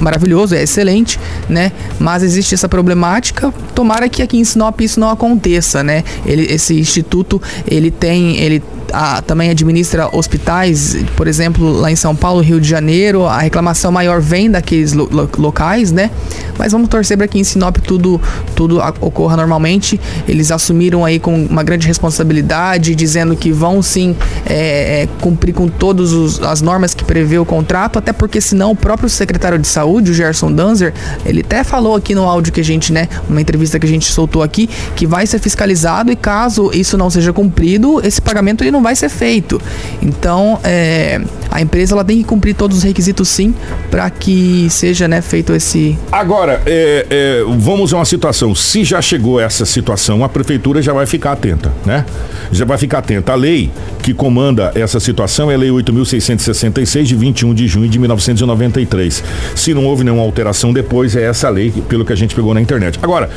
maravilhoso, 0.00 0.54
é 0.54 0.62
excelente, 0.62 1.18
né? 1.48 1.72
Mas 1.98 2.22
existe 2.22 2.54
essa 2.54 2.68
problemática. 2.68 3.52
Tomara 3.74 4.08
que 4.08 4.22
aqui 4.22 4.38
em 4.38 4.44
Sinop 4.44 4.80
isso 4.80 4.98
não 4.98 5.10
aconteça, 5.10 5.82
né? 5.82 6.02
Ele, 6.26 6.46
esse 6.52 6.78
instituto, 6.78 7.40
ele 7.68 7.90
tem, 7.90 8.36
ele 8.38 8.62
ah, 8.92 9.22
também 9.24 9.50
administra 9.50 10.08
hospitais, 10.16 10.96
por 11.16 11.28
exemplo, 11.28 11.70
lá 11.72 11.90
em 11.90 11.96
São 11.96 12.14
Paulo, 12.16 12.40
Rio 12.40 12.60
de 12.60 12.68
Janeiro, 12.68 13.24
a 13.26 13.38
reclamação 13.38 13.92
maior 13.92 14.20
vem 14.20 14.50
daqueles 14.50 14.92
lo- 14.92 15.08
lo- 15.12 15.30
locais, 15.38 15.92
né? 15.92 16.10
Mas 16.58 16.72
vamos 16.72 16.88
torcer 16.88 17.16
para 17.16 17.28
que 17.28 17.38
em 17.38 17.44
Sinop 17.44 17.76
tudo, 17.78 18.20
tudo 18.56 18.80
a- 18.80 18.92
ocorra 19.00 19.36
normalmente. 19.36 20.00
Eles 20.26 20.50
assumiram 20.50 21.04
aí 21.04 21.18
com 21.20 21.44
uma 21.44 21.62
grande 21.62 21.86
responsabilidade, 21.86 22.94
dizendo 22.94 23.36
que 23.36 23.52
vão 23.52 23.80
sim 23.80 24.16
é, 24.44 25.02
é, 25.02 25.08
cumprir 25.20 25.52
com 25.54 25.68
todas 25.68 26.40
as 26.42 26.60
normas 26.60 26.92
que 26.94 27.04
prevê 27.04 27.38
o 27.38 27.44
contrato, 27.44 27.98
até 27.98 28.12
porque 28.12 28.40
senão 28.40 28.72
o 28.72 28.76
próprio 28.76 29.08
secretário 29.08 29.58
de 29.58 29.66
saúde, 29.68 29.89
o 29.94 30.14
Gerson 30.14 30.52
Danzer, 30.52 30.92
ele 31.24 31.40
até 31.40 31.64
falou 31.64 31.96
aqui 31.96 32.14
no 32.14 32.24
áudio 32.24 32.52
que 32.52 32.60
a 32.60 32.64
gente, 32.64 32.92
né, 32.92 33.08
uma 33.28 33.40
entrevista 33.40 33.78
que 33.78 33.86
a 33.86 33.88
gente 33.88 34.10
soltou 34.10 34.42
aqui, 34.42 34.68
que 34.94 35.06
vai 35.06 35.26
ser 35.26 35.38
fiscalizado 35.38 36.10
e 36.12 36.16
caso 36.16 36.70
isso 36.72 36.96
não 36.96 37.10
seja 37.10 37.32
cumprido, 37.32 38.00
esse 38.04 38.20
pagamento 38.20 38.62
ele 38.62 38.70
não 38.70 38.82
vai 38.82 38.94
ser 38.94 39.08
feito. 39.08 39.60
Então, 40.02 40.58
é, 40.62 41.20
a 41.50 41.60
empresa 41.60 41.94
ela 41.94 42.04
tem 42.04 42.18
que 42.18 42.24
cumprir 42.24 42.54
todos 42.54 42.78
os 42.78 42.82
requisitos 42.82 43.28
sim, 43.28 43.54
para 43.90 44.08
que 44.10 44.68
seja, 44.70 45.08
né, 45.08 45.20
feito 45.20 45.52
esse 45.52 45.98
Agora, 46.10 46.62
é, 46.66 47.06
é, 47.10 47.44
vamos 47.58 47.92
a 47.92 47.96
uma 47.96 48.04
situação. 48.04 48.54
Se 48.54 48.84
já 48.84 49.00
chegou 49.00 49.40
essa 49.40 49.64
situação, 49.64 50.24
a 50.24 50.28
prefeitura 50.28 50.82
já 50.82 50.92
vai 50.92 51.06
ficar 51.06 51.32
atenta, 51.32 51.72
né? 51.84 52.04
Já 52.52 52.64
vai 52.64 52.78
ficar 52.78 52.98
atenta. 52.98 53.32
A 53.32 53.34
lei 53.34 53.70
que 54.02 54.14
comanda 54.14 54.72
essa 54.74 54.98
situação 54.98 55.50
é 55.50 55.54
a 55.54 55.58
Lei 55.58 55.70
8.666, 55.70 57.02
de 57.04 57.16
21 57.16 57.54
de 57.54 57.66
junho 57.66 57.88
de 57.88 57.98
1993. 57.98 59.22
Se 59.54 59.74
não 59.74 59.79
houve 59.86 60.04
nenhuma 60.04 60.22
alteração 60.22 60.72
depois, 60.72 61.16
é 61.16 61.22
essa 61.22 61.48
lei, 61.48 61.72
pelo 61.88 62.04
que 62.04 62.12
a 62.12 62.16
gente 62.16 62.34
pegou 62.34 62.54
na 62.54 62.60
internet. 62.60 62.98
Agora, 63.02 63.30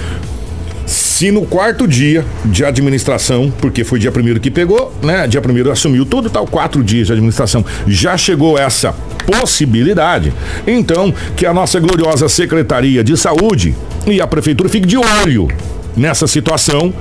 se 0.85 1.31
no 1.31 1.43
quarto 1.43 1.87
dia 1.87 2.25
de 2.43 2.65
administração, 2.65 3.51
porque 3.59 3.83
foi 3.83 3.99
dia 3.99 4.11
primeiro 4.11 4.39
que 4.39 4.51
pegou, 4.51 4.93
né? 5.01 5.27
Dia 5.27 5.41
primeiro 5.41 5.71
assumiu 5.71 6.05
tudo, 6.05 6.29
tal, 6.29 6.45
quatro 6.45 6.83
dias 6.83 7.07
de 7.07 7.13
administração, 7.13 7.65
já 7.87 8.17
chegou 8.17 8.57
essa 8.57 8.93
possibilidade, 9.25 10.33
então 10.67 11.13
que 11.35 11.45
a 11.45 11.53
nossa 11.53 11.79
gloriosa 11.79 12.27
Secretaria 12.27 13.03
de 13.03 13.15
Saúde 13.15 13.73
e 14.05 14.19
a 14.19 14.27
Prefeitura 14.27 14.69
fiquem 14.69 14.87
de 14.87 14.97
olho 14.97 15.47
nessa 15.95 16.27
situação, 16.27 16.93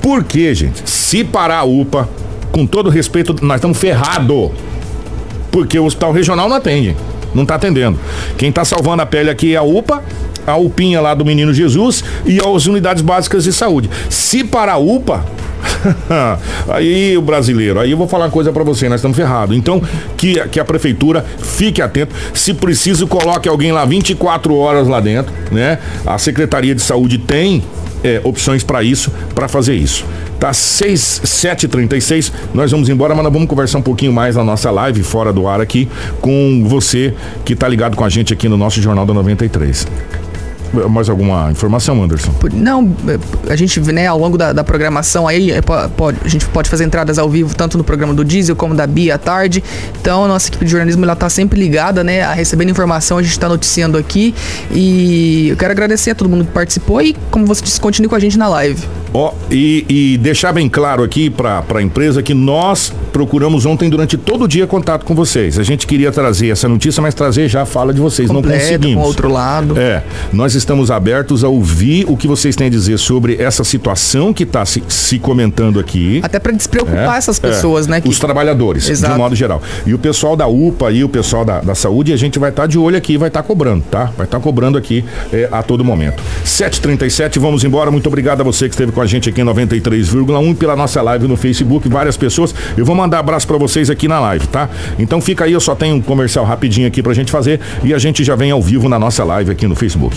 porque, 0.00 0.54
gente, 0.54 0.88
se 0.88 1.24
parar 1.24 1.58
a 1.58 1.64
UPA, 1.64 2.08
com 2.52 2.66
todo 2.66 2.88
respeito, 2.88 3.34
nós 3.42 3.56
estamos 3.56 3.76
ferrados 3.76 4.52
porque 5.50 5.78
o 5.78 5.84
hospital 5.84 6.12
regional 6.12 6.48
não 6.48 6.56
atende, 6.56 6.96
não 7.34 7.42
está 7.42 7.56
atendendo. 7.56 7.98
Quem 8.36 8.48
está 8.48 8.64
salvando 8.64 9.02
a 9.02 9.06
pele 9.06 9.30
aqui 9.30 9.54
é 9.54 9.56
a 9.56 9.62
UPA, 9.62 10.02
a 10.46 10.56
UPinha 10.56 11.00
lá 11.00 11.14
do 11.14 11.24
Menino 11.24 11.52
Jesus 11.52 12.04
e 12.24 12.38
as 12.38 12.66
unidades 12.66 13.02
básicas 13.02 13.44
de 13.44 13.52
saúde. 13.52 13.90
Se 14.08 14.44
parar 14.44 14.74
a 14.74 14.78
UPA, 14.78 15.24
aí 16.68 17.16
o 17.16 17.22
brasileiro, 17.22 17.80
aí 17.80 17.90
eu 17.90 17.96
vou 17.96 18.06
falar 18.06 18.26
uma 18.26 18.30
coisa 18.30 18.52
para 18.52 18.62
você, 18.62 18.88
nós 18.88 19.00
estamos 19.00 19.16
ferrados. 19.16 19.56
Então, 19.56 19.82
que, 20.16 20.34
que 20.48 20.60
a 20.60 20.64
prefeitura 20.64 21.24
fique 21.38 21.80
atento, 21.82 22.14
se 22.32 22.54
preciso 22.54 23.06
coloque 23.06 23.48
alguém 23.48 23.72
lá 23.72 23.84
24 23.84 24.54
horas 24.54 24.88
lá 24.88 25.00
dentro, 25.00 25.32
né? 25.50 25.78
A 26.06 26.18
Secretaria 26.18 26.74
de 26.74 26.82
Saúde 26.82 27.18
tem 27.18 27.62
é, 28.04 28.20
opções 28.22 28.62
para 28.62 28.82
isso, 28.82 29.10
para 29.34 29.48
fazer 29.48 29.74
isso. 29.74 30.04
Tá 30.38 30.52
6, 30.52 31.22
7h36, 31.24 32.30
nós 32.52 32.70
vamos 32.70 32.88
embora, 32.88 33.14
mas 33.14 33.24
nós 33.24 33.32
vamos 33.32 33.48
conversar 33.48 33.78
um 33.78 33.82
pouquinho 33.82 34.12
mais 34.12 34.36
na 34.36 34.44
nossa 34.44 34.70
live, 34.70 35.02
fora 35.02 35.32
do 35.32 35.48
ar 35.48 35.60
aqui, 35.60 35.88
com 36.20 36.62
você 36.66 37.14
que 37.44 37.56
tá 37.56 37.66
ligado 37.66 37.96
com 37.96 38.04
a 38.04 38.08
gente 38.08 38.32
aqui 38.32 38.48
no 38.48 38.56
nosso 38.56 38.80
Jornal 38.82 39.06
da 39.06 39.14
93. 39.14 39.86
Mais 40.88 41.08
alguma 41.08 41.50
informação, 41.50 42.02
Anderson? 42.02 42.32
Não, 42.52 42.94
a 43.48 43.56
gente, 43.56 43.80
né, 43.80 44.06
ao 44.06 44.18
longo 44.18 44.36
da, 44.36 44.52
da 44.52 44.64
programação 44.64 45.26
aí, 45.26 45.50
é, 45.50 45.60
pode, 45.60 46.18
a 46.24 46.28
gente 46.28 46.46
pode 46.46 46.68
fazer 46.68 46.84
entradas 46.84 47.18
ao 47.18 47.28
vivo, 47.28 47.54
tanto 47.54 47.78
no 47.78 47.84
programa 47.84 48.12
do 48.14 48.24
Diesel 48.24 48.56
como 48.56 48.74
da 48.74 48.86
Bia 48.86 49.14
à 49.14 49.18
tarde. 49.18 49.62
Então, 50.00 50.24
a 50.24 50.28
nossa 50.28 50.48
equipe 50.48 50.64
de 50.64 50.70
jornalismo, 50.70 51.04
ela 51.04 51.16
tá 51.16 51.28
sempre 51.28 51.58
ligada, 51.58 52.02
né, 52.02 52.22
a 52.22 52.32
recebendo 52.32 52.70
informação, 52.70 53.18
a 53.18 53.22
gente 53.22 53.38
tá 53.38 53.48
noticiando 53.48 53.96
aqui. 53.96 54.34
E 54.70 55.48
eu 55.50 55.56
quero 55.56 55.72
agradecer 55.72 56.10
a 56.10 56.14
todo 56.14 56.28
mundo 56.28 56.44
que 56.44 56.52
participou 56.52 57.00
e, 57.00 57.14
como 57.30 57.46
você 57.46 57.62
disse, 57.62 57.80
continue 57.80 58.08
com 58.08 58.14
a 58.14 58.20
gente 58.20 58.38
na 58.38 58.48
live. 58.48 58.82
Ó, 59.16 59.28
oh, 59.32 59.34
e, 59.48 59.86
e, 59.88 60.18
deixar 60.18 60.52
bem 60.52 60.68
claro 60.68 61.04
aqui 61.04 61.30
para 61.30 61.62
a 61.72 61.80
empresa 61.80 62.20
que 62.20 62.34
nós 62.34 62.92
procuramos 63.12 63.64
ontem 63.64 63.88
durante 63.88 64.18
todo 64.18 64.42
o 64.42 64.48
dia 64.48 64.66
contato 64.66 65.04
com 65.04 65.14
vocês. 65.14 65.56
A 65.56 65.62
gente 65.62 65.86
queria 65.86 66.10
trazer 66.10 66.48
essa 66.48 66.68
notícia, 66.68 67.00
mas 67.00 67.14
trazer 67.14 67.48
já 67.48 67.62
a 67.62 67.66
fala 67.66 67.94
de 67.94 68.00
vocês. 68.00 68.28
Completo, 68.28 68.56
não 68.56 68.60
conseguimos. 68.60 69.02
Com 69.02 69.08
outro 69.08 69.28
lado. 69.30 69.78
É, 69.78 70.02
nós 70.32 70.56
estamos 70.56 70.63
abertos 70.90 71.44
a 71.44 71.48
ouvir 71.48 72.04
o 72.08 72.16
que 72.16 72.26
vocês 72.26 72.56
têm 72.56 72.66
a 72.66 72.70
dizer 72.70 72.98
sobre 72.98 73.36
essa 73.40 73.64
situação 73.64 74.32
que 74.32 74.42
está 74.44 74.64
se, 74.64 74.82
se, 74.88 75.18
comentando 75.18 75.78
aqui. 75.78 76.20
Até 76.22 76.38
para 76.38 76.52
despreocupar 76.52 77.14
é, 77.14 77.18
essas 77.18 77.38
pessoas, 77.38 77.86
é, 77.86 77.90
né? 77.90 78.00
Que... 78.00 78.08
Os 78.08 78.18
trabalhadores, 78.18 78.88
Exato. 78.88 79.12
de 79.12 79.18
um 79.18 79.22
modo 79.22 79.34
geral. 79.34 79.62
E 79.86 79.94
o 79.94 79.98
pessoal 79.98 80.36
da 80.36 80.46
UPA 80.46 80.90
e 80.90 81.04
o 81.04 81.08
pessoal 81.08 81.44
da, 81.44 81.60
da 81.60 81.74
saúde, 81.74 82.12
a 82.12 82.16
gente 82.16 82.38
vai 82.38 82.50
estar 82.50 82.62
tá 82.62 82.66
de 82.66 82.78
olho 82.78 82.96
aqui 82.96 83.14
e 83.14 83.16
vai 83.16 83.28
estar 83.28 83.42
tá 83.42 83.46
cobrando, 83.46 83.84
tá? 83.90 84.04
Vai 84.16 84.26
estar 84.26 84.38
tá 84.38 84.40
cobrando 84.40 84.78
aqui 84.78 85.04
é, 85.32 85.48
a 85.50 85.62
todo 85.62 85.84
momento. 85.84 86.22
7h37, 86.44 87.38
vamos 87.38 87.64
embora. 87.64 87.90
Muito 87.90 88.06
obrigado 88.06 88.40
a 88.40 88.44
você 88.44 88.68
que 88.68 88.74
esteve 88.74 88.92
com 88.92 89.00
a 89.00 89.06
gente 89.06 89.28
aqui 89.28 89.40
em 89.40 89.44
93,1 89.44 90.56
pela 90.56 90.76
nossa 90.76 91.00
live 91.02 91.26
no 91.26 91.36
Facebook. 91.36 91.88
Várias 91.88 92.16
pessoas. 92.16 92.54
Eu 92.76 92.84
vou 92.84 92.94
mandar 92.94 93.18
abraço 93.18 93.46
para 93.46 93.58
vocês 93.58 93.90
aqui 93.90 94.08
na 94.08 94.20
live, 94.20 94.46
tá? 94.48 94.68
Então 94.98 95.20
fica 95.20 95.44
aí, 95.44 95.52
eu 95.52 95.60
só 95.60 95.74
tenho 95.74 95.96
um 95.96 96.00
comercial 96.00 96.44
rapidinho 96.44 96.86
aqui 96.86 97.02
pra 97.02 97.14
gente 97.14 97.30
fazer 97.30 97.60
e 97.82 97.92
a 97.92 97.98
gente 97.98 98.24
já 98.24 98.34
vem 98.34 98.50
ao 98.50 98.62
vivo 98.62 98.88
na 98.88 98.98
nossa 98.98 99.24
live 99.24 99.50
aqui 99.50 99.66
no 99.66 99.74
Facebook. 99.74 100.16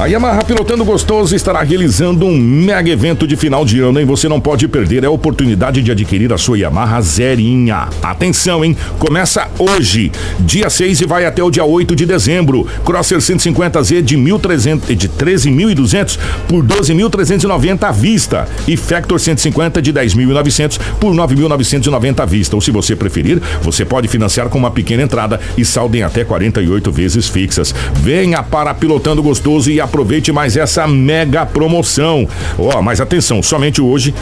A 0.00 0.06
Yamaha 0.06 0.44
Pilotando 0.44 0.84
Gostoso 0.84 1.34
estará 1.34 1.60
realizando 1.60 2.24
um 2.24 2.38
mega 2.38 2.88
evento 2.88 3.26
de 3.26 3.34
final 3.36 3.64
de 3.64 3.80
ano, 3.80 3.98
hein? 3.98 4.06
Você 4.06 4.28
não 4.28 4.40
pode 4.40 4.68
perder 4.68 5.04
a 5.04 5.10
oportunidade 5.10 5.82
de 5.82 5.90
adquirir 5.90 6.32
a 6.32 6.38
sua 6.38 6.56
Yamaha 6.56 7.00
Zerinha. 7.00 7.88
Atenção, 8.00 8.64
hein? 8.64 8.76
Começa 8.96 9.48
hoje, 9.58 10.12
dia 10.38 10.70
6 10.70 11.00
e 11.00 11.04
vai 11.04 11.26
até 11.26 11.42
o 11.42 11.50
dia 11.50 11.64
8 11.64 11.96
de 11.96 12.06
dezembro. 12.06 12.64
Crosser 12.84 13.18
150Z 13.18 14.02
de 14.02 14.16
1.300 14.16 14.94
de 14.94 15.08
13.200 15.08 16.16
por 16.46 16.64
12.390 16.64 17.82
à 17.82 17.90
vista 17.90 18.48
e 18.68 18.76
Factor 18.76 19.18
150 19.18 19.82
de 19.82 19.92
10.900 19.92 20.78
por 21.00 21.12
9.990 21.12 22.20
à 22.20 22.24
vista. 22.24 22.54
Ou 22.54 22.62
se 22.62 22.70
você 22.70 22.94
preferir, 22.94 23.42
você 23.62 23.84
pode 23.84 24.06
financiar 24.06 24.48
com 24.48 24.58
uma 24.58 24.70
pequena 24.70 25.02
entrada 25.02 25.40
e 25.56 25.64
saldem 25.64 26.04
até 26.04 26.22
48 26.22 26.92
vezes 26.92 27.26
fixas. 27.26 27.74
Venha 27.94 28.44
para 28.44 28.72
Pilotando 28.74 29.24
Gostoso 29.24 29.68
e 29.72 29.80
a 29.80 29.87
aproveite 29.88 30.30
mais 30.30 30.56
essa 30.56 30.86
mega 30.86 31.44
promoção. 31.44 32.28
Ó, 32.58 32.78
oh, 32.78 32.82
mas 32.82 33.00
atenção, 33.00 33.42
somente 33.42 33.80
hoje 33.80 34.14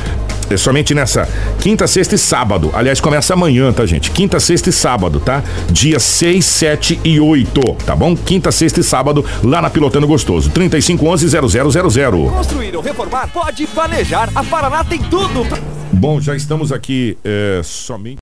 é 0.49 0.57
somente 0.57 0.95
nessa 0.95 1.29
quinta, 1.61 1.87
sexta 1.87 2.15
e 2.15 2.19
sábado. 2.19 2.71
Aliás, 2.73 3.01
começa 3.01 3.35
amanhã, 3.35 3.73
tá, 3.73 3.85
gente? 3.85 4.13
Quinta, 4.13 4.39
sexta 4.39 4.71
e 4.71 4.73
sábado, 4.73 5.19
tá? 5.19 5.43
Dia 5.71 5.99
6, 5.99 6.45
7 6.45 7.01
e 7.05 7.21
8, 7.21 7.61
tá 7.85 7.97
bom? 7.97 8.17
Quinta, 8.17 8.53
sexta 8.53 8.81
e 8.81 8.85
sábado, 8.85 9.25
lá 9.43 9.61
na 9.61 9.69
Pilotando 9.69 10.07
Gostoso. 10.07 10.51
3511-0000. 10.51 12.31
Construir 12.31 12.77
ou 12.77 12.83
reformar? 12.83 13.29
Pode 13.33 13.67
planejar. 13.67 14.31
A 14.35 14.45
Paraná 14.45 14.85
tem 14.85 15.01
tudo. 15.01 15.45
Bom, 15.93 16.21
já 16.21 16.37
estamos 16.37 16.71
aqui 16.73 17.19
é, 17.25 17.61
somente. 17.65 18.15